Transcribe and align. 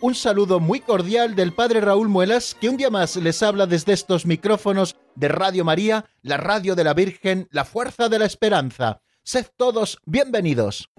un 0.00 0.14
saludo 0.14 0.60
muy 0.60 0.80
cordial 0.80 1.34
del 1.34 1.52
Padre 1.52 1.80
Raúl 1.80 2.08
Muelas, 2.08 2.56
que 2.60 2.68
un 2.68 2.76
día 2.76 2.90
más 2.90 3.16
les 3.16 3.42
habla 3.42 3.66
desde 3.66 3.92
estos 3.92 4.26
micrófonos 4.26 4.96
de 5.14 5.28
Radio 5.28 5.64
María, 5.64 6.06
la 6.22 6.36
radio 6.36 6.74
de 6.74 6.84
la 6.84 6.94
Virgen, 6.94 7.48
la 7.50 7.64
fuerza 7.64 8.08
de 8.08 8.18
la 8.18 8.26
esperanza. 8.26 9.02
Sed 9.22 9.46
todos 9.56 9.98
bienvenidos. 10.06 10.90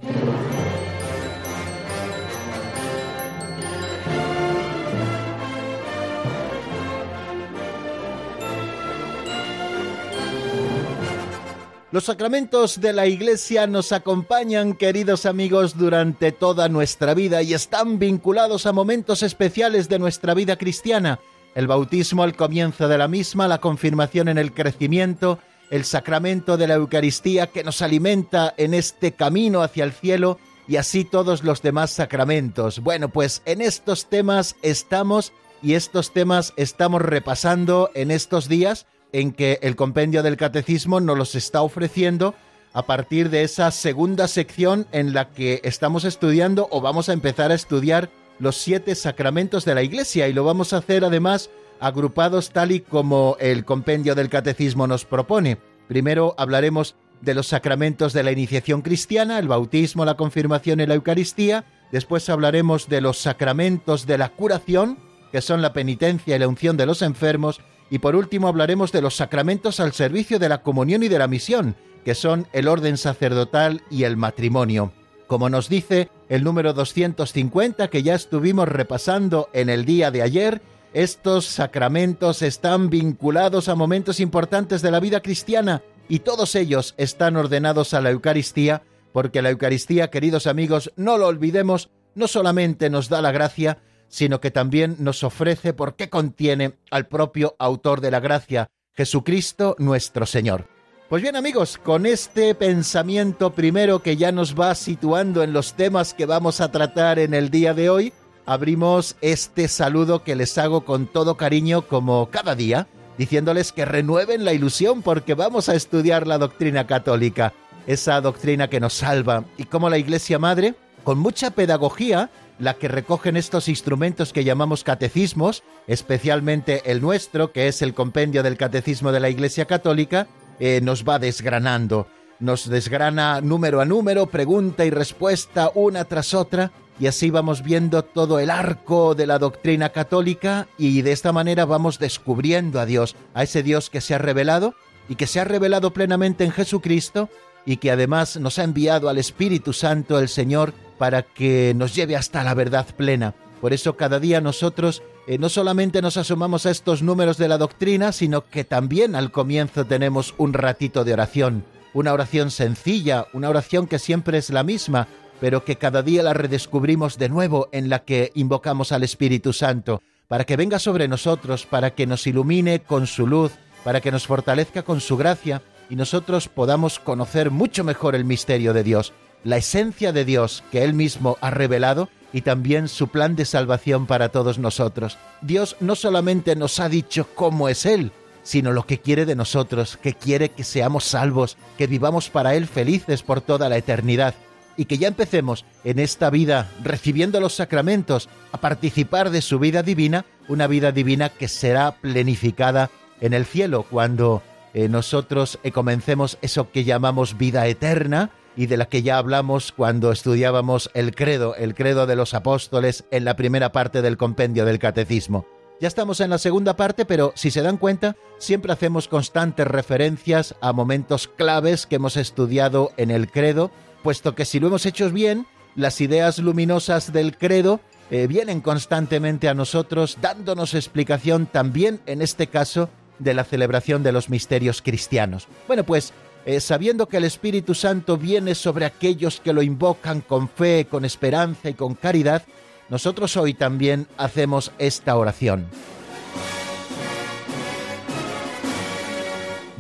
Los 11.92 12.06
sacramentos 12.06 12.80
de 12.80 12.94
la 12.94 13.06
Iglesia 13.06 13.68
nos 13.68 13.92
acompañan, 13.92 14.76
queridos 14.76 15.26
amigos, 15.26 15.78
durante 15.78 16.32
toda 16.32 16.70
nuestra 16.70 17.14
vida 17.14 17.42
y 17.42 17.54
están 17.54 18.00
vinculados 18.00 18.66
a 18.66 18.72
momentos 18.72 19.24
especiales 19.24 19.90
de 19.90 20.00
nuestra 20.00 20.34
vida 20.34 20.56
cristiana. 20.56 21.20
El 21.54 21.68
bautismo 21.68 22.24
al 22.24 22.38
comienzo 22.38 22.88
de 22.88 22.98
la 22.98 23.10
misma, 23.10 23.50
la 23.50 23.60
confirmación 23.60 24.30
en 24.30 24.38
el 24.38 24.54
crecimiento, 24.54 25.40
el 25.70 25.84
sacramento 25.84 26.56
de 26.56 26.68
la 26.68 26.76
Eucaristía 26.76 27.48
que 27.48 27.66
nos 27.66 27.82
alimenta 27.82 28.54
en 28.56 28.74
este 28.74 29.12
camino 29.12 29.62
hacia 29.62 29.84
el 29.84 29.92
cielo 29.92 30.40
y 30.70 30.78
así 30.78 31.04
todos 31.04 31.44
los 31.44 31.62
demás 31.62 31.92
sacramentos. 31.92 32.80
Bueno, 32.80 33.10
pues 33.10 33.42
en 33.44 33.60
estos 33.60 34.06
temas 34.06 34.56
estamos 34.62 35.34
y 35.62 35.74
estos 35.74 36.14
temas 36.14 36.54
estamos 36.56 37.02
repasando 37.02 37.92
en 37.96 38.12
estos 38.12 38.48
días 38.48 38.86
en 39.14 39.32
que 39.32 39.60
el 39.62 39.76
compendio 39.76 40.24
del 40.24 40.38
catecismo 40.38 41.00
nos 41.00 41.18
los 41.18 41.36
está 41.36 41.62
ofreciendo 41.62 42.36
a 42.74 42.86
partir 42.86 43.30
de 43.30 43.44
esa 43.44 43.70
segunda 43.72 44.28
sección 44.28 44.88
en 44.92 45.14
la 45.14 45.30
que 45.30 45.62
estamos 45.64 46.06
estudiando 46.06 46.68
o 46.72 46.82
vamos 46.82 47.10
a 47.10 47.14
empezar 47.14 47.52
a 47.52 47.56
estudiar 47.56 48.10
los 48.40 48.58
siete 48.58 48.96
sacramentos 48.96 49.66
de 49.66 49.76
la 49.76 49.84
Iglesia 49.84 50.28
y 50.28 50.34
lo 50.34 50.44
vamos 50.44 50.74
a 50.74 50.78
hacer 50.78 51.04
además 51.04 51.50
agrupados 51.80 52.52
tal 52.52 52.72
y 52.72 52.80
como 52.80 53.36
el 53.40 53.66
compendio 53.66 54.16
del 54.16 54.30
catecismo 54.30 54.88
nos 54.88 55.06
propone. 55.06 55.58
Primero 55.88 56.36
hablaremos 56.38 56.96
de 57.22 57.34
los 57.34 57.48
sacramentos 57.48 58.14
de 58.14 58.24
la 58.24 58.32
iniciación 58.32 58.82
cristiana, 58.82 59.40
el 59.40 59.48
bautismo, 59.48 60.06
la 60.06 60.16
confirmación 60.16 60.80
y 60.80 60.86
la 60.86 60.96
Eucaristía. 60.96 61.66
Después 61.92 62.30
hablaremos 62.30 62.88
de 62.88 63.02
los 63.02 63.18
sacramentos 63.18 64.08
de 64.08 64.18
la 64.18 64.30
curación, 64.30 64.98
que 65.32 65.42
son 65.42 65.62
la 65.62 65.74
penitencia 65.74 66.36
y 66.36 66.40
la 66.40 66.48
unción 66.48 66.78
de 66.78 66.86
los 66.86 67.02
enfermos. 67.02 67.62
Y 67.92 68.00
por 68.00 68.16
último 68.16 68.48
hablaremos 68.48 68.94
de 68.94 69.02
los 69.02 69.18
sacramentos 69.18 69.82
al 69.82 69.92
servicio 69.92 70.40
de 70.40 70.48
la 70.48 70.64
comunión 70.64 71.04
y 71.04 71.10
de 71.10 71.20
la 71.20 71.28
misión, 71.28 71.76
que 72.06 72.16
son 72.16 72.48
el 72.54 72.70
orden 72.70 72.98
sacerdotal 72.98 73.84
y 73.92 74.06
el 74.06 74.16
matrimonio. 74.16 74.94
Como 75.28 75.50
nos 75.50 75.68
dice 75.68 76.10
el 76.30 76.46
número 76.46 76.74
250 76.74 77.90
que 77.90 78.02
ya 78.02 78.16
estuvimos 78.16 78.70
repasando 78.70 79.50
en 79.52 79.70
el 79.70 79.84
día 79.84 80.10
de 80.10 80.22
ayer, 80.22 80.62
estos 80.94 81.46
sacramentos 81.46 82.42
están 82.42 82.90
vinculados 82.90 83.68
a 83.68 83.76
momentos 83.76 84.22
importantes 84.22 84.82
de 84.82 84.92
la 84.92 85.02
vida 85.02 85.22
cristiana 85.22 85.82
y 86.08 86.20
todos 86.20 86.56
ellos 86.56 86.96
están 86.98 87.36
ordenados 87.36 87.94
a 87.94 88.00
la 88.00 88.12
Eucaristía, 88.12 88.84
porque 89.12 89.42
la 89.42 89.50
Eucaristía, 89.50 90.10
queridos 90.10 90.48
amigos, 90.48 90.94
no 90.96 91.18
lo 91.18 91.28
olvidemos, 91.28 91.90
no 92.16 92.30
solamente 92.30 92.90
nos 92.90 93.10
da 93.10 93.22
la 93.22 93.34
gracia, 93.34 93.80
sino 94.12 94.42
que 94.42 94.52
también 94.52 94.98
nos 95.00 95.24
ofrece 95.24 95.74
porque 95.74 96.10
contiene 96.10 96.74
al 96.92 97.08
propio 97.08 97.56
autor 97.58 98.02
de 98.02 98.12
la 98.12 98.20
gracia, 98.20 98.70
Jesucristo 98.94 99.76
nuestro 99.80 100.26
Señor. 100.26 100.68
Pues 101.10 101.24
bien 101.24 101.38
amigos, 101.38 101.78
con 101.78 102.06
este 102.06 102.54
pensamiento 102.54 103.54
primero 103.54 104.02
que 104.02 104.18
ya 104.18 104.32
nos 104.32 104.60
va 104.60 104.76
situando 104.76 105.44
en 105.44 105.54
los 105.54 105.74
temas 105.74 106.14
que 106.14 106.26
vamos 106.26 106.62
a 106.62 106.72
tratar 106.72 107.20
en 107.20 107.34
el 107.34 107.50
día 107.50 107.74
de 107.74 107.90
hoy, 107.90 108.14
abrimos 108.46 109.16
este 109.22 109.70
saludo 109.70 110.24
que 110.24 110.36
les 110.36 110.58
hago 110.58 110.84
con 110.84 111.08
todo 111.08 111.38
cariño 111.38 111.88
como 111.88 112.30
cada 112.30 112.54
día, 112.54 112.88
diciéndoles 113.18 113.72
que 113.72 113.86
renueven 113.86 114.44
la 114.44 114.54
ilusión 114.54 115.04
porque 115.04 115.36
vamos 115.36 115.70
a 115.70 115.76
estudiar 115.76 116.28
la 116.28 116.38
doctrina 116.38 116.86
católica, 116.86 117.54
esa 117.88 118.20
doctrina 118.20 118.70
que 118.70 118.82
nos 118.82 118.94
salva 118.94 119.46
y 119.58 119.64
como 119.66 119.90
la 119.90 119.98
Iglesia 119.98 120.38
Madre, 120.38 120.76
con 121.04 121.18
mucha 121.18 121.52
pedagogía, 121.52 122.30
la 122.62 122.76
que 122.76 122.88
recogen 122.88 123.38
estos 123.38 123.68
instrumentos 123.68 124.32
que 124.32 124.44
llamamos 124.44 124.84
catecismos, 124.84 125.64
especialmente 125.88 126.92
el 126.92 127.02
nuestro, 127.02 127.52
que 127.52 127.68
es 127.68 127.82
el 127.82 127.96
compendio 127.96 128.44
del 128.44 128.56
catecismo 128.56 129.12
de 129.12 129.20
la 129.20 129.30
Iglesia 129.30 129.66
Católica, 129.66 130.28
eh, 130.60 130.80
nos 130.84 131.04
va 131.04 131.18
desgranando. 131.18 132.08
Nos 132.40 132.70
desgrana 132.70 133.42
número 133.42 133.82
a 133.82 133.86
número, 133.86 134.28
pregunta 134.28 134.86
y 134.86 134.92
respuesta 134.92 135.72
una 135.74 136.06
tras 136.06 136.36
otra, 136.36 136.72
y 137.00 137.08
así 137.08 137.32
vamos 137.32 137.64
viendo 137.64 138.04
todo 138.04 138.40
el 138.40 138.52
arco 138.52 139.16
de 139.16 139.26
la 139.26 139.40
doctrina 139.40 139.90
católica 139.90 140.68
y 140.78 141.02
de 141.02 141.14
esta 141.14 141.32
manera 141.32 141.66
vamos 141.66 141.98
descubriendo 141.98 142.80
a 142.80 142.86
Dios, 142.86 143.16
a 143.34 143.42
ese 143.42 143.64
Dios 143.64 143.90
que 143.90 144.02
se 144.02 144.14
ha 144.14 144.20
revelado 144.20 144.76
y 145.10 145.16
que 145.16 145.26
se 145.26 145.40
ha 145.40 145.46
revelado 145.46 145.94
plenamente 145.94 146.44
en 146.44 146.52
Jesucristo 146.52 147.28
y 147.66 147.78
que 147.78 147.90
además 147.90 148.38
nos 148.38 148.60
ha 148.60 148.64
enviado 148.64 149.10
al 149.10 149.18
Espíritu 149.18 149.74
Santo 149.74 150.20
el 150.20 150.30
Señor 150.30 150.74
para 151.02 151.24
que 151.24 151.74
nos 151.76 151.96
lleve 151.96 152.16
hasta 152.16 152.44
la 152.44 152.54
verdad 152.54 152.86
plena. 152.96 153.34
Por 153.60 153.74
eso 153.74 153.98
cada 153.98 154.20
día 154.20 154.40
nosotros 154.40 155.02
eh, 155.26 155.40
no 155.40 155.50
solamente 155.50 156.00
nos 156.00 156.16
asomamos 156.16 156.68
a 156.68 156.70
estos 156.70 157.02
números 157.02 157.40
de 157.40 157.48
la 157.48 157.58
doctrina, 157.58 158.12
sino 158.12 158.46
que 158.46 158.66
también 158.66 159.16
al 159.16 159.32
comienzo 159.32 159.84
tenemos 159.84 160.36
un 160.38 160.54
ratito 160.54 161.04
de 161.04 161.14
oración, 161.14 161.66
una 161.96 162.14
oración 162.14 162.52
sencilla, 162.52 163.26
una 163.34 163.50
oración 163.50 163.88
que 163.88 163.98
siempre 163.98 164.38
es 164.38 164.52
la 164.52 164.62
misma, 164.62 165.08
pero 165.40 165.66
que 165.66 165.78
cada 165.78 166.04
día 166.04 166.22
la 166.22 166.36
redescubrimos 166.36 167.18
de 167.18 167.30
nuevo 167.30 167.68
en 167.72 167.90
la 167.90 168.06
que 168.06 168.32
invocamos 168.36 168.92
al 168.92 169.02
Espíritu 169.02 169.54
Santo, 169.54 170.04
para 170.28 170.44
que 170.44 170.56
venga 170.56 170.78
sobre 170.78 171.08
nosotros, 171.08 171.66
para 171.66 171.96
que 171.96 172.06
nos 172.06 172.28
ilumine 172.28 172.82
con 172.82 173.08
su 173.08 173.26
luz, 173.26 173.54
para 173.84 174.02
que 174.02 174.12
nos 174.12 174.28
fortalezca 174.28 174.84
con 174.84 175.02
su 175.02 175.18
gracia 175.18 175.64
y 175.90 175.96
nosotros 175.96 176.48
podamos 176.48 177.00
conocer 177.00 177.50
mucho 177.50 177.84
mejor 177.84 178.14
el 178.14 178.24
misterio 178.24 178.72
de 178.72 178.84
Dios 178.84 179.14
la 179.44 179.58
esencia 179.58 180.12
de 180.12 180.26
Dios 180.26 180.64
que 180.72 180.84
Él 180.84 180.94
mismo 180.94 181.38
ha 181.42 181.50
revelado 181.50 182.10
y 182.34 182.42
también 182.42 182.88
su 182.88 183.10
plan 183.10 183.36
de 183.36 183.46
salvación 183.46 184.08
para 184.08 184.30
todos 184.30 184.58
nosotros. 184.58 185.18
Dios 185.42 185.76
no 185.80 185.96
solamente 185.96 186.56
nos 186.56 186.80
ha 186.80 186.90
dicho 186.90 187.28
cómo 187.36 187.68
es 187.68 187.86
Él, 187.86 188.12
sino 188.44 188.72
lo 188.72 188.86
que 188.86 189.00
quiere 189.00 189.26
de 189.26 189.36
nosotros, 189.36 189.98
que 189.98 190.14
quiere 190.14 190.50
que 190.50 190.64
seamos 190.64 191.04
salvos, 191.04 191.58
que 191.78 191.88
vivamos 191.88 192.30
para 192.30 192.56
Él 192.56 192.68
felices 192.68 193.24
por 193.24 193.42
toda 193.42 193.70
la 193.70 193.78
eternidad 193.78 194.34
y 194.78 194.86
que 194.86 194.98
ya 194.98 195.08
empecemos 195.08 195.66
en 195.84 196.00
esta 196.00 196.30
vida 196.30 196.72
recibiendo 196.84 197.40
los 197.40 197.54
sacramentos 197.54 198.30
a 198.52 198.60
participar 198.60 199.30
de 199.30 199.42
su 199.42 199.60
vida 199.60 199.84
divina, 199.84 200.26
una 200.48 200.68
vida 200.68 200.92
divina 200.92 201.30
que 201.30 201.48
será 201.48 201.98
plenificada 201.98 202.90
en 203.20 203.34
el 203.34 203.46
cielo 203.46 203.86
cuando 203.90 204.42
eh, 204.74 204.88
nosotros 204.88 205.60
eh, 205.64 205.72
comencemos 205.72 206.38
eso 206.42 206.72
que 206.72 206.84
llamamos 206.84 207.38
vida 207.38 207.68
eterna, 207.68 208.32
y 208.56 208.66
de 208.68 208.78
la 208.78 208.86
que 208.86 209.02
ya 209.02 209.18
hablamos 209.18 209.72
cuando 209.72 210.12
estudiábamos 210.12 210.90
el 210.94 211.16
credo, 211.16 211.56
el 211.56 211.76
credo 211.76 212.06
de 212.06 212.16
los 212.16 212.34
apóstoles 212.34 213.06
en 213.12 213.26
la 213.26 213.36
primera 213.36 213.72
parte 213.72 214.02
del 214.02 214.18
compendio 214.18 214.66
del 214.66 214.80
catecismo. 214.80 215.46
Ya 215.80 215.88
estamos 215.88 216.20
en 216.20 216.30
la 216.30 216.38
segunda 216.38 216.76
parte, 216.76 217.06
pero 217.06 217.34
si 217.36 217.50
se 217.50 217.64
dan 217.64 217.78
cuenta, 217.78 218.16
siempre 218.38 218.72
hacemos 218.72 219.08
constantes 219.08 219.66
referencias 219.66 220.54
a 220.62 220.74
momentos 220.74 221.28
claves 221.28 221.88
que 221.88 221.96
hemos 221.96 222.18
estudiado 222.18 222.92
en 222.98 223.10
el 223.10 223.32
credo, 223.32 223.72
puesto 224.04 224.36
que 224.36 224.46
si 224.46 224.60
lo 224.60 224.68
hemos 224.68 224.86
hecho 224.86 225.10
bien, 225.10 225.48
las 225.76 226.00
ideas 226.00 226.38
luminosas 226.38 227.12
del 227.12 227.36
credo 227.36 227.80
eh, 228.12 228.28
vienen 228.28 228.62
constantemente 228.62 229.50
a 229.50 229.54
nosotros, 229.54 230.20
dándonos 230.22 230.76
explicación 230.76 231.48
también, 231.48 232.02
en 232.06 232.22
este 232.22 232.48
caso, 232.48 232.90
de 233.20 233.34
la 233.34 233.44
celebración 233.44 234.04
de 234.04 234.12
los 234.12 234.30
misterios 234.30 234.82
cristianos. 234.82 235.48
Bueno, 235.68 235.84
pues 235.84 236.14
eh, 236.46 236.60
sabiendo 236.60 237.08
que 237.08 237.18
el 237.18 237.24
Espíritu 237.24 237.76
Santo 237.76 238.18
viene 238.18 238.56
sobre 238.56 238.86
aquellos 238.86 239.40
que 239.40 239.54
lo 239.54 239.62
invocan 239.62 240.22
con 240.22 240.50
fe, 240.50 240.88
con 240.90 241.06
esperanza 241.06 241.70
y 241.70 241.74
con 241.74 241.96
caridad, 241.96 242.44
nosotros 242.90 243.38
hoy 243.38 243.54
también 243.54 244.08
hacemos 244.18 244.72
esta 244.78 245.16
oración. 245.16 245.68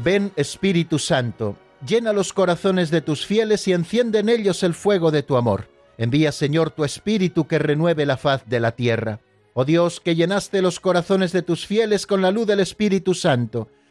Ven 0.03 0.31
Espíritu 0.35 0.97
Santo, 0.97 1.55
llena 1.85 2.13
los 2.13 2.33
corazones 2.33 2.89
de 2.89 3.01
tus 3.01 3.25
fieles 3.25 3.67
y 3.67 3.73
enciende 3.73 4.19
en 4.19 4.29
ellos 4.29 4.63
el 4.63 4.73
fuego 4.73 5.11
de 5.11 5.23
tu 5.23 5.37
amor. 5.37 5.67
Envía, 5.97 6.31
Señor, 6.31 6.71
tu 6.71 6.83
Espíritu 6.83 7.47
que 7.47 7.59
renueve 7.59 8.05
la 8.05 8.17
faz 8.17 8.43
de 8.47 8.59
la 8.59 8.71
tierra. 8.71 9.19
Oh 9.53 9.65
Dios, 9.65 9.99
que 9.99 10.15
llenaste 10.15 10.61
los 10.61 10.79
corazones 10.79 11.31
de 11.33 11.41
tus 11.41 11.67
fieles 11.67 12.07
con 12.07 12.21
la 12.21 12.31
luz 12.31 12.47
del 12.47 12.61
Espíritu 12.61 13.13
Santo, 13.13 13.67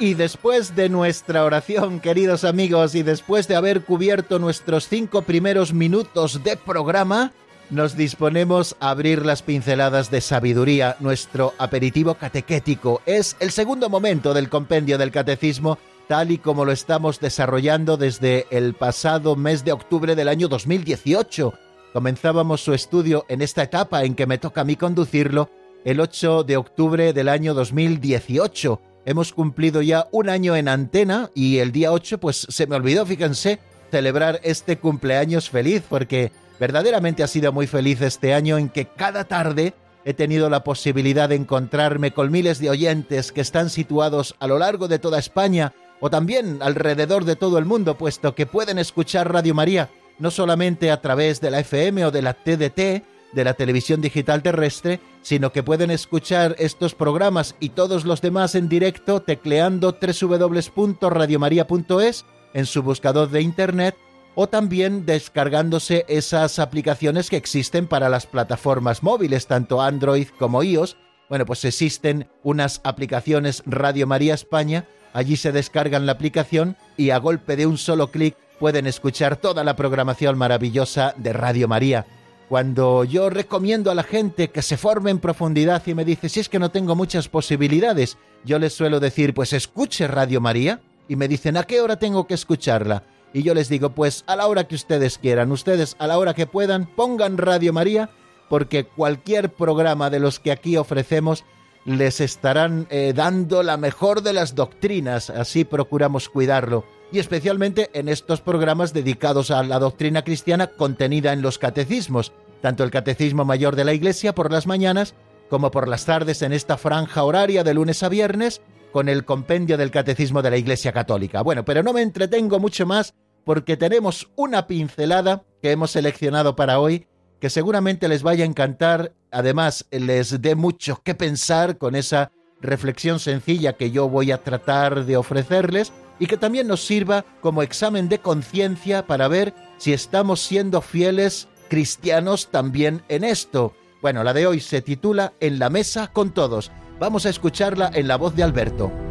Y 0.00 0.14
después 0.14 0.74
de 0.74 0.88
nuestra 0.88 1.44
oración, 1.44 2.00
queridos 2.00 2.44
amigos, 2.44 2.94
y 2.94 3.02
después 3.02 3.46
de 3.48 3.54
haber 3.54 3.82
cubierto 3.82 4.38
nuestros 4.38 4.88
cinco 4.88 5.20
primeros 5.20 5.74
minutos 5.74 6.42
de 6.42 6.56
programa, 6.56 7.32
nos 7.68 7.98
disponemos 7.98 8.76
a 8.80 8.88
abrir 8.88 9.26
las 9.26 9.42
pinceladas 9.42 10.10
de 10.10 10.22
sabiduría. 10.22 10.96
Nuestro 11.00 11.52
aperitivo 11.58 12.14
catequético 12.14 13.02
es 13.04 13.36
el 13.40 13.50
segundo 13.50 13.90
momento 13.90 14.32
del 14.32 14.48
compendio 14.48 14.96
del 14.96 15.10
catecismo, 15.10 15.76
tal 16.08 16.30
y 16.30 16.38
como 16.38 16.64
lo 16.64 16.72
estamos 16.72 17.20
desarrollando 17.20 17.98
desde 17.98 18.46
el 18.50 18.72
pasado 18.72 19.36
mes 19.36 19.66
de 19.66 19.72
octubre 19.72 20.16
del 20.16 20.28
año 20.28 20.48
2018. 20.48 21.52
Comenzábamos 21.92 22.62
su 22.62 22.72
estudio 22.72 23.26
en 23.28 23.42
esta 23.42 23.64
etapa 23.64 24.02
en 24.04 24.14
que 24.14 24.26
me 24.26 24.38
toca 24.38 24.62
a 24.62 24.64
mí 24.64 24.76
conducirlo 24.76 25.50
el 25.84 26.00
8 26.00 26.44
de 26.44 26.56
octubre 26.56 27.12
del 27.12 27.28
año 27.28 27.52
2018 27.52 28.80
hemos 29.04 29.32
cumplido 29.32 29.82
ya 29.82 30.08
un 30.12 30.28
año 30.28 30.56
en 30.56 30.68
antena 30.68 31.30
y 31.34 31.58
el 31.58 31.72
día 31.72 31.92
8 31.92 32.18
pues 32.18 32.46
se 32.48 32.66
me 32.66 32.76
olvidó, 32.76 33.06
fíjense, 33.06 33.58
celebrar 33.90 34.40
este 34.42 34.78
cumpleaños 34.78 35.50
feliz 35.50 35.82
porque 35.88 36.32
verdaderamente 36.58 37.22
ha 37.22 37.26
sido 37.26 37.52
muy 37.52 37.66
feliz 37.66 38.00
este 38.02 38.34
año 38.34 38.58
en 38.58 38.68
que 38.68 38.86
cada 38.86 39.24
tarde 39.24 39.74
he 40.04 40.14
tenido 40.14 40.48
la 40.48 40.64
posibilidad 40.64 41.28
de 41.28 41.36
encontrarme 41.36 42.12
con 42.12 42.30
miles 42.30 42.58
de 42.58 42.70
oyentes 42.70 43.32
que 43.32 43.40
están 43.40 43.70
situados 43.70 44.34
a 44.38 44.46
lo 44.46 44.58
largo 44.58 44.88
de 44.88 44.98
toda 44.98 45.18
España 45.18 45.72
o 46.00 46.10
también 46.10 46.58
alrededor 46.62 47.24
de 47.24 47.36
todo 47.36 47.58
el 47.58 47.66
mundo, 47.66 47.98
puesto 47.98 48.34
que 48.34 48.46
pueden 48.46 48.78
escuchar 48.78 49.32
Radio 49.32 49.54
María 49.54 49.90
no 50.20 50.30
solamente 50.30 50.90
a 50.90 51.00
través 51.00 51.40
de 51.40 51.50
la 51.50 51.60
FM 51.60 52.04
o 52.04 52.10
de 52.10 52.22
la 52.22 52.34
TDT, 52.34 53.02
de 53.32 53.44
la 53.44 53.54
televisión 53.54 54.00
digital 54.00 54.42
terrestre, 54.42 55.00
sino 55.22 55.52
que 55.52 55.62
pueden 55.62 55.90
escuchar 55.90 56.54
estos 56.58 56.94
programas 56.94 57.54
y 57.60 57.68
todos 57.70 58.04
los 58.04 58.20
demás 58.20 58.54
en 58.54 58.68
directo 58.68 59.22
tecleando 59.22 59.96
www.radiomaria.es 60.00 62.26
en 62.52 62.66
su 62.66 62.82
buscador 62.82 63.30
de 63.30 63.40
internet 63.42 63.96
o 64.34 64.48
también 64.48 65.06
descargándose 65.06 66.04
esas 66.08 66.58
aplicaciones 66.58 67.30
que 67.30 67.36
existen 67.36 67.86
para 67.86 68.08
las 68.08 68.26
plataformas 68.26 69.02
móviles, 69.02 69.46
tanto 69.46 69.82
Android 69.82 70.28
como 70.38 70.62
iOS. 70.62 70.96
Bueno, 71.28 71.46
pues 71.46 71.64
existen 71.64 72.28
unas 72.42 72.80
aplicaciones 72.84 73.62
Radio 73.66 74.06
María 74.06 74.34
España, 74.34 74.86
allí 75.12 75.36
se 75.36 75.52
descargan 75.52 76.06
la 76.06 76.12
aplicación 76.12 76.76
y 76.96 77.10
a 77.10 77.18
golpe 77.18 77.56
de 77.56 77.66
un 77.66 77.78
solo 77.78 78.10
clic 78.10 78.36
pueden 78.58 78.86
escuchar 78.86 79.36
toda 79.36 79.64
la 79.64 79.76
programación 79.76 80.36
maravillosa 80.36 81.14
de 81.16 81.32
Radio 81.32 81.68
María 81.68 82.06
cuando 82.50 83.04
yo 83.04 83.30
recomiendo 83.30 83.92
a 83.92 83.94
la 83.94 84.02
gente 84.02 84.50
que 84.50 84.60
se 84.60 84.76
forme 84.76 85.12
en 85.12 85.20
profundidad 85.20 85.86
y 85.86 85.94
me 85.94 86.04
dice, 86.04 86.28
si 86.28 86.40
es 86.40 86.48
que 86.48 86.58
no 86.58 86.72
tengo 86.72 86.96
muchas 86.96 87.28
posibilidades, 87.28 88.18
yo 88.44 88.58
les 88.58 88.72
suelo 88.72 88.98
decir, 88.98 89.34
pues 89.34 89.52
escuche 89.52 90.08
Radio 90.08 90.40
María, 90.40 90.80
y 91.06 91.14
me 91.14 91.28
dicen, 91.28 91.56
¿a 91.56 91.62
qué 91.62 91.80
hora 91.80 92.00
tengo 92.00 92.26
que 92.26 92.34
escucharla? 92.34 93.04
Y 93.32 93.44
yo 93.44 93.54
les 93.54 93.68
digo, 93.68 93.90
pues 93.90 94.24
a 94.26 94.34
la 94.34 94.48
hora 94.48 94.66
que 94.66 94.74
ustedes 94.74 95.18
quieran, 95.18 95.52
ustedes 95.52 95.94
a 96.00 96.08
la 96.08 96.18
hora 96.18 96.34
que 96.34 96.48
puedan, 96.48 96.86
pongan 96.86 97.38
Radio 97.38 97.72
María, 97.72 98.10
porque 98.48 98.82
cualquier 98.82 99.52
programa 99.52 100.10
de 100.10 100.18
los 100.18 100.40
que 100.40 100.50
aquí 100.50 100.76
ofrecemos 100.76 101.44
les 101.84 102.20
estarán 102.20 102.86
eh, 102.90 103.12
dando 103.14 103.62
la 103.62 103.76
mejor 103.76 104.22
de 104.22 104.32
las 104.32 104.54
doctrinas, 104.54 105.30
así 105.30 105.64
procuramos 105.64 106.28
cuidarlo 106.28 106.84
y 107.12 107.18
especialmente 107.18 107.90
en 107.92 108.08
estos 108.08 108.40
programas 108.40 108.92
dedicados 108.92 109.50
a 109.50 109.62
la 109.62 109.78
doctrina 109.78 110.22
cristiana 110.22 110.68
contenida 110.68 111.32
en 111.32 111.42
los 111.42 111.58
catecismos, 111.58 112.32
tanto 112.60 112.84
el 112.84 112.90
Catecismo 112.90 113.44
Mayor 113.44 113.76
de 113.76 113.84
la 113.84 113.94
Iglesia 113.94 114.34
por 114.34 114.52
las 114.52 114.66
mañanas 114.66 115.14
como 115.48 115.70
por 115.70 115.88
las 115.88 116.04
tardes 116.04 116.42
en 116.42 116.52
esta 116.52 116.76
franja 116.76 117.24
horaria 117.24 117.64
de 117.64 117.74
lunes 117.74 118.02
a 118.02 118.08
viernes 118.08 118.62
con 118.92 119.08
el 119.08 119.24
compendio 119.24 119.76
del 119.76 119.90
Catecismo 119.90 120.42
de 120.42 120.50
la 120.50 120.56
Iglesia 120.56 120.92
Católica. 120.92 121.42
Bueno, 121.42 121.64
pero 121.64 121.82
no 121.82 121.92
me 121.92 122.02
entretengo 122.02 122.60
mucho 122.60 122.86
más 122.86 123.14
porque 123.44 123.76
tenemos 123.76 124.30
una 124.36 124.66
pincelada 124.66 125.42
que 125.62 125.72
hemos 125.72 125.90
seleccionado 125.90 126.54
para 126.54 126.78
hoy 126.78 127.06
que 127.40 127.50
seguramente 127.50 128.08
les 128.08 128.22
vaya 128.22 128.44
a 128.44 128.46
encantar, 128.46 129.12
además 129.30 129.86
les 129.90 130.40
dé 130.40 130.54
mucho 130.54 131.00
que 131.02 131.14
pensar 131.14 131.78
con 131.78 131.94
esa 131.94 132.32
reflexión 132.60 133.18
sencilla 133.18 133.72
que 133.72 133.90
yo 133.90 134.08
voy 134.08 134.30
a 134.30 134.42
tratar 134.42 135.06
de 135.06 135.16
ofrecerles 135.16 135.92
y 136.18 136.26
que 136.26 136.36
también 136.36 136.68
nos 136.68 136.84
sirva 136.84 137.24
como 137.40 137.62
examen 137.62 138.08
de 138.08 138.18
conciencia 138.18 139.06
para 139.06 139.26
ver 139.28 139.54
si 139.78 139.92
estamos 139.92 140.40
siendo 140.40 140.82
fieles 140.82 141.48
cristianos 141.68 142.50
también 142.50 143.02
en 143.08 143.24
esto. 143.24 143.74
Bueno, 144.02 144.22
la 144.22 144.34
de 144.34 144.46
hoy 144.46 144.60
se 144.60 144.82
titula 144.82 145.32
En 145.40 145.58
la 145.58 145.70
mesa 145.70 146.08
con 146.12 146.32
todos. 146.32 146.70
Vamos 146.98 147.24
a 147.24 147.30
escucharla 147.30 147.90
en 147.94 148.08
la 148.08 148.16
voz 148.16 148.36
de 148.36 148.42
Alberto. 148.42 149.09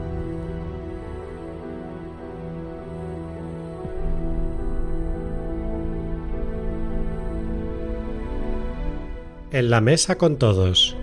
En 9.52 9.72
la 9.72 9.82
mesa 9.82 10.20
con 10.20 10.38
todos. 10.38 10.96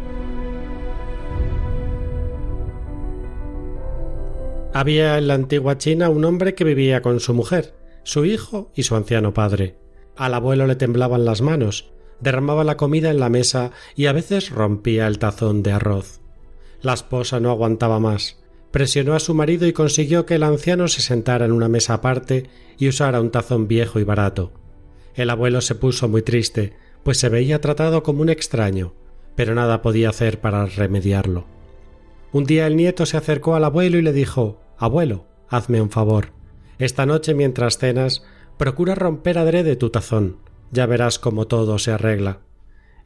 Había 4.73 5.19
en 5.19 5.27
la 5.27 5.35
antigua 5.35 5.79
China 5.79 6.11
un 6.11 6.25
hombre 6.25 6.55
que 6.55 6.63
vivía 6.63 7.03
con 7.03 7.19
su 7.19 7.35
mujer, 7.35 7.75
su 8.05 8.25
hijo 8.25 8.71
y 8.77 8.85
su 8.85 8.95
anciano 8.95 9.35
padre. 9.35 9.79
Al 10.15 10.33
abuelo 10.33 10.69
le 10.69 10.77
temblaban 10.77 11.25
las 11.25 11.43
manos, 11.43 11.91
derramaba 12.21 12.63
la 12.63 12.77
comida 12.77 13.11
en 13.11 13.19
la 13.19 13.31
mesa 13.31 13.73
y 13.97 14.07
a 14.07 14.13
veces 14.13 14.51
rompía 14.51 15.09
el 15.09 15.19
tazón 15.19 15.65
de 15.65 15.73
arroz. 15.73 16.21
La 16.83 16.95
esposa 16.95 17.41
no 17.41 17.51
aguantaba 17.51 17.99
más. 17.99 18.39
Presionó 18.71 19.15
a 19.15 19.21
su 19.21 19.35
marido 19.35 19.67
y 19.67 19.73
consiguió 19.73 20.25
que 20.25 20.37
el 20.37 20.45
anciano 20.45 20.87
se 20.87 21.03
sentara 21.03 21.47
en 21.47 21.53
una 21.53 21.69
mesa 21.69 21.95
aparte 21.95 22.49
y 22.79 22.89
usara 22.89 23.21
un 23.21 23.33
tazón 23.33 23.67
viejo 23.67 23.99
y 23.99 24.05
barato. 24.05 24.53
El 25.17 25.31
abuelo 25.31 25.63
se 25.63 25.75
puso 25.75 26.09
muy 26.09 26.23
triste, 26.23 26.75
pues 27.07 27.21
se 27.21 27.29
veía 27.29 27.61
tratado 27.61 28.03
como 28.03 28.23
un 28.23 28.31
extraño, 28.31 28.93
pero 29.37 29.55
nada 29.55 29.81
podía 29.81 30.09
hacer 30.09 30.41
para 30.41 30.67
remediarlo. 30.67 31.47
Un 32.33 32.43
día 32.43 32.67
el 32.67 32.75
nieto 32.75 33.07
se 33.07 33.17
acercó 33.17 33.55
al 33.55 33.63
abuelo 33.63 33.97
y 33.97 34.03
le 34.03 34.13
dijo 34.13 34.61
Abuelo, 34.77 35.25
hazme 35.49 35.81
un 35.81 35.91
favor. 35.91 36.33
Esta 36.81 37.07
noche 37.07 37.33
mientras 37.33 37.79
cenas, 37.79 38.25
procura 38.57 38.97
romper 38.97 39.39
adrede 39.39 39.77
tu 39.77 39.91
tazón. 39.91 40.39
Ya 40.73 40.87
verás 40.87 41.21
cómo 41.21 41.47
todo 41.47 41.79
se 41.79 41.93
arregla. 41.93 42.41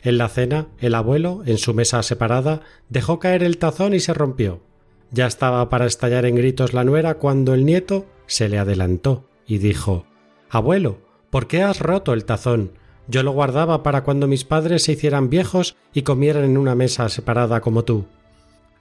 En 0.01 0.17
la 0.17 0.31
cena, 0.31 0.69
el 0.79 0.95
abuelo, 0.95 1.43
en 1.45 1.59
su 1.59 1.75
mesa 1.75 2.03
separada, 2.03 2.63
dejó 2.89 3.19
caer 3.19 3.43
el 3.43 3.59
tazón 3.59 3.93
y 3.93 4.01
se 4.01 4.15
rompió. 4.15 4.63
Ya 5.11 5.27
estaba 5.27 5.69
para 5.69 5.85
estallar 5.85 6.25
en 6.25 6.37
gritos 6.37 6.73
la 6.73 6.85
nuera 6.85 7.19
cuando 7.19 7.53
el 7.53 7.67
nieto 7.67 8.07
se 8.27 8.49
le 8.49 8.59
adelantó 8.59 9.29
y 9.47 9.59
dijo 9.59 10.07
Abuelo, 10.49 11.03
¿por 11.29 11.49
qué 11.49 11.63
has 11.63 11.81
roto 11.81 12.15
el 12.15 12.25
tazón? 12.25 12.81
Yo 13.11 13.25
lo 13.25 13.33
guardaba 13.33 13.83
para 13.83 14.05
cuando 14.05 14.29
mis 14.29 14.45
padres 14.45 14.85
se 14.85 14.93
hicieran 14.93 15.31
viejos 15.31 15.75
y 15.93 16.03
comieran 16.03 16.45
en 16.45 16.57
una 16.57 16.77
mesa 16.77 17.09
separada 17.09 17.61
como 17.61 17.83
tú. 17.83 18.07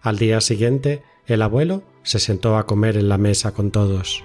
Al 0.03 0.19
día 0.19 0.39
siguiente, 0.39 1.01
el 1.25 1.41
abuelo 1.41 1.81
se 2.03 2.19
sentó 2.19 2.55
a 2.55 2.67
comer 2.67 2.95
en 2.95 3.09
la 3.09 3.17
mesa 3.17 3.53
con 3.53 3.71
todos. 3.71 4.24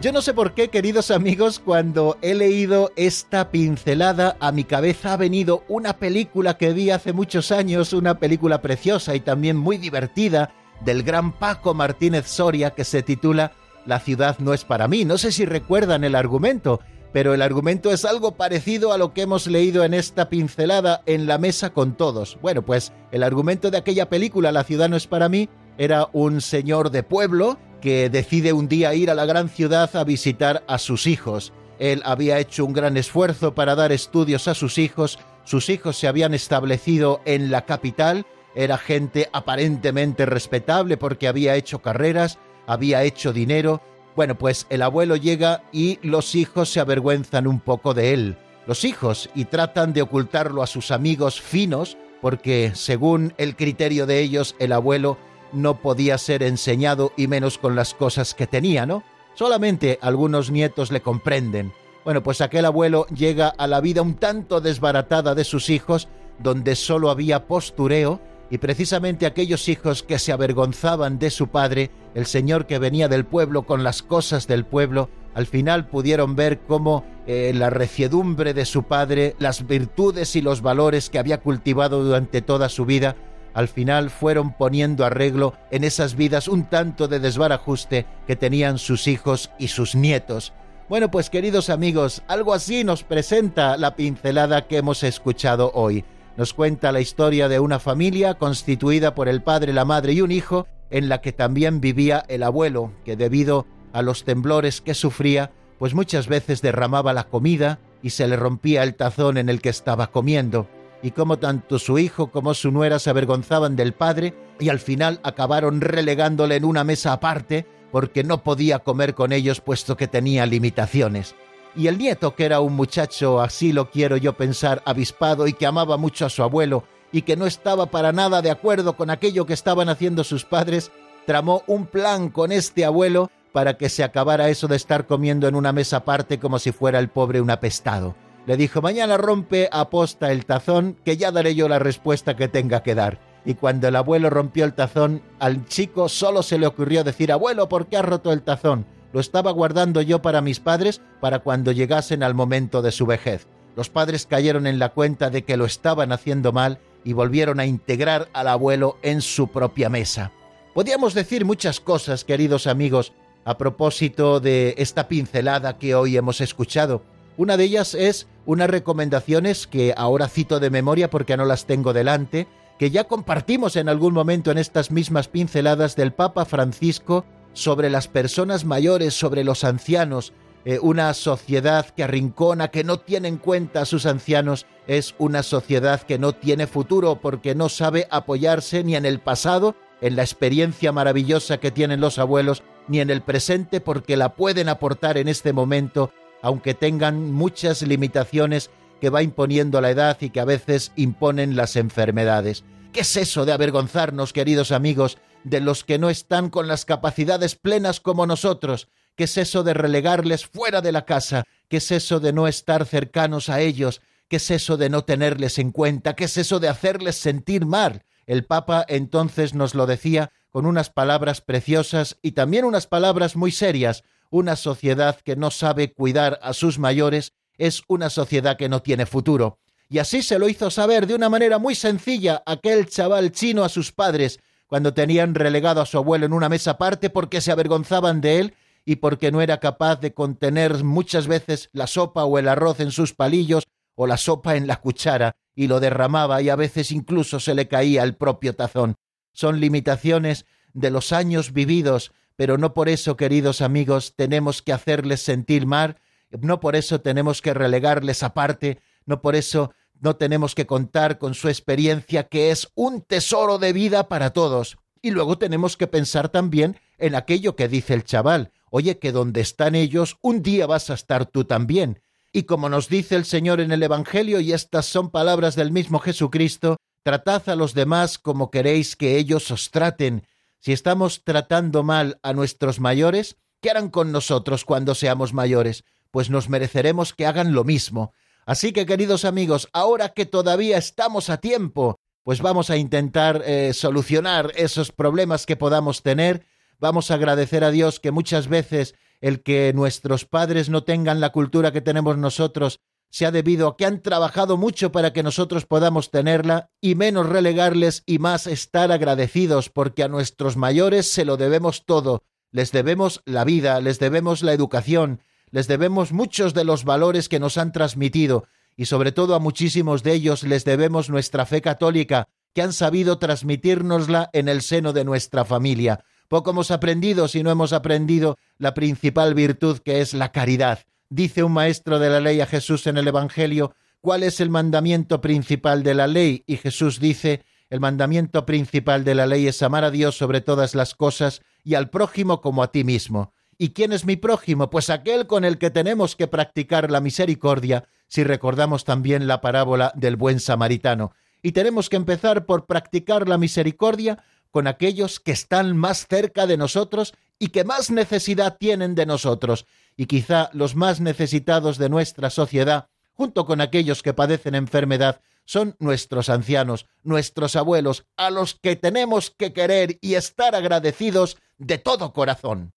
Yo 0.00 0.10
no 0.10 0.20
sé 0.20 0.34
por 0.34 0.52
qué, 0.52 0.66
queridos 0.66 1.12
amigos, 1.12 1.60
cuando 1.60 2.18
he 2.22 2.34
leído 2.34 2.90
esta 2.96 3.52
pincelada, 3.52 4.36
a 4.40 4.50
mi 4.50 4.64
cabeza 4.64 5.12
ha 5.12 5.16
venido 5.16 5.62
una 5.68 5.98
película 5.98 6.58
que 6.58 6.72
vi 6.72 6.90
hace 6.90 7.12
muchos 7.12 7.52
años, 7.52 7.92
una 7.92 8.18
película 8.18 8.60
preciosa 8.60 9.14
y 9.14 9.20
también 9.20 9.56
muy 9.56 9.78
divertida, 9.78 10.52
del 10.84 11.02
gran 11.02 11.32
Paco 11.32 11.74
Martínez 11.74 12.26
Soria, 12.26 12.70
que 12.70 12.84
se 12.84 13.02
titula 13.02 13.52
La 13.86 14.00
ciudad 14.00 14.38
no 14.38 14.54
es 14.54 14.64
para 14.64 14.88
mí. 14.88 15.04
No 15.04 15.18
sé 15.18 15.32
si 15.32 15.44
recuerdan 15.44 16.04
el 16.04 16.14
argumento 16.14 16.80
pero 17.12 17.34
el 17.34 17.42
argumento 17.42 17.92
es 17.92 18.04
algo 18.04 18.32
parecido 18.32 18.92
a 18.92 18.98
lo 18.98 19.12
que 19.12 19.22
hemos 19.22 19.46
leído 19.46 19.84
en 19.84 19.94
esta 19.94 20.28
pincelada 20.28 21.02
en 21.06 21.26
la 21.26 21.38
mesa 21.38 21.70
con 21.70 21.94
todos. 21.94 22.38
Bueno, 22.40 22.62
pues 22.62 22.92
el 23.12 23.22
argumento 23.22 23.70
de 23.70 23.78
aquella 23.78 24.08
película, 24.08 24.50
La 24.50 24.64
ciudad 24.64 24.88
no 24.88 24.96
es 24.96 25.06
para 25.06 25.28
mí, 25.28 25.48
era 25.78 26.08
un 26.12 26.40
señor 26.40 26.90
de 26.90 27.02
pueblo 27.02 27.58
que 27.80 28.08
decide 28.08 28.52
un 28.52 28.68
día 28.68 28.94
ir 28.94 29.10
a 29.10 29.14
la 29.14 29.26
gran 29.26 29.48
ciudad 29.48 29.94
a 29.94 30.04
visitar 30.04 30.64
a 30.66 30.78
sus 30.78 31.06
hijos. 31.06 31.52
él 31.78 32.00
había 32.04 32.38
hecho 32.38 32.64
un 32.64 32.72
gran 32.72 32.96
esfuerzo 32.96 33.54
para 33.54 33.74
dar 33.74 33.92
estudios 33.92 34.46
a 34.46 34.54
sus 34.54 34.78
hijos, 34.78 35.18
sus 35.44 35.68
hijos 35.68 35.96
se 35.96 36.06
habían 36.06 36.32
establecido 36.32 37.20
en 37.24 37.50
la 37.50 37.66
capital, 37.66 38.24
era 38.54 38.78
gente 38.78 39.28
aparentemente 39.32 40.26
respetable 40.26 40.96
porque 40.96 41.28
había 41.28 41.56
hecho 41.56 41.80
carreras, 41.80 42.38
había 42.66 43.02
hecho 43.02 43.32
dinero. 43.32 43.80
Bueno, 44.14 44.36
pues 44.36 44.66
el 44.68 44.82
abuelo 44.82 45.16
llega 45.16 45.64
y 45.72 45.98
los 46.02 46.34
hijos 46.34 46.70
se 46.70 46.80
avergüenzan 46.80 47.46
un 47.46 47.60
poco 47.60 47.94
de 47.94 48.12
él. 48.12 48.36
Los 48.66 48.84
hijos 48.84 49.30
y 49.34 49.46
tratan 49.46 49.92
de 49.92 50.02
ocultarlo 50.02 50.62
a 50.62 50.66
sus 50.66 50.90
amigos 50.90 51.40
finos 51.40 51.96
porque 52.20 52.72
según 52.74 53.34
el 53.36 53.56
criterio 53.56 54.06
de 54.06 54.20
ellos 54.20 54.54
el 54.58 54.72
abuelo 54.72 55.18
no 55.52 55.80
podía 55.80 56.16
ser 56.18 56.42
enseñado 56.42 57.12
y 57.16 57.26
menos 57.26 57.58
con 57.58 57.74
las 57.74 57.94
cosas 57.94 58.34
que 58.34 58.46
tenía, 58.46 58.86
¿no? 58.86 59.02
Solamente 59.34 59.98
algunos 60.02 60.50
nietos 60.50 60.92
le 60.92 61.00
comprenden. 61.00 61.72
Bueno, 62.04 62.22
pues 62.22 62.40
aquel 62.40 62.64
abuelo 62.64 63.06
llega 63.08 63.48
a 63.48 63.66
la 63.66 63.80
vida 63.80 64.02
un 64.02 64.14
tanto 64.14 64.60
desbaratada 64.60 65.34
de 65.34 65.44
sus 65.44 65.70
hijos, 65.70 66.08
donde 66.38 66.76
solo 66.76 67.10
había 67.10 67.46
postureo, 67.46 68.20
y 68.52 68.58
precisamente 68.58 69.24
aquellos 69.24 69.66
hijos 69.70 70.02
que 70.02 70.18
se 70.18 70.30
avergonzaban 70.30 71.18
de 71.18 71.30
su 71.30 71.48
padre, 71.48 71.90
el 72.14 72.26
señor 72.26 72.66
que 72.66 72.78
venía 72.78 73.08
del 73.08 73.24
pueblo 73.24 73.62
con 73.62 73.82
las 73.82 74.02
cosas 74.02 74.46
del 74.46 74.66
pueblo, 74.66 75.08
al 75.32 75.46
final 75.46 75.86
pudieron 75.86 76.36
ver 76.36 76.60
cómo 76.68 77.02
eh, 77.26 77.52
la 77.54 77.70
reciedumbre 77.70 78.52
de 78.52 78.66
su 78.66 78.82
padre, 78.82 79.36
las 79.38 79.66
virtudes 79.66 80.36
y 80.36 80.42
los 80.42 80.60
valores 80.60 81.08
que 81.08 81.18
había 81.18 81.40
cultivado 81.40 82.04
durante 82.04 82.42
toda 82.42 82.68
su 82.68 82.84
vida, 82.84 83.16
al 83.54 83.68
final 83.68 84.10
fueron 84.10 84.52
poniendo 84.52 85.06
arreglo 85.06 85.54
en 85.70 85.82
esas 85.82 86.14
vidas 86.14 86.46
un 86.46 86.64
tanto 86.64 87.08
de 87.08 87.20
desbarajuste 87.20 88.04
que 88.26 88.36
tenían 88.36 88.76
sus 88.76 89.08
hijos 89.08 89.50
y 89.58 89.68
sus 89.68 89.94
nietos. 89.94 90.52
Bueno, 90.90 91.10
pues 91.10 91.30
queridos 91.30 91.70
amigos, 91.70 92.22
algo 92.28 92.52
así 92.52 92.84
nos 92.84 93.02
presenta 93.02 93.78
la 93.78 93.96
pincelada 93.96 94.66
que 94.66 94.76
hemos 94.76 95.04
escuchado 95.04 95.72
hoy. 95.72 96.04
Nos 96.36 96.54
cuenta 96.54 96.92
la 96.92 97.00
historia 97.00 97.48
de 97.48 97.60
una 97.60 97.78
familia 97.78 98.34
constituida 98.34 99.14
por 99.14 99.28
el 99.28 99.42
padre, 99.42 99.72
la 99.72 99.84
madre 99.84 100.14
y 100.14 100.20
un 100.20 100.32
hijo, 100.32 100.66
en 100.90 101.08
la 101.08 101.20
que 101.20 101.32
también 101.32 101.80
vivía 101.80 102.24
el 102.28 102.42
abuelo, 102.42 102.92
que 103.04 103.16
debido 103.16 103.66
a 103.92 104.02
los 104.02 104.24
temblores 104.24 104.80
que 104.80 104.94
sufría, 104.94 105.52
pues 105.78 105.94
muchas 105.94 106.28
veces 106.28 106.62
derramaba 106.62 107.12
la 107.12 107.24
comida 107.24 107.80
y 108.02 108.10
se 108.10 108.26
le 108.26 108.36
rompía 108.36 108.82
el 108.82 108.94
tazón 108.94 109.36
en 109.36 109.48
el 109.48 109.60
que 109.60 109.68
estaba 109.68 110.08
comiendo 110.08 110.68
y 111.02 111.10
cómo 111.10 111.38
tanto 111.38 111.78
su 111.78 111.98
hijo 111.98 112.30
como 112.30 112.54
su 112.54 112.70
nuera 112.70 112.98
se 112.98 113.10
avergonzaban 113.10 113.76
del 113.76 113.92
padre 113.92 114.34
y 114.60 114.68
al 114.68 114.78
final 114.78 115.20
acabaron 115.24 115.80
relegándole 115.80 116.56
en 116.56 116.64
una 116.64 116.84
mesa 116.84 117.12
aparte 117.12 117.66
porque 117.90 118.24
no 118.24 118.42
podía 118.42 118.78
comer 118.78 119.14
con 119.14 119.32
ellos 119.32 119.60
puesto 119.60 119.96
que 119.96 120.06
tenía 120.06 120.46
limitaciones. 120.46 121.34
Y 121.74 121.86
el 121.86 121.96
nieto, 121.96 122.34
que 122.34 122.44
era 122.44 122.60
un 122.60 122.74
muchacho, 122.74 123.40
así 123.40 123.72
lo 123.72 123.90
quiero 123.90 124.16
yo 124.16 124.34
pensar, 124.34 124.82
avispado 124.84 125.46
y 125.46 125.54
que 125.54 125.66
amaba 125.66 125.96
mucho 125.96 126.26
a 126.26 126.30
su 126.30 126.42
abuelo 126.42 126.84
y 127.12 127.22
que 127.22 127.36
no 127.36 127.46
estaba 127.46 127.86
para 127.86 128.12
nada 128.12 128.42
de 128.42 128.50
acuerdo 128.50 128.96
con 128.96 129.10
aquello 129.10 129.46
que 129.46 129.54
estaban 129.54 129.88
haciendo 129.88 130.24
sus 130.24 130.44
padres, 130.44 130.90
tramó 131.26 131.62
un 131.66 131.86
plan 131.86 132.30
con 132.30 132.52
este 132.52 132.84
abuelo 132.84 133.30
para 133.52 133.76
que 133.76 133.88
se 133.88 134.02
acabara 134.02 134.48
eso 134.48 134.66
de 134.66 134.76
estar 134.76 135.06
comiendo 135.06 135.46
en 135.46 135.54
una 135.54 135.72
mesa 135.72 135.98
aparte 135.98 136.38
como 136.38 136.58
si 136.58 136.72
fuera 136.72 136.98
el 136.98 137.08
pobre 137.08 137.40
un 137.40 137.50
apestado. 137.50 138.14
Le 138.46 138.56
dijo, 138.56 138.82
mañana 138.82 139.16
rompe 139.16 139.68
aposta 139.70 140.32
el 140.32 140.46
tazón, 140.46 140.96
que 141.04 141.16
ya 141.16 141.30
daré 141.30 141.54
yo 141.54 141.68
la 141.68 141.78
respuesta 141.78 142.34
que 142.34 142.48
tenga 142.48 142.82
que 142.82 142.94
dar. 142.94 143.20
Y 143.44 143.54
cuando 143.54 143.88
el 143.88 143.96
abuelo 143.96 144.30
rompió 144.30 144.64
el 144.64 144.74
tazón, 144.74 145.22
al 145.38 145.66
chico 145.66 146.08
solo 146.08 146.42
se 146.42 146.58
le 146.58 146.66
ocurrió 146.66 147.04
decir, 147.04 147.30
abuelo, 147.30 147.68
¿por 147.68 147.86
qué 147.86 147.98
has 147.98 148.04
roto 148.04 148.32
el 148.32 148.42
tazón? 148.42 148.86
Lo 149.12 149.20
estaba 149.20 149.50
guardando 149.50 150.00
yo 150.02 150.22
para 150.22 150.40
mis 150.40 150.60
padres 150.60 151.00
para 151.20 151.40
cuando 151.40 151.72
llegasen 151.72 152.22
al 152.22 152.34
momento 152.34 152.82
de 152.82 152.92
su 152.92 153.06
vejez. 153.06 153.46
Los 153.76 153.88
padres 153.88 154.26
cayeron 154.26 154.66
en 154.66 154.78
la 154.78 154.90
cuenta 154.90 155.30
de 155.30 155.44
que 155.44 155.56
lo 155.56 155.64
estaban 155.64 156.12
haciendo 156.12 156.52
mal 156.52 156.78
y 157.04 157.12
volvieron 157.12 157.60
a 157.60 157.66
integrar 157.66 158.28
al 158.32 158.48
abuelo 158.48 158.98
en 159.02 159.20
su 159.22 159.48
propia 159.48 159.88
mesa. 159.88 160.32
Podíamos 160.74 161.14
decir 161.14 161.44
muchas 161.44 161.80
cosas, 161.80 162.24
queridos 162.24 162.66
amigos, 162.66 163.12
a 163.44 163.58
propósito 163.58 164.40
de 164.40 164.74
esta 164.78 165.08
pincelada 165.08 165.78
que 165.78 165.94
hoy 165.94 166.16
hemos 166.16 166.40
escuchado, 166.40 167.02
una 167.36 167.56
de 167.56 167.64
ellas 167.64 167.94
es 167.94 168.26
unas 168.44 168.68
recomendaciones 168.68 169.66
que 169.66 169.94
ahora 169.96 170.28
cito 170.28 170.60
de 170.60 170.70
memoria 170.70 171.08
porque 171.08 171.36
no 171.36 171.44
las 171.44 171.64
tengo 171.64 171.92
delante, 171.92 172.46
que 172.78 172.90
ya 172.90 173.04
compartimos 173.04 173.76
en 173.76 173.88
algún 173.88 174.12
momento 174.12 174.50
en 174.50 174.58
estas 174.58 174.90
mismas 174.90 175.28
pinceladas 175.28 175.96
del 175.96 176.12
Papa 176.12 176.44
Francisco 176.44 177.24
sobre 177.52 177.90
las 177.90 178.08
personas 178.08 178.64
mayores, 178.64 179.14
sobre 179.14 179.44
los 179.44 179.64
ancianos. 179.64 180.32
Eh, 180.64 180.78
una 180.80 181.12
sociedad 181.14 181.86
que 181.86 182.04
arrincona, 182.04 182.68
que 182.68 182.84
no 182.84 183.00
tiene 183.00 183.28
en 183.28 183.36
cuenta 183.36 183.82
a 183.82 183.84
sus 183.84 184.06
ancianos, 184.06 184.66
es 184.86 185.14
una 185.18 185.42
sociedad 185.42 186.02
que 186.02 186.18
no 186.18 186.34
tiene 186.34 186.66
futuro 186.66 187.20
porque 187.20 187.54
no 187.54 187.68
sabe 187.68 188.06
apoyarse 188.10 188.84
ni 188.84 188.94
en 188.94 189.04
el 189.04 189.18
pasado, 189.18 189.74
en 190.00 190.14
la 190.16 190.22
experiencia 190.22 190.92
maravillosa 190.92 191.58
que 191.58 191.72
tienen 191.72 192.00
los 192.00 192.18
abuelos, 192.18 192.62
ni 192.86 193.00
en 193.00 193.10
el 193.10 193.22
presente 193.22 193.80
porque 193.80 194.16
la 194.16 194.34
pueden 194.34 194.68
aportar 194.68 195.16
en 195.18 195.28
este 195.28 195.52
momento 195.52 196.12
aunque 196.42 196.74
tengan 196.74 197.32
muchas 197.32 197.82
limitaciones 197.82 198.70
que 199.00 199.10
va 199.10 199.22
imponiendo 199.22 199.80
la 199.80 199.90
edad 199.90 200.18
y 200.20 200.30
que 200.30 200.40
a 200.40 200.44
veces 200.44 200.92
imponen 200.96 201.56
las 201.56 201.76
enfermedades. 201.76 202.64
¿Qué 202.92 203.00
es 203.00 203.16
eso 203.16 203.46
de 203.46 203.52
avergonzarnos, 203.52 204.32
queridos 204.32 204.70
amigos, 204.70 205.18
de 205.44 205.60
los 205.60 205.84
que 205.84 205.98
no 205.98 206.10
están 206.10 206.50
con 206.50 206.68
las 206.68 206.84
capacidades 206.84 207.56
plenas 207.56 208.00
como 208.00 208.26
nosotros? 208.26 208.88
¿Qué 209.16 209.24
es 209.24 209.36
eso 209.36 209.62
de 209.62 209.74
relegarles 209.74 210.46
fuera 210.46 210.80
de 210.80 210.92
la 210.92 211.04
casa? 211.04 211.44
¿Qué 211.68 211.78
es 211.78 211.90
eso 211.90 212.20
de 212.20 212.32
no 212.32 212.48
estar 212.48 212.86
cercanos 212.86 213.48
a 213.48 213.60
ellos? 213.60 214.00
¿Qué 214.28 214.36
es 214.36 214.50
eso 214.50 214.76
de 214.76 214.88
no 214.88 215.04
tenerles 215.04 215.58
en 215.58 215.70
cuenta? 215.72 216.14
¿Qué 216.14 216.24
es 216.24 216.36
eso 216.38 216.60
de 216.60 216.68
hacerles 216.68 217.16
sentir 217.16 217.66
mal? 217.66 218.04
El 218.26 218.44
Papa 218.44 218.84
entonces 218.88 219.52
nos 219.52 219.74
lo 219.74 219.86
decía 219.86 220.30
con 220.50 220.66
unas 220.66 220.90
palabras 220.90 221.40
preciosas 221.40 222.18
y 222.22 222.32
también 222.32 222.64
unas 222.64 222.86
palabras 222.86 223.36
muy 223.36 223.52
serias, 223.52 224.04
una 224.30 224.56
sociedad 224.56 225.18
que 225.20 225.36
no 225.36 225.50
sabe 225.50 225.92
cuidar 225.92 226.38
a 226.42 226.54
sus 226.54 226.78
mayores 226.78 227.32
es 227.58 227.82
una 227.88 228.10
sociedad 228.10 228.56
que 228.56 228.68
no 228.68 228.80
tiene 228.80 229.06
futuro. 229.06 229.58
Y 229.88 229.98
así 229.98 230.22
se 230.22 230.38
lo 230.38 230.48
hizo 230.48 230.70
saber 230.70 231.06
de 231.06 231.14
una 231.14 231.28
manera 231.28 231.58
muy 231.58 231.74
sencilla 231.74 232.42
aquel 232.46 232.88
chaval 232.88 233.32
chino 233.32 233.62
a 233.62 233.68
sus 233.68 233.92
padres 233.92 234.40
cuando 234.72 234.94
tenían 234.94 235.34
relegado 235.34 235.82
a 235.82 235.84
su 235.84 235.98
abuelo 235.98 236.24
en 236.24 236.32
una 236.32 236.48
mesa 236.48 236.70
aparte 236.70 237.10
porque 237.10 237.42
se 237.42 237.52
avergonzaban 237.52 238.22
de 238.22 238.38
él 238.38 238.54
y 238.86 238.96
porque 238.96 239.30
no 239.30 239.42
era 239.42 239.60
capaz 239.60 239.96
de 239.96 240.14
contener 240.14 240.82
muchas 240.82 241.26
veces 241.26 241.68
la 241.74 241.86
sopa 241.86 242.24
o 242.24 242.38
el 242.38 242.48
arroz 242.48 242.80
en 242.80 242.90
sus 242.90 243.12
palillos 243.12 243.64
o 243.96 244.06
la 244.06 244.16
sopa 244.16 244.56
en 244.56 244.66
la 244.66 244.76
cuchara 244.76 245.36
y 245.54 245.66
lo 245.66 245.78
derramaba 245.78 246.40
y 246.40 246.48
a 246.48 246.56
veces 246.56 246.90
incluso 246.90 247.38
se 247.38 247.54
le 247.54 247.68
caía 247.68 248.02
el 248.02 248.16
propio 248.16 248.54
tazón. 248.54 248.94
Son 249.34 249.60
limitaciones 249.60 250.46
de 250.72 250.90
los 250.90 251.12
años 251.12 251.52
vividos 251.52 252.14
pero 252.34 252.56
no 252.56 252.72
por 252.72 252.88
eso, 252.88 253.14
queridos 253.18 253.60
amigos, 253.60 254.14
tenemos 254.16 254.62
que 254.62 254.72
hacerles 254.72 255.20
sentir 255.20 255.66
mal, 255.66 255.98
no 256.30 256.60
por 256.60 256.76
eso 256.76 257.02
tenemos 257.02 257.42
que 257.42 257.52
relegarles 257.52 258.22
aparte, 258.22 258.80
no 259.04 259.20
por 259.20 259.36
eso 259.36 259.74
no 260.02 260.16
tenemos 260.16 260.54
que 260.54 260.66
contar 260.66 261.18
con 261.18 261.34
su 261.34 261.48
experiencia, 261.48 262.24
que 262.24 262.50
es 262.50 262.68
un 262.74 263.02
tesoro 263.02 263.58
de 263.58 263.72
vida 263.72 264.08
para 264.08 264.30
todos. 264.32 264.76
Y 265.00 265.12
luego 265.12 265.38
tenemos 265.38 265.76
que 265.76 265.86
pensar 265.86 266.28
también 266.28 266.76
en 266.98 267.14
aquello 267.14 267.56
que 267.56 267.68
dice 267.68 267.94
el 267.94 268.04
chaval, 268.04 268.52
oye, 268.70 268.98
que 268.98 269.12
donde 269.12 269.40
están 269.40 269.74
ellos, 269.74 270.18
un 270.20 270.42
día 270.42 270.66
vas 270.66 270.90
a 270.90 270.94
estar 270.94 271.26
tú 271.26 271.44
también. 271.44 272.02
Y 272.32 272.44
como 272.44 272.68
nos 272.68 272.88
dice 272.88 273.14
el 273.14 273.24
Señor 273.24 273.60
en 273.60 273.72
el 273.72 273.82
Evangelio, 273.82 274.40
y 274.40 274.52
estas 274.52 274.86
son 274.86 275.10
palabras 275.10 275.54
del 275.54 275.70
mismo 275.70 275.98
Jesucristo, 275.98 276.76
tratad 277.02 277.48
a 277.48 277.56
los 277.56 277.74
demás 277.74 278.18
como 278.18 278.50
queréis 278.50 278.96
que 278.96 279.18
ellos 279.18 279.50
os 279.50 279.70
traten, 279.70 280.26
si 280.58 280.72
estamos 280.72 281.24
tratando 281.24 281.82
mal 281.82 282.20
a 282.22 282.32
nuestros 282.32 282.78
mayores, 282.78 283.36
¿qué 283.60 283.70
harán 283.70 283.90
con 283.90 284.12
nosotros 284.12 284.64
cuando 284.64 284.94
seamos 284.94 285.32
mayores? 285.32 285.84
Pues 286.10 286.30
nos 286.30 286.48
mereceremos 286.48 287.12
que 287.12 287.26
hagan 287.26 287.52
lo 287.52 287.64
mismo. 287.64 288.12
Así 288.44 288.72
que, 288.72 288.86
queridos 288.86 289.24
amigos, 289.24 289.68
ahora 289.72 290.10
que 290.10 290.26
todavía 290.26 290.78
estamos 290.78 291.30
a 291.30 291.38
tiempo, 291.38 292.00
pues 292.24 292.40
vamos 292.40 292.70
a 292.70 292.76
intentar 292.76 293.42
eh, 293.44 293.72
solucionar 293.72 294.52
esos 294.56 294.92
problemas 294.92 295.46
que 295.46 295.56
podamos 295.56 296.02
tener. 296.02 296.46
Vamos 296.78 297.10
a 297.10 297.14
agradecer 297.14 297.64
a 297.64 297.70
Dios 297.70 298.00
que 298.00 298.10
muchas 298.10 298.48
veces 298.48 298.94
el 299.20 299.42
que 299.42 299.72
nuestros 299.74 300.24
padres 300.24 300.68
no 300.68 300.82
tengan 300.84 301.20
la 301.20 301.30
cultura 301.30 301.72
que 301.72 301.80
tenemos 301.80 302.18
nosotros 302.18 302.80
se 303.12 303.26
ha 303.26 303.30
debido 303.30 303.68
a 303.68 303.76
que 303.76 303.84
han 303.84 304.00
trabajado 304.00 304.56
mucho 304.56 304.90
para 304.90 305.12
que 305.12 305.22
nosotros 305.22 305.66
podamos 305.66 306.10
tenerla 306.10 306.70
y 306.80 306.94
menos 306.94 307.28
relegarles 307.28 308.02
y 308.06 308.18
más 308.18 308.46
estar 308.46 308.90
agradecidos 308.90 309.68
porque 309.68 310.02
a 310.02 310.08
nuestros 310.08 310.56
mayores 310.56 311.12
se 311.12 311.26
lo 311.26 311.36
debemos 311.36 311.84
todo, 311.84 312.24
les 312.50 312.72
debemos 312.72 313.20
la 313.26 313.44
vida, 313.44 313.82
les 313.82 313.98
debemos 313.98 314.42
la 314.42 314.54
educación, 314.54 315.20
les 315.52 315.68
debemos 315.68 316.12
muchos 316.12 316.52
de 316.52 316.64
los 316.64 316.84
valores 316.84 317.28
que 317.28 317.38
nos 317.38 317.56
han 317.56 317.70
transmitido 317.70 318.48
y 318.76 318.86
sobre 318.86 319.12
todo 319.12 319.36
a 319.36 319.38
muchísimos 319.38 320.02
de 320.02 320.14
ellos 320.14 320.42
les 320.42 320.64
debemos 320.64 321.08
nuestra 321.08 321.46
fe 321.46 321.62
católica 321.62 322.26
que 322.52 322.62
han 322.62 322.72
sabido 322.72 323.18
transmitírnosla 323.18 324.30
en 324.32 324.48
el 324.48 324.62
seno 324.62 324.92
de 324.92 325.04
nuestra 325.04 325.44
familia. 325.44 326.04
Poco 326.26 326.50
hemos 326.50 326.72
aprendido 326.72 327.28
si 327.28 327.44
no 327.44 327.50
hemos 327.52 327.72
aprendido 327.72 328.36
la 328.58 328.74
principal 328.74 329.34
virtud 329.34 329.78
que 329.78 330.00
es 330.00 330.12
la 330.12 330.32
caridad 330.32 330.80
dice 331.12 331.42
un 331.42 331.52
maestro 331.52 331.98
de 331.98 332.08
la 332.08 332.20
ley 332.20 332.40
a 332.40 332.46
Jesús 332.46 332.86
en 332.86 332.96
el 332.96 333.06
Evangelio, 333.06 333.74
¿cuál 334.00 334.22
es 334.22 334.40
el 334.40 334.48
mandamiento 334.48 335.20
principal 335.20 335.82
de 335.82 335.94
la 335.94 336.06
ley? 336.06 336.42
Y 336.46 336.56
Jesús 336.56 337.00
dice, 337.00 337.44
el 337.68 337.80
mandamiento 337.80 338.46
principal 338.46 339.04
de 339.04 339.14
la 339.14 339.26
ley 339.26 339.46
es 339.46 339.62
amar 339.62 339.84
a 339.84 339.90
Dios 339.90 340.16
sobre 340.16 340.40
todas 340.40 340.74
las 340.74 340.94
cosas 340.94 341.42
y 341.64 341.74
al 341.74 341.90
prójimo 341.90 342.40
como 342.40 342.62
a 342.62 342.72
ti 342.72 342.82
mismo. 342.82 343.34
¿Y 343.58 343.70
quién 343.70 343.92
es 343.92 344.04
mi 344.04 344.16
prójimo? 344.16 344.70
Pues 344.70 344.90
aquel 344.90 345.26
con 345.26 345.44
el 345.44 345.58
que 345.58 345.70
tenemos 345.70 346.16
que 346.16 346.26
practicar 346.26 346.90
la 346.90 347.00
misericordia, 347.00 347.84
si 348.08 348.24
recordamos 348.24 348.84
también 348.84 349.26
la 349.26 349.40
parábola 349.40 349.92
del 349.94 350.16
buen 350.16 350.40
samaritano. 350.40 351.12
Y 351.42 351.52
tenemos 351.52 351.88
que 351.88 351.96
empezar 351.96 352.46
por 352.46 352.66
practicar 352.66 353.28
la 353.28 353.38
misericordia 353.38 354.22
con 354.50 354.66
aquellos 354.66 355.18
que 355.18 355.32
están 355.32 355.76
más 355.76 356.06
cerca 356.06 356.46
de 356.46 356.56
nosotros 356.56 357.14
y 357.38 357.48
que 357.48 357.64
más 357.64 357.90
necesidad 357.90 358.56
tienen 358.58 358.94
de 358.94 359.06
nosotros, 359.06 359.66
y 359.96 360.06
quizá 360.06 360.50
los 360.52 360.76
más 360.76 361.00
necesitados 361.00 361.78
de 361.78 361.88
nuestra 361.88 362.30
sociedad, 362.30 362.88
junto 363.14 363.46
con 363.46 363.60
aquellos 363.60 364.02
que 364.02 364.14
padecen 364.14 364.54
enfermedad, 364.54 365.20
son 365.44 365.74
nuestros 365.80 366.28
ancianos, 366.28 366.86
nuestros 367.02 367.56
abuelos, 367.56 368.06
a 368.16 368.30
los 368.30 368.54
que 368.54 368.76
tenemos 368.76 369.30
que 369.30 369.52
querer 369.52 369.98
y 370.00 370.14
estar 370.14 370.54
agradecidos 370.54 371.36
de 371.58 371.78
todo 371.78 372.12
corazón. 372.12 372.72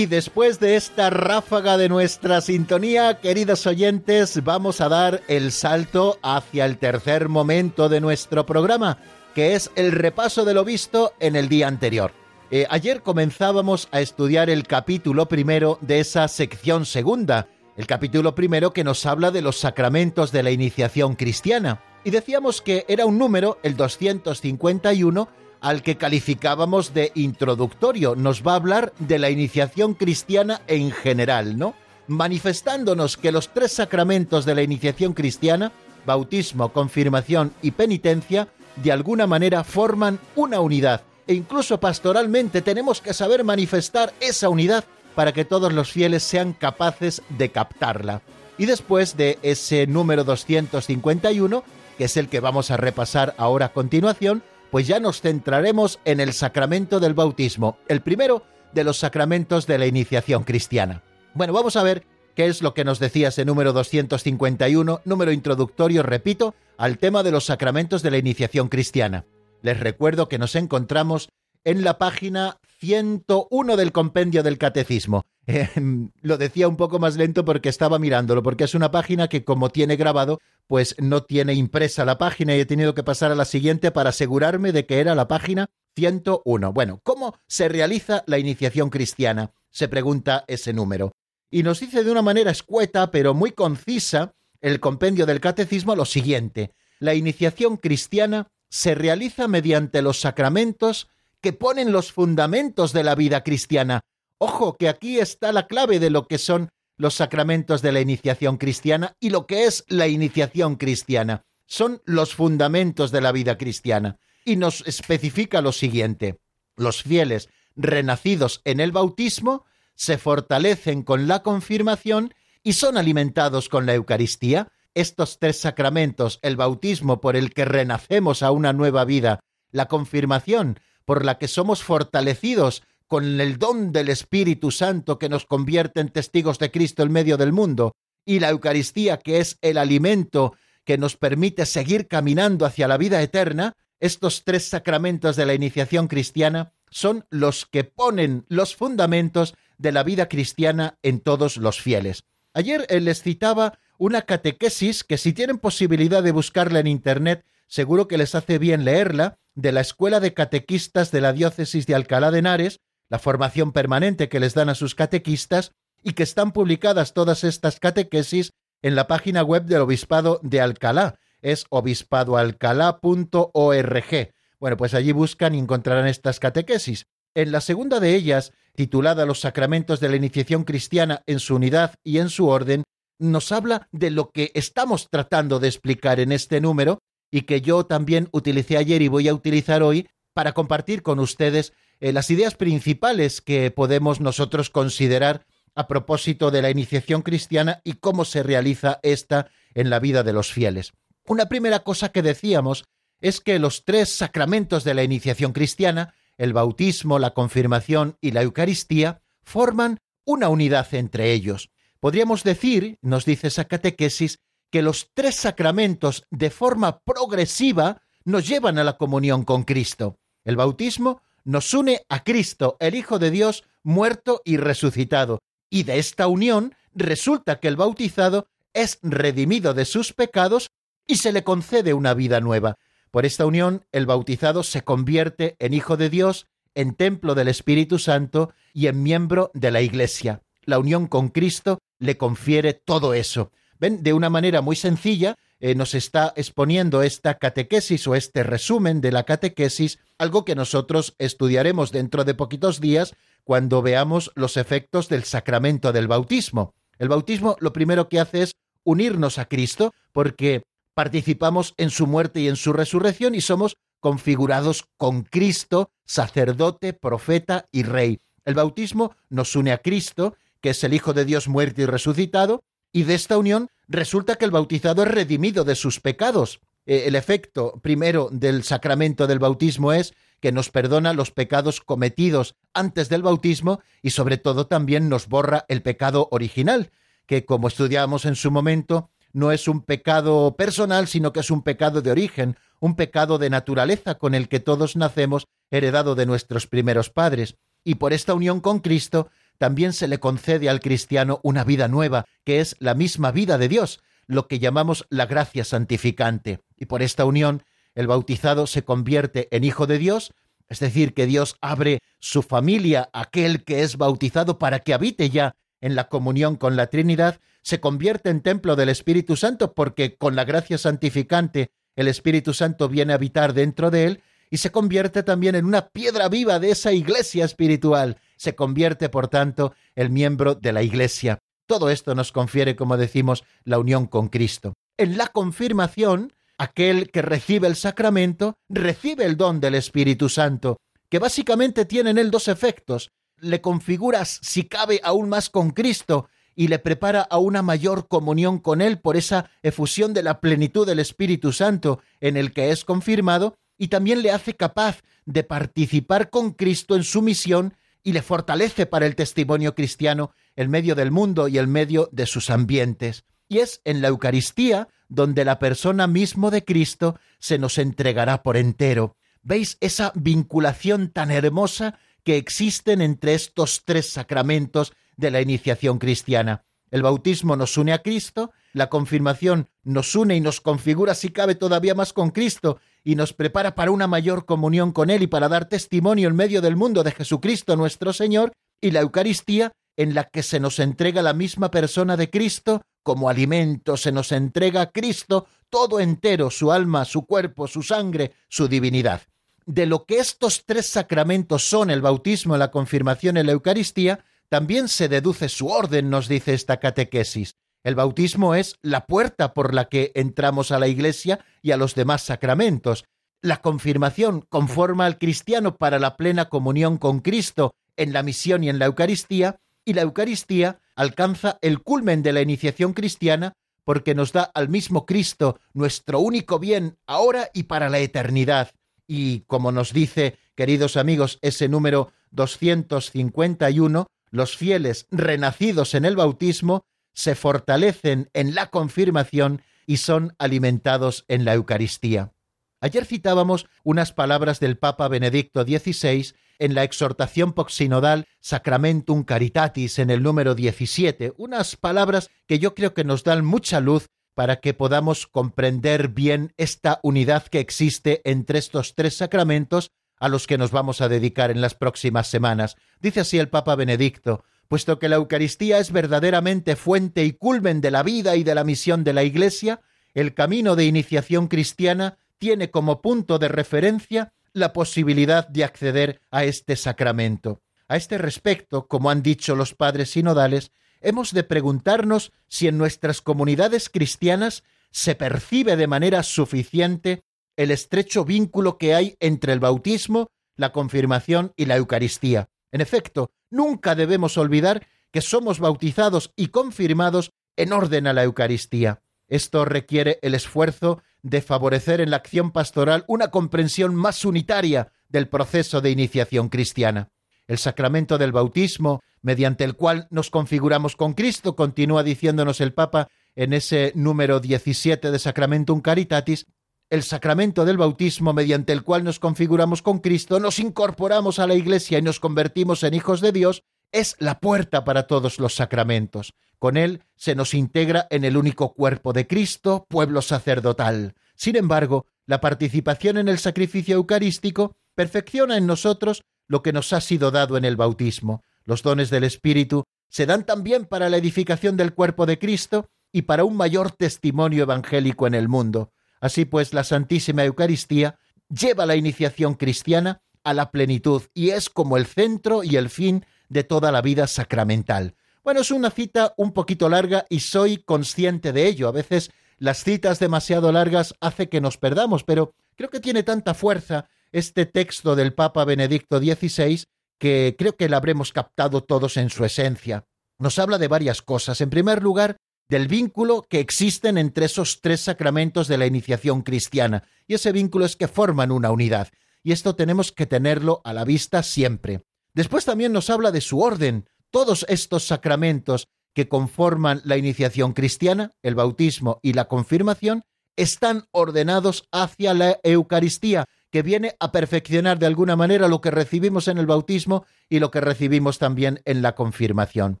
Y 0.00 0.06
después 0.06 0.60
de 0.60 0.76
esta 0.76 1.10
ráfaga 1.10 1.76
de 1.76 1.90
nuestra 1.90 2.40
sintonía, 2.40 3.20
queridos 3.20 3.66
oyentes, 3.66 4.42
vamos 4.42 4.80
a 4.80 4.88
dar 4.88 5.20
el 5.28 5.52
salto 5.52 6.18
hacia 6.22 6.64
el 6.64 6.78
tercer 6.78 7.28
momento 7.28 7.90
de 7.90 8.00
nuestro 8.00 8.46
programa, 8.46 8.96
que 9.34 9.54
es 9.54 9.70
el 9.76 9.92
repaso 9.92 10.46
de 10.46 10.54
lo 10.54 10.64
visto 10.64 11.12
en 11.20 11.36
el 11.36 11.50
día 11.50 11.68
anterior. 11.68 12.12
Eh, 12.50 12.66
ayer 12.70 13.02
comenzábamos 13.02 13.88
a 13.92 14.00
estudiar 14.00 14.48
el 14.48 14.66
capítulo 14.66 15.28
primero 15.28 15.76
de 15.82 16.00
esa 16.00 16.26
sección 16.28 16.86
segunda, 16.86 17.48
el 17.76 17.86
capítulo 17.86 18.34
primero 18.34 18.72
que 18.72 18.84
nos 18.84 19.04
habla 19.04 19.30
de 19.30 19.42
los 19.42 19.58
sacramentos 19.58 20.32
de 20.32 20.42
la 20.42 20.50
iniciación 20.50 21.14
cristiana. 21.14 21.82
Y 22.04 22.10
decíamos 22.10 22.62
que 22.62 22.86
era 22.88 23.04
un 23.04 23.18
número, 23.18 23.58
el 23.62 23.76
251, 23.76 25.28
al 25.60 25.82
que 25.82 25.96
calificábamos 25.96 26.94
de 26.94 27.12
introductorio. 27.14 28.16
Nos 28.16 28.42
va 28.42 28.52
a 28.52 28.56
hablar 28.56 28.92
de 28.98 29.18
la 29.18 29.30
iniciación 29.30 29.94
cristiana 29.94 30.62
en 30.66 30.90
general, 30.90 31.58
¿no? 31.58 31.74
Manifestándonos 32.06 33.16
que 33.16 33.32
los 33.32 33.52
tres 33.52 33.72
sacramentos 33.72 34.44
de 34.44 34.54
la 34.54 34.62
iniciación 34.62 35.12
cristiana, 35.12 35.72
bautismo, 36.06 36.72
confirmación 36.72 37.52
y 37.62 37.72
penitencia, 37.72 38.48
de 38.76 38.92
alguna 38.92 39.26
manera 39.26 39.64
forman 39.64 40.18
una 40.34 40.60
unidad. 40.60 41.02
E 41.26 41.34
incluso 41.34 41.78
pastoralmente 41.78 42.62
tenemos 42.62 43.00
que 43.00 43.14
saber 43.14 43.44
manifestar 43.44 44.12
esa 44.20 44.48
unidad 44.48 44.84
para 45.14 45.32
que 45.32 45.44
todos 45.44 45.72
los 45.72 45.92
fieles 45.92 46.22
sean 46.22 46.52
capaces 46.52 47.22
de 47.28 47.50
captarla. 47.50 48.22
Y 48.58 48.66
después 48.66 49.16
de 49.16 49.38
ese 49.42 49.86
número 49.86 50.24
251, 50.24 51.64
que 51.98 52.04
es 52.04 52.16
el 52.16 52.28
que 52.28 52.40
vamos 52.40 52.70
a 52.70 52.76
repasar 52.76 53.34
ahora 53.38 53.66
a 53.66 53.72
continuación, 53.72 54.42
pues 54.70 54.86
ya 54.86 55.00
nos 55.00 55.20
centraremos 55.20 56.00
en 56.04 56.20
el 56.20 56.32
sacramento 56.32 57.00
del 57.00 57.14
bautismo, 57.14 57.78
el 57.88 58.00
primero 58.00 58.44
de 58.72 58.84
los 58.84 58.98
sacramentos 58.98 59.66
de 59.66 59.78
la 59.78 59.86
iniciación 59.86 60.44
cristiana. 60.44 61.02
Bueno, 61.34 61.52
vamos 61.52 61.76
a 61.76 61.82
ver 61.82 62.04
qué 62.34 62.46
es 62.46 62.62
lo 62.62 62.74
que 62.74 62.84
nos 62.84 62.98
decía 62.98 63.28
ese 63.28 63.44
número 63.44 63.72
251, 63.72 65.02
número 65.04 65.32
introductorio, 65.32 66.02
repito, 66.02 66.54
al 66.76 66.98
tema 66.98 67.22
de 67.22 67.32
los 67.32 67.44
sacramentos 67.46 68.02
de 68.02 68.10
la 68.10 68.18
iniciación 68.18 68.68
cristiana. 68.68 69.24
Les 69.62 69.78
recuerdo 69.78 70.28
que 70.28 70.38
nos 70.38 70.54
encontramos 70.54 71.28
en 71.64 71.84
la 71.84 71.98
página 71.98 72.56
101 72.80 73.76
del 73.76 73.92
compendio 73.92 74.42
del 74.42 74.58
catecismo. 74.58 75.26
Em, 75.46 76.10
lo 76.22 76.38
decía 76.38 76.68
un 76.68 76.76
poco 76.76 76.98
más 76.98 77.16
lento 77.16 77.44
porque 77.44 77.68
estaba 77.68 77.98
mirándolo, 77.98 78.42
porque 78.42 78.64
es 78.64 78.74
una 78.74 78.90
página 78.90 79.28
que 79.28 79.44
como 79.44 79.70
tiene 79.70 79.96
grabado, 79.96 80.38
pues 80.66 80.94
no 80.98 81.22
tiene 81.22 81.54
impresa 81.54 82.04
la 82.04 82.18
página 82.18 82.56
y 82.56 82.60
he 82.60 82.66
tenido 82.66 82.94
que 82.94 83.02
pasar 83.02 83.32
a 83.32 83.34
la 83.34 83.44
siguiente 83.44 83.90
para 83.90 84.10
asegurarme 84.10 84.72
de 84.72 84.86
que 84.86 85.00
era 85.00 85.14
la 85.14 85.28
página 85.28 85.68
101. 85.96 86.72
Bueno, 86.72 87.00
¿cómo 87.02 87.36
se 87.46 87.68
realiza 87.68 88.24
la 88.26 88.38
iniciación 88.38 88.90
cristiana? 88.90 89.52
Se 89.70 89.88
pregunta 89.88 90.44
ese 90.48 90.72
número. 90.72 91.12
Y 91.50 91.62
nos 91.62 91.80
dice 91.80 92.04
de 92.04 92.10
una 92.10 92.22
manera 92.22 92.50
escueta, 92.50 93.10
pero 93.10 93.34
muy 93.34 93.52
concisa, 93.52 94.34
el 94.60 94.80
compendio 94.80 95.26
del 95.26 95.40
catecismo 95.40 95.96
lo 95.96 96.04
siguiente. 96.04 96.70
La 96.98 97.14
iniciación 97.14 97.76
cristiana 97.76 98.48
se 98.68 98.94
realiza 98.94 99.48
mediante 99.48 100.00
los 100.00 100.20
sacramentos 100.20 101.08
que 101.40 101.52
ponen 101.52 101.92
los 101.92 102.12
fundamentos 102.12 102.92
de 102.92 103.04
la 103.04 103.14
vida 103.14 103.42
cristiana. 103.42 104.00
Ojo, 104.38 104.76
que 104.76 104.88
aquí 104.88 105.18
está 105.18 105.52
la 105.52 105.66
clave 105.66 105.98
de 105.98 106.10
lo 106.10 106.26
que 106.26 106.38
son 106.38 106.70
los 106.96 107.14
sacramentos 107.14 107.82
de 107.82 107.92
la 107.92 108.00
iniciación 108.00 108.58
cristiana 108.58 109.16
y 109.20 109.30
lo 109.30 109.46
que 109.46 109.64
es 109.64 109.84
la 109.88 110.06
iniciación 110.06 110.76
cristiana. 110.76 111.44
Son 111.66 112.02
los 112.04 112.34
fundamentos 112.34 113.10
de 113.10 113.20
la 113.20 113.32
vida 113.32 113.56
cristiana. 113.56 114.18
Y 114.44 114.56
nos 114.56 114.86
especifica 114.86 115.60
lo 115.60 115.72
siguiente. 115.72 116.40
Los 116.76 117.02
fieles 117.02 117.48
renacidos 117.76 118.60
en 118.64 118.80
el 118.80 118.92
bautismo 118.92 119.64
se 119.94 120.18
fortalecen 120.18 121.02
con 121.02 121.28
la 121.28 121.42
confirmación 121.42 122.34
y 122.62 122.74
son 122.74 122.96
alimentados 122.96 123.68
con 123.68 123.86
la 123.86 123.94
Eucaristía. 123.94 124.68
Estos 124.94 125.38
tres 125.38 125.60
sacramentos, 125.60 126.38
el 126.42 126.56
bautismo 126.56 127.20
por 127.20 127.36
el 127.36 127.54
que 127.54 127.64
renacemos 127.64 128.42
a 128.42 128.50
una 128.50 128.72
nueva 128.72 129.04
vida, 129.04 129.40
la 129.70 129.86
confirmación 129.86 130.80
por 131.10 131.24
la 131.24 131.38
que 131.38 131.48
somos 131.48 131.82
fortalecidos 131.82 132.84
con 133.08 133.40
el 133.40 133.58
don 133.58 133.90
del 133.90 134.10
Espíritu 134.10 134.70
Santo 134.70 135.18
que 135.18 135.28
nos 135.28 135.44
convierte 135.44 135.98
en 135.98 136.08
testigos 136.08 136.60
de 136.60 136.70
Cristo 136.70 137.02
en 137.02 137.10
medio 137.10 137.36
del 137.36 137.50
mundo, 137.50 137.96
y 138.24 138.38
la 138.38 138.50
Eucaristía 138.50 139.16
que 139.16 139.40
es 139.40 139.58
el 139.60 139.76
alimento 139.76 140.54
que 140.84 140.98
nos 140.98 141.16
permite 141.16 141.66
seguir 141.66 142.06
caminando 142.06 142.64
hacia 142.64 142.86
la 142.86 142.96
vida 142.96 143.20
eterna, 143.22 143.74
estos 143.98 144.44
tres 144.44 144.68
sacramentos 144.68 145.34
de 145.34 145.46
la 145.46 145.54
iniciación 145.54 146.06
cristiana 146.06 146.74
son 146.90 147.26
los 147.28 147.66
que 147.66 147.82
ponen 147.82 148.44
los 148.46 148.76
fundamentos 148.76 149.56
de 149.78 149.90
la 149.90 150.04
vida 150.04 150.28
cristiana 150.28 150.96
en 151.02 151.18
todos 151.18 151.56
los 151.56 151.80
fieles. 151.80 152.22
Ayer 152.54 152.86
les 152.88 153.20
citaba 153.20 153.80
una 153.98 154.22
catequesis 154.22 155.02
que 155.02 155.18
si 155.18 155.32
tienen 155.32 155.58
posibilidad 155.58 156.22
de 156.22 156.30
buscarla 156.30 156.78
en 156.78 156.86
Internet, 156.86 157.44
seguro 157.66 158.06
que 158.06 158.16
les 158.16 158.36
hace 158.36 158.58
bien 158.58 158.84
leerla, 158.84 159.39
de 159.54 159.72
la 159.72 159.80
Escuela 159.80 160.20
de 160.20 160.34
Catequistas 160.34 161.10
de 161.10 161.20
la 161.20 161.32
Diócesis 161.32 161.86
de 161.86 161.94
Alcalá 161.94 162.30
de 162.30 162.40
Henares, 162.40 162.80
la 163.08 163.18
formación 163.18 163.72
permanente 163.72 164.28
que 164.28 164.40
les 164.40 164.54
dan 164.54 164.68
a 164.68 164.74
sus 164.74 164.94
catequistas, 164.94 165.72
y 166.02 166.12
que 166.12 166.22
están 166.22 166.52
publicadas 166.52 167.12
todas 167.12 167.44
estas 167.44 167.80
catequesis 167.80 168.52
en 168.82 168.94
la 168.94 169.06
página 169.06 169.42
web 169.42 169.64
del 169.64 169.82
Obispado 169.82 170.40
de 170.42 170.60
Alcalá. 170.60 171.18
Es 171.42 171.64
obispadoalcalá.org. 171.70 174.32
Bueno, 174.58 174.76
pues 174.76 174.94
allí 174.94 175.12
buscan 175.12 175.54
y 175.54 175.58
encontrarán 175.58 176.06
estas 176.06 176.40
catequesis. 176.40 177.06
En 177.34 177.52
la 177.52 177.60
segunda 177.60 178.00
de 178.00 178.14
ellas, 178.14 178.52
titulada 178.74 179.26
Los 179.26 179.40
sacramentos 179.40 180.00
de 180.00 180.08
la 180.08 180.16
iniciación 180.16 180.64
cristiana 180.64 181.22
en 181.26 181.40
su 181.40 181.56
unidad 181.56 181.94
y 182.02 182.18
en 182.18 182.28
su 182.28 182.48
orden, 182.48 182.84
nos 183.18 183.52
habla 183.52 183.88
de 183.92 184.10
lo 184.10 184.30
que 184.30 184.50
estamos 184.54 185.08
tratando 185.10 185.60
de 185.60 185.68
explicar 185.68 186.20
en 186.20 186.32
este 186.32 186.60
número 186.60 187.00
y 187.30 187.42
que 187.42 187.60
yo 187.60 187.84
también 187.86 188.28
utilicé 188.32 188.76
ayer 188.76 189.02
y 189.02 189.08
voy 189.08 189.28
a 189.28 189.34
utilizar 189.34 189.82
hoy 189.82 190.08
para 190.32 190.52
compartir 190.52 191.02
con 191.02 191.18
ustedes 191.18 191.72
eh, 192.00 192.12
las 192.12 192.30
ideas 192.30 192.54
principales 192.54 193.40
que 193.40 193.70
podemos 193.70 194.20
nosotros 194.20 194.70
considerar 194.70 195.46
a 195.74 195.86
propósito 195.86 196.50
de 196.50 196.62
la 196.62 196.70
iniciación 196.70 197.22
cristiana 197.22 197.80
y 197.84 197.94
cómo 197.94 198.24
se 198.24 198.42
realiza 198.42 199.00
esta 199.02 199.50
en 199.74 199.90
la 199.90 200.00
vida 200.00 200.22
de 200.22 200.32
los 200.32 200.52
fieles. 200.52 200.92
Una 201.26 201.46
primera 201.46 201.80
cosa 201.80 202.10
que 202.10 202.22
decíamos 202.22 202.84
es 203.20 203.40
que 203.40 203.58
los 203.58 203.84
tres 203.84 204.08
sacramentos 204.10 204.82
de 204.84 204.94
la 204.94 205.04
iniciación 205.04 205.52
cristiana, 205.52 206.14
el 206.38 206.52
bautismo, 206.52 207.18
la 207.18 207.34
confirmación 207.34 208.16
y 208.20 208.32
la 208.32 208.42
Eucaristía, 208.42 209.22
forman 209.42 210.00
una 210.24 210.48
unidad 210.48 210.92
entre 210.94 211.32
ellos. 211.32 211.70
Podríamos 212.00 212.44
decir, 212.44 212.98
nos 213.02 213.26
dice 213.26 213.48
esa 213.48 213.66
catequesis, 213.66 214.38
que 214.70 214.82
los 214.82 215.10
tres 215.14 215.36
sacramentos 215.36 216.24
de 216.30 216.50
forma 216.50 217.00
progresiva 217.00 218.02
nos 218.24 218.46
llevan 218.46 218.78
a 218.78 218.84
la 218.84 218.96
comunión 218.96 219.44
con 219.44 219.64
Cristo. 219.64 220.18
El 220.44 220.56
bautismo 220.56 221.22
nos 221.44 221.72
une 221.74 222.02
a 222.08 222.22
Cristo, 222.22 222.76
el 222.80 222.94
Hijo 222.94 223.18
de 223.18 223.30
Dios, 223.30 223.64
muerto 223.82 224.42
y 224.44 224.56
resucitado, 224.56 225.40
y 225.68 225.84
de 225.84 225.98
esta 225.98 226.26
unión 226.26 226.74
resulta 226.94 227.60
que 227.60 227.68
el 227.68 227.76
bautizado 227.76 228.48
es 228.72 228.98
redimido 229.02 229.74
de 229.74 229.84
sus 229.84 230.12
pecados 230.12 230.70
y 231.06 231.16
se 231.16 231.32
le 231.32 231.44
concede 231.44 231.94
una 231.94 232.14
vida 232.14 232.40
nueva. 232.40 232.76
Por 233.10 233.26
esta 233.26 233.46
unión, 233.46 233.84
el 233.90 234.06
bautizado 234.06 234.62
se 234.62 234.82
convierte 234.82 235.56
en 235.58 235.74
hijo 235.74 235.96
de 235.96 236.10
Dios, 236.10 236.46
en 236.74 236.94
templo 236.94 237.34
del 237.34 237.48
Espíritu 237.48 237.98
Santo 237.98 238.52
y 238.72 238.86
en 238.86 239.02
miembro 239.02 239.50
de 239.54 239.70
la 239.70 239.80
Iglesia. 239.80 240.42
La 240.64 240.78
unión 240.78 241.08
con 241.08 241.28
Cristo 241.28 241.78
le 241.98 242.16
confiere 242.16 242.74
todo 242.74 243.14
eso. 243.14 243.50
Ven, 243.80 244.02
de 244.02 244.12
una 244.12 244.28
manera 244.28 244.60
muy 244.60 244.76
sencilla, 244.76 245.36
eh, 245.58 245.74
nos 245.74 245.94
está 245.94 246.32
exponiendo 246.36 247.02
esta 247.02 247.38
catequesis 247.38 248.06
o 248.06 248.14
este 248.14 248.42
resumen 248.42 249.00
de 249.00 249.10
la 249.10 249.24
catequesis, 249.24 249.98
algo 250.18 250.44
que 250.44 250.54
nosotros 250.54 251.14
estudiaremos 251.18 251.90
dentro 251.90 252.24
de 252.24 252.34
poquitos 252.34 252.80
días 252.80 253.14
cuando 253.42 253.80
veamos 253.80 254.32
los 254.34 254.58
efectos 254.58 255.08
del 255.08 255.24
sacramento 255.24 255.92
del 255.92 256.08
bautismo. 256.08 256.74
El 256.98 257.08
bautismo 257.08 257.56
lo 257.60 257.72
primero 257.72 258.08
que 258.08 258.20
hace 258.20 258.42
es 258.42 258.54
unirnos 258.84 259.38
a 259.38 259.46
Cristo 259.46 259.94
porque 260.12 260.62
participamos 260.92 261.74
en 261.78 261.88
su 261.88 262.06
muerte 262.06 262.40
y 262.40 262.48
en 262.48 262.56
su 262.56 262.74
resurrección 262.74 263.34
y 263.34 263.40
somos 263.40 263.78
configurados 263.98 264.84
con 264.98 265.22
Cristo, 265.22 265.90
sacerdote, 266.04 266.92
profeta 266.92 267.66
y 267.72 267.82
rey. 267.82 268.20
El 268.44 268.54
bautismo 268.54 269.14
nos 269.30 269.56
une 269.56 269.72
a 269.72 269.78
Cristo, 269.78 270.36
que 270.60 270.70
es 270.70 270.84
el 270.84 270.92
Hijo 270.92 271.12
de 271.12 271.24
Dios 271.24 271.48
muerto 271.48 271.80
y 271.82 271.86
resucitado, 271.86 272.62
y 272.92 273.04
de 273.04 273.14
esta 273.14 273.38
unión 273.38 273.68
resulta 273.88 274.36
que 274.36 274.44
el 274.44 274.50
bautizado 274.50 275.02
es 275.02 275.08
redimido 275.08 275.64
de 275.64 275.74
sus 275.74 276.00
pecados. 276.00 276.60
Eh, 276.86 277.04
el 277.06 277.16
efecto 277.16 277.80
primero 277.82 278.28
del 278.32 278.62
sacramento 278.64 279.26
del 279.26 279.38
bautismo 279.38 279.92
es 279.92 280.14
que 280.40 280.52
nos 280.52 280.70
perdona 280.70 281.12
los 281.12 281.30
pecados 281.30 281.80
cometidos 281.80 282.56
antes 282.72 283.08
del 283.08 283.22
bautismo 283.22 283.80
y 284.02 284.10
sobre 284.10 284.38
todo 284.38 284.66
también 284.66 285.08
nos 285.08 285.28
borra 285.28 285.66
el 285.68 285.82
pecado 285.82 286.28
original, 286.30 286.90
que 287.26 287.44
como 287.44 287.68
estudiamos 287.68 288.24
en 288.24 288.36
su 288.36 288.50
momento, 288.50 289.10
no 289.32 289.52
es 289.52 289.68
un 289.68 289.82
pecado 289.82 290.56
personal, 290.56 291.06
sino 291.06 291.32
que 291.32 291.40
es 291.40 291.50
un 291.50 291.62
pecado 291.62 292.02
de 292.02 292.10
origen, 292.10 292.56
un 292.80 292.96
pecado 292.96 293.38
de 293.38 293.50
naturaleza 293.50 294.16
con 294.16 294.34
el 294.34 294.48
que 294.48 294.60
todos 294.60 294.96
nacemos 294.96 295.46
heredado 295.70 296.14
de 296.14 296.26
nuestros 296.26 296.66
primeros 296.66 297.10
padres. 297.10 297.56
Y 297.84 297.96
por 297.96 298.12
esta 298.12 298.34
unión 298.34 298.60
con 298.60 298.80
Cristo 298.80 299.30
también 299.60 299.92
se 299.92 300.08
le 300.08 300.18
concede 300.18 300.70
al 300.70 300.80
cristiano 300.80 301.38
una 301.42 301.64
vida 301.64 301.86
nueva, 301.86 302.24
que 302.46 302.60
es 302.60 302.76
la 302.78 302.94
misma 302.94 303.30
vida 303.30 303.58
de 303.58 303.68
Dios, 303.68 304.00
lo 304.26 304.48
que 304.48 304.58
llamamos 304.58 305.06
la 305.10 305.26
gracia 305.26 305.64
santificante. 305.64 306.60
Y 306.78 306.86
por 306.86 307.02
esta 307.02 307.26
unión, 307.26 307.62
el 307.94 308.06
bautizado 308.06 308.66
se 308.66 308.84
convierte 308.84 309.54
en 309.54 309.64
hijo 309.64 309.86
de 309.86 309.98
Dios, 309.98 310.32
es 310.70 310.80
decir, 310.80 311.12
que 311.12 311.26
Dios 311.26 311.56
abre 311.60 311.98
su 312.20 312.40
familia 312.40 313.10
a 313.12 313.20
aquel 313.20 313.62
que 313.62 313.82
es 313.82 313.98
bautizado 313.98 314.58
para 314.58 314.78
que 314.78 314.94
habite 314.94 315.28
ya 315.28 315.56
en 315.82 315.94
la 315.94 316.08
comunión 316.08 316.56
con 316.56 316.74
la 316.74 316.86
Trinidad, 316.86 317.38
se 317.62 317.80
convierte 317.80 318.30
en 318.30 318.40
templo 318.40 318.76
del 318.76 318.88
Espíritu 318.88 319.36
Santo 319.36 319.74
porque 319.74 320.16
con 320.16 320.36
la 320.36 320.44
gracia 320.44 320.78
santificante 320.78 321.70
el 321.96 322.08
Espíritu 322.08 322.54
Santo 322.54 322.88
viene 322.88 323.12
a 323.12 323.16
habitar 323.16 323.52
dentro 323.52 323.90
de 323.90 324.06
él 324.06 324.22
y 324.50 324.58
se 324.58 324.72
convierte 324.72 325.22
también 325.22 325.54
en 325.54 325.64
una 325.64 325.88
piedra 325.88 326.28
viva 326.28 326.58
de 326.58 326.72
esa 326.72 326.92
iglesia 326.92 327.44
espiritual. 327.44 328.18
Se 328.36 328.54
convierte, 328.54 329.08
por 329.08 329.28
tanto, 329.28 329.74
el 329.94 330.10
miembro 330.10 330.54
de 330.54 330.72
la 330.72 330.82
iglesia. 330.82 331.38
Todo 331.66 331.88
esto 331.88 332.14
nos 332.16 332.32
confiere, 332.32 332.74
como 332.74 332.96
decimos, 332.96 333.44
la 333.64 333.78
unión 333.78 334.06
con 334.06 334.28
Cristo. 334.28 334.74
En 334.96 335.16
la 335.16 335.28
confirmación, 335.28 336.32
aquel 336.58 337.10
que 337.10 337.22
recibe 337.22 337.68
el 337.68 337.76
sacramento 337.76 338.58
recibe 338.68 339.24
el 339.24 339.36
don 339.36 339.60
del 339.60 339.76
Espíritu 339.76 340.28
Santo, 340.28 340.78
que 341.08 341.20
básicamente 341.20 341.84
tiene 341.84 342.10
en 342.10 342.18
él 342.18 342.30
dos 342.30 342.48
efectos. 342.48 343.10
Le 343.38 343.60
configuras, 343.60 344.40
si 344.42 344.64
cabe, 344.64 345.00
aún 345.04 345.28
más 345.28 345.48
con 345.48 345.70
Cristo 345.70 346.28
y 346.54 346.68
le 346.68 346.78
prepara 346.78 347.22
a 347.22 347.38
una 347.38 347.62
mayor 347.62 348.08
comunión 348.08 348.58
con 348.58 348.82
Él 348.82 348.98
por 348.98 349.16
esa 349.16 349.48
efusión 349.62 350.12
de 350.12 350.22
la 350.22 350.40
plenitud 350.40 350.86
del 350.86 350.98
Espíritu 350.98 351.52
Santo 351.52 352.00
en 352.20 352.36
el 352.36 352.52
que 352.52 352.70
es 352.70 352.84
confirmado, 352.84 353.56
y 353.80 353.88
también 353.88 354.20
le 354.20 354.30
hace 354.30 354.54
capaz 354.54 355.00
de 355.24 355.42
participar 355.42 356.28
con 356.28 356.52
Cristo 356.52 356.96
en 356.96 357.02
su 357.02 357.22
misión 357.22 357.74
y 358.02 358.12
le 358.12 358.20
fortalece 358.20 358.84
para 358.84 359.06
el 359.06 359.16
testimonio 359.16 359.74
cristiano 359.74 360.32
en 360.54 360.70
medio 360.70 360.94
del 360.94 361.10
mundo 361.10 361.48
y 361.48 361.56
en 361.56 361.72
medio 361.72 362.10
de 362.12 362.26
sus 362.26 362.50
ambientes. 362.50 363.24
Y 363.48 363.60
es 363.60 363.80
en 363.84 364.02
la 364.02 364.08
Eucaristía 364.08 364.88
donde 365.08 365.46
la 365.46 365.58
persona 365.58 366.06
mismo 366.06 366.50
de 366.50 366.62
Cristo 366.62 367.18
se 367.38 367.58
nos 367.58 367.78
entregará 367.78 368.42
por 368.42 368.58
entero. 368.58 369.16
¿Veis 369.42 369.78
esa 369.80 370.12
vinculación 370.14 371.08
tan 371.08 371.30
hermosa 371.30 371.98
que 372.22 372.36
existen 372.36 373.00
entre 373.00 373.32
estos 373.32 373.86
tres 373.86 374.10
sacramentos 374.10 374.92
de 375.16 375.30
la 375.30 375.40
iniciación 375.40 375.98
cristiana? 375.98 376.66
El 376.90 377.02
bautismo 377.02 377.56
nos 377.56 377.78
une 377.78 377.94
a 377.94 378.02
Cristo, 378.02 378.52
la 378.74 378.90
confirmación 378.90 379.70
nos 379.84 380.14
une 380.14 380.36
y 380.36 380.40
nos 380.42 380.60
configura 380.60 381.14
si 381.14 381.30
cabe 381.30 381.54
todavía 381.54 381.94
más 381.94 382.12
con 382.12 382.30
Cristo 382.30 382.78
y 383.04 383.14
nos 383.14 383.32
prepara 383.32 383.74
para 383.74 383.90
una 383.90 384.06
mayor 384.06 384.44
comunión 384.44 384.92
con 384.92 385.10
Él 385.10 385.22
y 385.22 385.26
para 385.26 385.48
dar 385.48 385.68
testimonio 385.68 386.28
en 386.28 386.36
medio 386.36 386.60
del 386.60 386.76
mundo 386.76 387.02
de 387.02 387.12
Jesucristo 387.12 387.76
nuestro 387.76 388.12
Señor, 388.12 388.52
y 388.80 388.90
la 388.92 389.00
Eucaristía 389.00 389.72
en 389.96 390.14
la 390.14 390.24
que 390.24 390.42
se 390.42 390.60
nos 390.60 390.78
entrega 390.78 391.22
la 391.22 391.34
misma 391.34 391.70
persona 391.70 392.16
de 392.16 392.30
Cristo 392.30 392.82
como 393.02 393.28
alimento, 393.28 393.96
se 393.96 394.12
nos 394.12 394.32
entrega 394.32 394.82
a 394.82 394.90
Cristo 394.90 395.46
todo 395.68 396.00
entero, 396.00 396.50
su 396.50 396.72
alma, 396.72 397.04
su 397.04 397.26
cuerpo, 397.26 397.66
su 397.68 397.82
sangre, 397.82 398.32
su 398.48 398.68
divinidad. 398.68 399.22
De 399.66 399.86
lo 399.86 400.04
que 400.04 400.18
estos 400.18 400.64
tres 400.66 400.86
sacramentos 400.86 401.68
son 401.68 401.90
el 401.90 402.00
bautismo, 402.00 402.56
la 402.56 402.70
confirmación 402.70 403.36
y 403.36 403.42
la 403.42 403.52
Eucaristía, 403.52 404.24
también 404.48 404.88
se 404.88 405.08
deduce 405.08 405.48
su 405.48 405.68
orden, 405.68 406.10
nos 406.10 406.28
dice 406.28 406.54
esta 406.54 406.78
catequesis. 406.80 407.56
El 407.82 407.94
bautismo 407.94 408.54
es 408.54 408.76
la 408.82 409.06
puerta 409.06 409.54
por 409.54 409.72
la 409.74 409.88
que 409.88 410.12
entramos 410.14 410.70
a 410.70 410.78
la 410.78 410.88
Iglesia 410.88 411.44
y 411.62 411.72
a 411.72 411.76
los 411.76 411.94
demás 411.94 412.22
sacramentos. 412.22 413.04
La 413.42 413.62
confirmación 413.62 414.44
conforma 414.48 415.06
al 415.06 415.18
cristiano 415.18 415.76
para 415.76 415.98
la 415.98 416.16
plena 416.16 416.48
comunión 416.48 416.98
con 416.98 417.20
Cristo 417.20 417.74
en 417.96 418.12
la 418.12 418.22
misión 418.22 418.64
y 418.64 418.68
en 418.68 418.78
la 418.78 418.86
Eucaristía, 418.86 419.60
y 419.84 419.94
la 419.94 420.02
Eucaristía 420.02 420.80
alcanza 420.94 421.58
el 421.62 421.80
culmen 421.80 422.22
de 422.22 422.32
la 422.32 422.42
iniciación 422.42 422.92
cristiana 422.92 423.54
porque 423.84 424.14
nos 424.14 424.32
da 424.32 424.42
al 424.54 424.68
mismo 424.68 425.06
Cristo 425.06 425.58
nuestro 425.72 426.20
único 426.20 426.58
bien 426.58 426.98
ahora 427.06 427.50
y 427.54 427.64
para 427.64 427.88
la 427.88 427.98
eternidad. 427.98 428.70
Y 429.06 429.40
como 429.40 429.72
nos 429.72 429.92
dice, 429.92 430.38
queridos 430.54 430.96
amigos, 430.96 431.38
ese 431.42 431.68
número 431.68 432.12
251, 432.30 434.06
los 434.30 434.56
fieles 434.56 435.06
renacidos 435.10 435.94
en 435.94 436.04
el 436.04 436.16
bautismo 436.16 436.84
se 437.12 437.34
fortalecen 437.34 438.30
en 438.32 438.54
la 438.54 438.68
confirmación 438.68 439.62
y 439.90 439.96
son 439.96 440.36
alimentados 440.38 441.24
en 441.26 441.44
la 441.44 441.54
Eucaristía. 441.54 442.32
Ayer 442.80 443.04
citábamos 443.04 443.66
unas 443.82 444.12
palabras 444.12 444.60
del 444.60 444.78
Papa 444.78 445.08
Benedicto 445.08 445.64
XVI 445.64 446.32
en 446.60 446.76
la 446.76 446.84
exhortación 446.84 447.54
poxinodal 447.54 448.28
Sacramentum 448.38 449.24
Caritatis 449.24 449.98
en 449.98 450.10
el 450.10 450.22
número 450.22 450.54
17, 450.54 451.32
unas 451.38 451.74
palabras 451.74 452.30
que 452.46 452.60
yo 452.60 452.76
creo 452.76 452.94
que 452.94 453.02
nos 453.02 453.24
dan 453.24 453.44
mucha 453.44 453.80
luz 453.80 454.06
para 454.36 454.60
que 454.60 454.74
podamos 454.74 455.26
comprender 455.26 456.06
bien 456.06 456.54
esta 456.56 457.00
unidad 457.02 457.48
que 457.48 457.58
existe 457.58 458.20
entre 458.22 458.60
estos 458.60 458.94
tres 458.94 459.16
sacramentos 459.16 459.90
a 460.20 460.28
los 460.28 460.46
que 460.46 460.56
nos 460.56 460.70
vamos 460.70 461.00
a 461.00 461.08
dedicar 461.08 461.50
en 461.50 461.60
las 461.60 461.74
próximas 461.74 462.28
semanas. 462.28 462.76
Dice 463.00 463.18
así 463.22 463.40
el 463.40 463.48
Papa 463.48 463.74
Benedicto, 463.74 464.44
puesto 464.70 465.00
que 465.00 465.08
la 465.08 465.16
Eucaristía 465.16 465.78
es 465.78 465.90
verdaderamente 465.90 466.76
fuente 466.76 467.24
y 467.24 467.32
culmen 467.32 467.80
de 467.80 467.90
la 467.90 468.04
vida 468.04 468.36
y 468.36 468.44
de 468.44 468.54
la 468.54 468.62
misión 468.62 469.02
de 469.02 469.12
la 469.12 469.24
Iglesia, 469.24 469.80
el 470.14 470.32
camino 470.32 470.76
de 470.76 470.84
iniciación 470.84 471.48
cristiana 471.48 472.18
tiene 472.38 472.70
como 472.70 473.02
punto 473.02 473.40
de 473.40 473.48
referencia 473.48 474.32
la 474.52 474.72
posibilidad 474.72 475.48
de 475.48 475.64
acceder 475.64 476.20
a 476.30 476.44
este 476.44 476.76
sacramento. 476.76 477.60
A 477.88 477.96
este 477.96 478.16
respecto, 478.16 478.86
como 478.86 479.10
han 479.10 479.24
dicho 479.24 479.56
los 479.56 479.74
padres 479.74 480.10
sinodales, 480.10 480.70
hemos 481.00 481.34
de 481.34 481.42
preguntarnos 481.42 482.30
si 482.46 482.68
en 482.68 482.78
nuestras 482.78 483.20
comunidades 483.20 483.88
cristianas 483.88 484.62
se 484.92 485.16
percibe 485.16 485.74
de 485.74 485.88
manera 485.88 486.22
suficiente 486.22 487.24
el 487.56 487.72
estrecho 487.72 488.24
vínculo 488.24 488.78
que 488.78 488.94
hay 488.94 489.16
entre 489.18 489.52
el 489.52 489.58
bautismo, 489.58 490.30
la 490.54 490.70
confirmación 490.70 491.54
y 491.56 491.64
la 491.64 491.74
Eucaristía. 491.74 492.50
En 492.72 492.80
efecto, 492.80 493.32
nunca 493.50 493.94
debemos 493.94 494.38
olvidar 494.38 494.86
que 495.10 495.20
somos 495.20 495.58
bautizados 495.58 496.32
y 496.36 496.48
confirmados 496.48 497.32
en 497.56 497.72
orden 497.72 498.06
a 498.06 498.12
la 498.12 498.24
Eucaristía. 498.24 499.02
Esto 499.28 499.64
requiere 499.64 500.18
el 500.22 500.34
esfuerzo 500.34 501.02
de 501.22 501.42
favorecer 501.42 502.00
en 502.00 502.10
la 502.10 502.16
acción 502.16 502.50
pastoral 502.50 503.04
una 503.06 503.28
comprensión 503.28 503.94
más 503.94 504.24
unitaria 504.24 504.92
del 505.08 505.28
proceso 505.28 505.80
de 505.80 505.90
iniciación 505.90 506.48
cristiana. 506.48 507.10
El 507.46 507.58
sacramento 507.58 508.16
del 508.16 508.32
bautismo, 508.32 509.02
mediante 509.22 509.64
el 509.64 509.74
cual 509.74 510.06
nos 510.10 510.30
configuramos 510.30 510.96
con 510.96 511.14
Cristo, 511.14 511.56
continúa 511.56 512.02
diciéndonos 512.02 512.60
el 512.60 512.72
Papa 512.72 513.08
en 513.34 513.52
ese 513.52 513.92
número 513.94 514.40
17 514.40 515.10
de 515.10 515.18
Sacramentum 515.18 515.80
Caritatis, 515.80 516.46
el 516.90 517.04
sacramento 517.04 517.64
del 517.64 517.76
bautismo 517.76 518.32
mediante 518.32 518.72
el 518.72 518.82
cual 518.82 519.04
nos 519.04 519.20
configuramos 519.20 519.80
con 519.80 520.00
Cristo, 520.00 520.40
nos 520.40 520.58
incorporamos 520.58 521.38
a 521.38 521.46
la 521.46 521.54
Iglesia 521.54 521.98
y 521.98 522.02
nos 522.02 522.18
convertimos 522.18 522.82
en 522.82 522.94
hijos 522.94 523.20
de 523.20 523.30
Dios, 523.30 523.62
es 523.92 524.16
la 524.18 524.40
puerta 524.40 524.84
para 524.84 525.06
todos 525.06 525.38
los 525.38 525.54
sacramentos. 525.54 526.34
Con 526.58 526.76
él 526.76 527.04
se 527.16 527.34
nos 527.34 527.54
integra 527.54 528.06
en 528.10 528.24
el 528.24 528.36
único 528.36 528.74
cuerpo 528.74 529.12
de 529.12 529.26
Cristo, 529.26 529.86
pueblo 529.88 530.20
sacerdotal. 530.20 531.14
Sin 531.34 531.56
embargo, 531.56 532.06
la 532.26 532.40
participación 532.40 533.18
en 533.18 533.28
el 533.28 533.38
sacrificio 533.38 533.94
eucarístico 533.96 534.76
perfecciona 534.94 535.56
en 535.56 535.66
nosotros 535.66 536.22
lo 536.48 536.62
que 536.62 536.72
nos 536.72 536.92
ha 536.92 537.00
sido 537.00 537.30
dado 537.30 537.56
en 537.56 537.64
el 537.64 537.76
bautismo. 537.76 538.42
Los 538.64 538.82
dones 538.82 539.10
del 539.10 539.24
Espíritu 539.24 539.84
se 540.08 540.26
dan 540.26 540.44
también 540.44 540.84
para 540.84 541.08
la 541.08 541.16
edificación 541.16 541.76
del 541.76 541.94
cuerpo 541.94 542.26
de 542.26 542.38
Cristo 542.38 542.90
y 543.12 543.22
para 543.22 543.44
un 543.44 543.56
mayor 543.56 543.92
testimonio 543.92 544.64
evangélico 544.64 545.26
en 545.26 545.34
el 545.34 545.48
mundo. 545.48 545.92
Así 546.20 546.44
pues, 546.44 546.74
la 546.74 546.84
Santísima 546.84 547.44
Eucaristía 547.44 548.18
lleva 548.48 548.86
la 548.86 548.96
iniciación 548.96 549.54
cristiana 549.54 550.22
a 550.44 550.54
la 550.54 550.70
plenitud 550.70 551.22
y 551.34 551.50
es 551.50 551.70
como 551.70 551.96
el 551.96 552.06
centro 552.06 552.62
y 552.64 552.76
el 552.76 552.90
fin 552.90 553.24
de 553.48 553.64
toda 553.64 553.92
la 553.92 554.02
vida 554.02 554.26
sacramental. 554.26 555.14
Bueno, 555.42 555.60
es 555.60 555.70
una 555.70 555.90
cita 555.90 556.34
un 556.36 556.52
poquito 556.52 556.88
larga 556.88 557.24
y 557.28 557.40
soy 557.40 557.78
consciente 557.78 558.52
de 558.52 558.66
ello. 558.66 558.88
A 558.88 558.92
veces 558.92 559.30
las 559.58 559.82
citas 559.82 560.18
demasiado 560.18 560.72
largas 560.72 561.14
hace 561.20 561.48
que 561.48 561.60
nos 561.60 561.76
perdamos, 561.76 562.24
pero 562.24 562.54
creo 562.76 562.90
que 562.90 563.00
tiene 563.00 563.22
tanta 563.22 563.54
fuerza 563.54 564.08
este 564.32 564.66
texto 564.66 565.16
del 565.16 565.34
Papa 565.34 565.64
Benedicto 565.64 566.18
XVI 566.18 566.84
que 567.18 567.54
creo 567.58 567.76
que 567.76 567.88
la 567.88 567.98
habremos 567.98 568.32
captado 568.32 568.82
todos 568.82 569.16
en 569.16 569.30
su 569.30 569.44
esencia. 569.44 570.06
Nos 570.38 570.58
habla 570.58 570.78
de 570.78 570.88
varias 570.88 571.20
cosas. 571.20 571.60
En 571.60 571.68
primer 571.68 572.02
lugar, 572.02 572.38
del 572.70 572.86
vínculo 572.86 573.44
que 573.48 573.58
existen 573.58 574.16
entre 574.16 574.46
esos 574.46 574.80
tres 574.80 575.00
sacramentos 575.00 575.66
de 575.66 575.76
la 575.76 575.86
iniciación 575.86 576.42
cristiana, 576.42 577.02
y 577.26 577.34
ese 577.34 577.50
vínculo 577.50 577.84
es 577.84 577.96
que 577.96 578.06
forman 578.06 578.52
una 578.52 578.70
unidad, 578.70 579.08
y 579.42 579.50
esto 579.50 579.74
tenemos 579.74 580.12
que 580.12 580.26
tenerlo 580.26 580.80
a 580.84 580.92
la 580.92 581.04
vista 581.04 581.42
siempre. 581.42 582.04
Después 582.32 582.64
también 582.64 582.92
nos 582.92 583.10
habla 583.10 583.32
de 583.32 583.40
su 583.40 583.60
orden. 583.60 584.08
Todos 584.30 584.64
estos 584.68 585.02
sacramentos 585.04 585.88
que 586.14 586.28
conforman 586.28 587.00
la 587.04 587.16
iniciación 587.16 587.72
cristiana, 587.72 588.30
el 588.42 588.54
bautismo 588.54 589.18
y 589.20 589.32
la 589.32 589.48
confirmación, 589.48 590.22
están 590.56 591.06
ordenados 591.10 591.88
hacia 591.90 592.34
la 592.34 592.60
Eucaristía, 592.62 593.46
que 593.72 593.82
viene 593.82 594.14
a 594.20 594.30
perfeccionar 594.30 595.00
de 595.00 595.06
alguna 595.06 595.34
manera 595.34 595.66
lo 595.66 595.80
que 595.80 595.90
recibimos 595.90 596.46
en 596.46 596.58
el 596.58 596.66
bautismo 596.66 597.24
y 597.48 597.58
lo 597.58 597.72
que 597.72 597.80
recibimos 597.80 598.38
también 598.38 598.80
en 598.84 599.02
la 599.02 599.16
confirmación. 599.16 600.00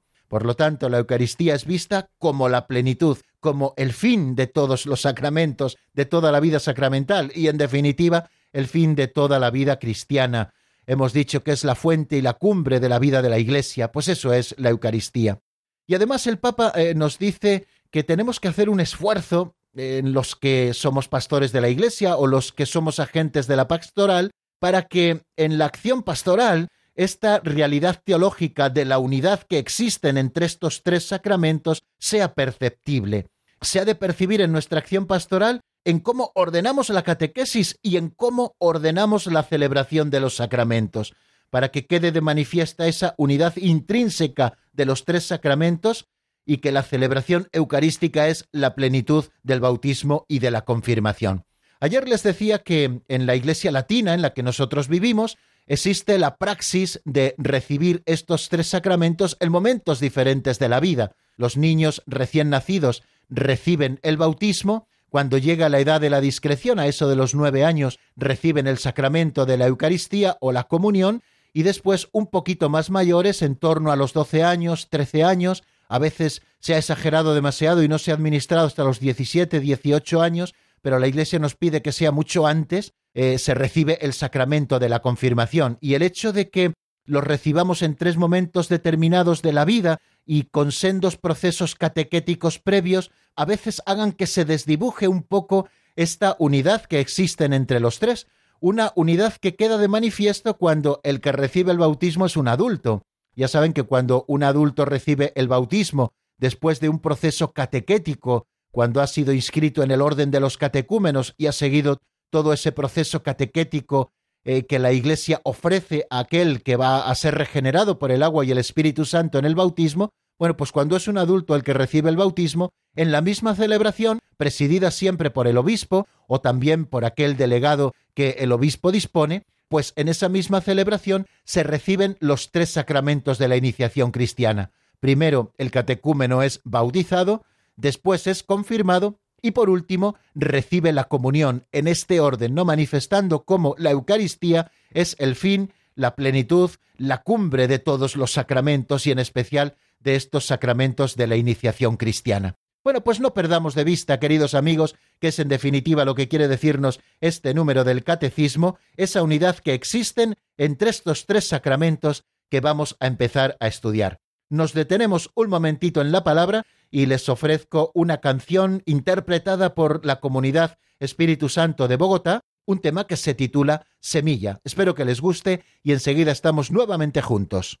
Por 0.30 0.46
lo 0.46 0.54
tanto, 0.54 0.88
la 0.88 0.98
Eucaristía 0.98 1.56
es 1.56 1.66
vista 1.66 2.08
como 2.16 2.48
la 2.48 2.68
plenitud, 2.68 3.18
como 3.40 3.74
el 3.76 3.92
fin 3.92 4.36
de 4.36 4.46
todos 4.46 4.86
los 4.86 5.00
sacramentos, 5.00 5.76
de 5.92 6.04
toda 6.04 6.30
la 6.30 6.38
vida 6.38 6.60
sacramental 6.60 7.32
y, 7.34 7.48
en 7.48 7.58
definitiva, 7.58 8.30
el 8.52 8.68
fin 8.68 8.94
de 8.94 9.08
toda 9.08 9.40
la 9.40 9.50
vida 9.50 9.80
cristiana. 9.80 10.54
Hemos 10.86 11.12
dicho 11.12 11.42
que 11.42 11.50
es 11.50 11.64
la 11.64 11.74
fuente 11.74 12.16
y 12.16 12.22
la 12.22 12.34
cumbre 12.34 12.78
de 12.78 12.88
la 12.88 13.00
vida 13.00 13.22
de 13.22 13.28
la 13.28 13.40
Iglesia, 13.40 13.90
pues 13.90 14.06
eso 14.06 14.32
es 14.32 14.54
la 14.56 14.70
Eucaristía. 14.70 15.40
Y 15.88 15.96
además 15.96 16.28
el 16.28 16.38
Papa 16.38 16.72
eh, 16.76 16.94
nos 16.94 17.18
dice 17.18 17.66
que 17.90 18.04
tenemos 18.04 18.38
que 18.38 18.46
hacer 18.46 18.70
un 18.70 18.78
esfuerzo 18.78 19.56
en 19.74 20.12
los 20.12 20.36
que 20.36 20.74
somos 20.74 21.08
pastores 21.08 21.50
de 21.50 21.60
la 21.60 21.70
Iglesia 21.70 22.16
o 22.16 22.28
los 22.28 22.52
que 22.52 22.66
somos 22.66 23.00
agentes 23.00 23.48
de 23.48 23.56
la 23.56 23.66
pastoral, 23.66 24.30
para 24.60 24.82
que 24.82 25.22
en 25.36 25.58
la 25.58 25.64
acción 25.64 26.04
pastoral 26.04 26.68
esta 27.00 27.40
realidad 27.42 28.02
teológica 28.04 28.68
de 28.68 28.84
la 28.84 28.98
unidad 28.98 29.44
que 29.44 29.56
existen 29.56 30.18
entre 30.18 30.44
estos 30.44 30.82
tres 30.82 31.08
sacramentos 31.08 31.82
sea 31.98 32.34
perceptible. 32.34 33.28
Se 33.62 33.80
ha 33.80 33.86
de 33.86 33.94
percibir 33.94 34.42
en 34.42 34.52
nuestra 34.52 34.80
acción 34.80 35.06
pastoral 35.06 35.62
en 35.86 36.00
cómo 36.00 36.30
ordenamos 36.34 36.90
la 36.90 37.02
catequesis 37.02 37.78
y 37.80 37.96
en 37.96 38.10
cómo 38.10 38.54
ordenamos 38.58 39.26
la 39.28 39.42
celebración 39.42 40.10
de 40.10 40.20
los 40.20 40.36
sacramentos, 40.36 41.14
para 41.48 41.70
que 41.70 41.86
quede 41.86 42.12
de 42.12 42.20
manifiesta 42.20 42.86
esa 42.86 43.14
unidad 43.16 43.56
intrínseca 43.56 44.58
de 44.74 44.84
los 44.84 45.06
tres 45.06 45.24
sacramentos 45.24 46.06
y 46.44 46.58
que 46.58 46.70
la 46.70 46.82
celebración 46.82 47.48
eucarística 47.52 48.28
es 48.28 48.46
la 48.52 48.74
plenitud 48.74 49.24
del 49.42 49.60
bautismo 49.60 50.26
y 50.28 50.40
de 50.40 50.50
la 50.50 50.66
confirmación. 50.66 51.46
Ayer 51.80 52.06
les 52.06 52.22
decía 52.22 52.58
que 52.58 53.00
en 53.08 53.24
la 53.24 53.36
Iglesia 53.36 53.72
Latina 53.72 54.12
en 54.12 54.20
la 54.20 54.34
que 54.34 54.42
nosotros 54.42 54.88
vivimos 54.88 55.38
existe 55.70 56.18
la 56.18 56.36
praxis 56.36 57.00
de 57.04 57.36
recibir 57.38 58.02
estos 58.04 58.48
tres 58.48 58.66
sacramentos 58.66 59.36
en 59.38 59.52
momentos 59.52 60.00
diferentes 60.00 60.58
de 60.58 60.68
la 60.68 60.80
vida. 60.80 61.12
Los 61.36 61.56
niños 61.56 62.02
recién 62.08 62.50
nacidos 62.50 63.04
reciben 63.28 64.00
el 64.02 64.16
bautismo, 64.16 64.88
cuando 65.10 65.38
llega 65.38 65.68
la 65.68 65.78
edad 65.78 66.00
de 66.00 66.10
la 66.10 66.20
discreción, 66.20 66.80
a 66.80 66.88
eso 66.88 67.08
de 67.08 67.14
los 67.14 67.36
nueve 67.36 67.64
años, 67.64 68.00
reciben 68.16 68.66
el 68.66 68.78
sacramento 68.78 69.46
de 69.46 69.58
la 69.58 69.68
Eucaristía 69.68 70.38
o 70.40 70.50
la 70.50 70.64
comunión, 70.64 71.22
y 71.52 71.62
después 71.62 72.08
un 72.10 72.26
poquito 72.26 72.68
más 72.68 72.90
mayores, 72.90 73.40
en 73.40 73.54
torno 73.54 73.92
a 73.92 73.96
los 73.96 74.12
doce 74.12 74.42
años, 74.42 74.88
trece 74.90 75.22
años, 75.22 75.62
a 75.88 76.00
veces 76.00 76.42
se 76.58 76.74
ha 76.74 76.78
exagerado 76.78 77.32
demasiado 77.32 77.84
y 77.84 77.88
no 77.88 77.98
se 77.98 78.10
ha 78.10 78.14
administrado 78.14 78.66
hasta 78.66 78.82
los 78.82 78.98
17, 78.98 79.60
18 79.60 80.20
años, 80.20 80.52
pero 80.82 80.98
la 80.98 81.08
Iglesia 81.08 81.38
nos 81.38 81.54
pide 81.54 81.82
que 81.82 81.92
sea 81.92 82.12
mucho 82.12 82.46
antes, 82.46 82.92
eh, 83.14 83.38
se 83.38 83.54
recibe 83.54 83.98
el 84.02 84.12
sacramento 84.12 84.78
de 84.78 84.88
la 84.88 85.00
confirmación. 85.00 85.78
Y 85.80 85.94
el 85.94 86.02
hecho 86.02 86.32
de 86.32 86.50
que 86.50 86.74
los 87.04 87.24
recibamos 87.24 87.82
en 87.82 87.96
tres 87.96 88.16
momentos 88.16 88.68
determinados 88.68 89.42
de 89.42 89.52
la 89.52 89.64
vida 89.64 90.00
y 90.24 90.44
con 90.44 90.70
sendos 90.70 91.16
procesos 91.16 91.74
catequéticos 91.74 92.58
previos, 92.58 93.10
a 93.34 93.44
veces 93.44 93.82
hagan 93.86 94.12
que 94.12 94.26
se 94.26 94.44
desdibuje 94.44 95.08
un 95.08 95.22
poco 95.22 95.68
esta 95.96 96.36
unidad 96.38 96.84
que 96.84 97.00
existen 97.00 97.52
entre 97.52 97.80
los 97.80 97.98
tres, 97.98 98.28
una 98.60 98.92
unidad 98.94 99.34
que 99.40 99.56
queda 99.56 99.78
de 99.78 99.88
manifiesto 99.88 100.56
cuando 100.56 101.00
el 101.02 101.20
que 101.20 101.32
recibe 101.32 101.72
el 101.72 101.78
bautismo 101.78 102.26
es 102.26 102.36
un 102.36 102.48
adulto. 102.48 103.02
Ya 103.34 103.48
saben 103.48 103.72
que 103.72 103.82
cuando 103.82 104.24
un 104.28 104.42
adulto 104.42 104.84
recibe 104.84 105.32
el 105.34 105.48
bautismo 105.48 106.12
después 106.38 106.80
de 106.80 106.88
un 106.88 107.00
proceso 107.00 107.52
catequético, 107.52 108.46
cuando 108.70 109.00
ha 109.00 109.06
sido 109.06 109.32
inscrito 109.32 109.82
en 109.82 109.90
el 109.90 110.02
orden 110.02 110.30
de 110.30 110.40
los 110.40 110.58
catecúmenos 110.58 111.34
y 111.36 111.46
ha 111.46 111.52
seguido 111.52 111.98
todo 112.30 112.52
ese 112.52 112.72
proceso 112.72 113.22
catequético 113.22 114.12
eh, 114.44 114.64
que 114.64 114.78
la 114.78 114.92
Iglesia 114.92 115.40
ofrece 115.44 116.06
a 116.08 116.20
aquel 116.20 116.62
que 116.62 116.76
va 116.76 117.10
a 117.10 117.14
ser 117.14 117.34
regenerado 117.34 117.98
por 117.98 118.10
el 118.10 118.22
agua 118.22 118.44
y 118.44 118.50
el 118.50 118.58
Espíritu 118.58 119.04
Santo 119.04 119.38
en 119.38 119.44
el 119.44 119.54
bautismo, 119.54 120.10
bueno, 120.38 120.56
pues 120.56 120.72
cuando 120.72 120.96
es 120.96 121.06
un 121.08 121.18
adulto 121.18 121.54
el 121.54 121.62
que 121.62 121.74
recibe 121.74 122.08
el 122.08 122.16
bautismo, 122.16 122.70
en 122.96 123.12
la 123.12 123.20
misma 123.20 123.54
celebración, 123.54 124.20
presidida 124.38 124.90
siempre 124.90 125.30
por 125.30 125.46
el 125.46 125.58
obispo 125.58 126.06
o 126.26 126.40
también 126.40 126.86
por 126.86 127.04
aquel 127.04 127.36
delegado 127.36 127.92
que 128.14 128.36
el 128.38 128.52
obispo 128.52 128.90
dispone, 128.90 129.44
pues 129.68 129.92
en 129.96 130.08
esa 130.08 130.30
misma 130.30 130.62
celebración 130.62 131.26
se 131.44 131.62
reciben 131.62 132.16
los 132.20 132.50
tres 132.50 132.70
sacramentos 132.70 133.36
de 133.38 133.48
la 133.48 133.56
iniciación 133.56 134.10
cristiana. 134.10 134.70
Primero, 134.98 135.52
el 135.58 135.70
catecúmeno 135.70 136.42
es 136.42 136.60
bautizado, 136.64 137.44
después 137.76 138.26
es 138.26 138.42
confirmado 138.42 139.18
y 139.42 139.52
por 139.52 139.70
último 139.70 140.16
recibe 140.34 140.92
la 140.92 141.04
comunión 141.04 141.66
en 141.72 141.88
este 141.88 142.20
orden, 142.20 142.54
no 142.54 142.64
manifestando 142.64 143.44
cómo 143.44 143.74
la 143.78 143.90
Eucaristía 143.90 144.70
es 144.90 145.16
el 145.18 145.34
fin, 145.34 145.72
la 145.94 146.14
plenitud, 146.14 146.70
la 146.96 147.22
cumbre 147.22 147.68
de 147.68 147.78
todos 147.78 148.16
los 148.16 148.32
sacramentos 148.32 149.06
y 149.06 149.10
en 149.10 149.18
especial 149.18 149.76
de 150.00 150.16
estos 150.16 150.46
sacramentos 150.46 151.16
de 151.16 151.26
la 151.26 151.36
iniciación 151.36 151.96
cristiana. 151.96 152.56
Bueno, 152.82 153.02
pues 153.02 153.20
no 153.20 153.34
perdamos 153.34 153.74
de 153.74 153.84
vista, 153.84 154.18
queridos 154.18 154.54
amigos, 154.54 154.96
que 155.18 155.28
es 155.28 155.38
en 155.38 155.48
definitiva 155.48 156.06
lo 156.06 156.14
que 156.14 156.28
quiere 156.28 156.48
decirnos 156.48 157.00
este 157.20 157.52
número 157.52 157.84
del 157.84 158.04
catecismo, 158.04 158.78
esa 158.96 159.22
unidad 159.22 159.58
que 159.58 159.74
existen 159.74 160.36
entre 160.56 160.88
estos 160.88 161.26
tres 161.26 161.46
sacramentos 161.46 162.24
que 162.48 162.60
vamos 162.60 162.96
a 162.98 163.06
empezar 163.06 163.56
a 163.60 163.66
estudiar. 163.66 164.20
Nos 164.48 164.72
detenemos 164.72 165.30
un 165.34 165.50
momentito 165.50 166.00
en 166.00 166.10
la 166.10 166.24
palabra 166.24 166.66
y 166.90 167.06
les 167.06 167.28
ofrezco 167.28 167.90
una 167.94 168.20
canción 168.20 168.82
interpretada 168.86 169.74
por 169.74 170.04
la 170.04 170.20
comunidad 170.20 170.78
Espíritu 170.98 171.48
Santo 171.48 171.88
de 171.88 171.96
Bogotá, 171.96 172.42
un 172.66 172.80
tema 172.80 173.06
que 173.06 173.16
se 173.16 173.34
titula 173.34 173.86
Semilla. 174.00 174.60
Espero 174.64 174.94
que 174.94 175.04
les 175.04 175.20
guste 175.20 175.64
y 175.82 175.92
enseguida 175.92 176.32
estamos 176.32 176.70
nuevamente 176.70 177.22
juntos. 177.22 177.80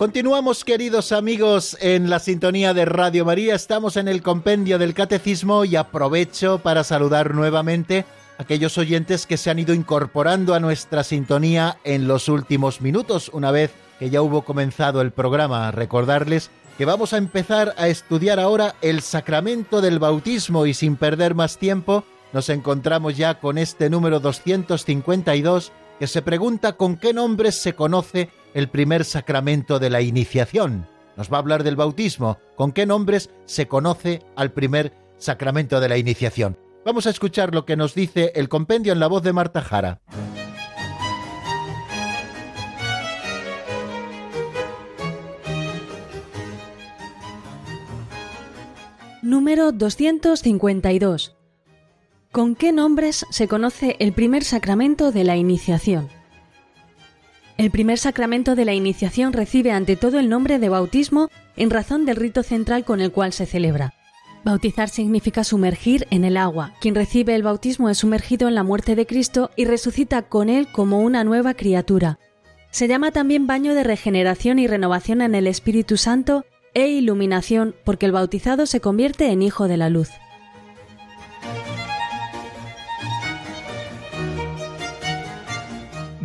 Continuamos, 0.00 0.64
queridos 0.64 1.12
amigos, 1.12 1.76
en 1.78 2.08
la 2.08 2.20
sintonía 2.20 2.72
de 2.72 2.86
Radio 2.86 3.26
María. 3.26 3.54
Estamos 3.54 3.98
en 3.98 4.08
el 4.08 4.22
compendio 4.22 4.78
del 4.78 4.94
Catecismo 4.94 5.66
y 5.66 5.76
aprovecho 5.76 6.58
para 6.60 6.84
saludar 6.84 7.34
nuevamente 7.34 8.06
a 8.38 8.44
aquellos 8.44 8.78
oyentes 8.78 9.26
que 9.26 9.36
se 9.36 9.50
han 9.50 9.58
ido 9.58 9.74
incorporando 9.74 10.54
a 10.54 10.58
nuestra 10.58 11.04
sintonía 11.04 11.76
en 11.84 12.08
los 12.08 12.30
últimos 12.30 12.80
minutos, 12.80 13.30
una 13.34 13.50
vez 13.50 13.72
que 13.98 14.08
ya 14.08 14.22
hubo 14.22 14.40
comenzado 14.40 15.02
el 15.02 15.10
programa. 15.10 15.70
Recordarles 15.70 16.50
que 16.78 16.86
vamos 16.86 17.12
a 17.12 17.18
empezar 17.18 17.74
a 17.76 17.88
estudiar 17.88 18.40
ahora 18.40 18.76
el 18.80 19.02
sacramento 19.02 19.82
del 19.82 19.98
bautismo 19.98 20.64
y 20.64 20.72
sin 20.72 20.96
perder 20.96 21.34
más 21.34 21.58
tiempo, 21.58 22.04
nos 22.32 22.48
encontramos 22.48 23.18
ya 23.18 23.38
con 23.38 23.58
este 23.58 23.90
número 23.90 24.18
252 24.18 25.72
que 26.00 26.06
se 26.06 26.22
pregunta 26.22 26.78
con 26.78 26.96
qué 26.96 27.12
nombres 27.12 27.56
se 27.56 27.74
conoce 27.74 28.30
el 28.54 28.70
primer 28.70 29.04
sacramento 29.04 29.78
de 29.78 29.90
la 29.90 30.00
iniciación. 30.00 30.88
Nos 31.14 31.30
va 31.30 31.36
a 31.36 31.40
hablar 31.40 31.62
del 31.62 31.76
bautismo, 31.76 32.38
con 32.56 32.72
qué 32.72 32.86
nombres 32.86 33.28
se 33.44 33.68
conoce 33.68 34.22
al 34.34 34.50
primer 34.50 34.94
sacramento 35.18 35.78
de 35.78 35.90
la 35.90 35.98
iniciación. 35.98 36.56
Vamos 36.86 37.06
a 37.06 37.10
escuchar 37.10 37.54
lo 37.54 37.66
que 37.66 37.76
nos 37.76 37.94
dice 37.94 38.32
el 38.34 38.48
compendio 38.48 38.94
en 38.94 38.98
la 38.98 39.08
voz 39.08 39.22
de 39.22 39.34
Marta 39.34 39.60
Jara. 39.60 40.00
Número 49.20 49.70
252. 49.70 51.39
¿Con 52.32 52.54
qué 52.54 52.70
nombres 52.70 53.26
se 53.30 53.48
conoce 53.48 53.96
el 53.98 54.12
primer 54.12 54.44
sacramento 54.44 55.10
de 55.10 55.24
la 55.24 55.36
iniciación? 55.36 56.08
El 57.56 57.72
primer 57.72 57.98
sacramento 57.98 58.54
de 58.54 58.64
la 58.64 58.72
iniciación 58.72 59.32
recibe 59.32 59.72
ante 59.72 59.96
todo 59.96 60.20
el 60.20 60.28
nombre 60.28 60.60
de 60.60 60.68
bautismo 60.68 61.28
en 61.56 61.70
razón 61.70 62.06
del 62.06 62.14
rito 62.14 62.44
central 62.44 62.84
con 62.84 63.00
el 63.00 63.10
cual 63.10 63.32
se 63.32 63.46
celebra. 63.46 63.94
Bautizar 64.44 64.90
significa 64.90 65.42
sumergir 65.42 66.06
en 66.10 66.24
el 66.24 66.36
agua. 66.36 66.72
Quien 66.80 66.94
recibe 66.94 67.34
el 67.34 67.42
bautismo 67.42 67.88
es 67.88 67.98
sumergido 67.98 68.46
en 68.46 68.54
la 68.54 68.62
muerte 68.62 68.94
de 68.94 69.06
Cristo 69.06 69.50
y 69.56 69.64
resucita 69.64 70.22
con 70.22 70.48
él 70.48 70.68
como 70.70 71.00
una 71.00 71.24
nueva 71.24 71.54
criatura. 71.54 72.20
Se 72.70 72.86
llama 72.86 73.10
también 73.10 73.48
baño 73.48 73.74
de 73.74 73.82
regeneración 73.82 74.60
y 74.60 74.68
renovación 74.68 75.20
en 75.20 75.34
el 75.34 75.48
Espíritu 75.48 75.96
Santo 75.96 76.44
e 76.74 76.86
iluminación 76.86 77.74
porque 77.84 78.06
el 78.06 78.12
bautizado 78.12 78.66
se 78.66 78.80
convierte 78.80 79.32
en 79.32 79.42
hijo 79.42 79.66
de 79.66 79.78
la 79.78 79.90
luz. 79.90 80.10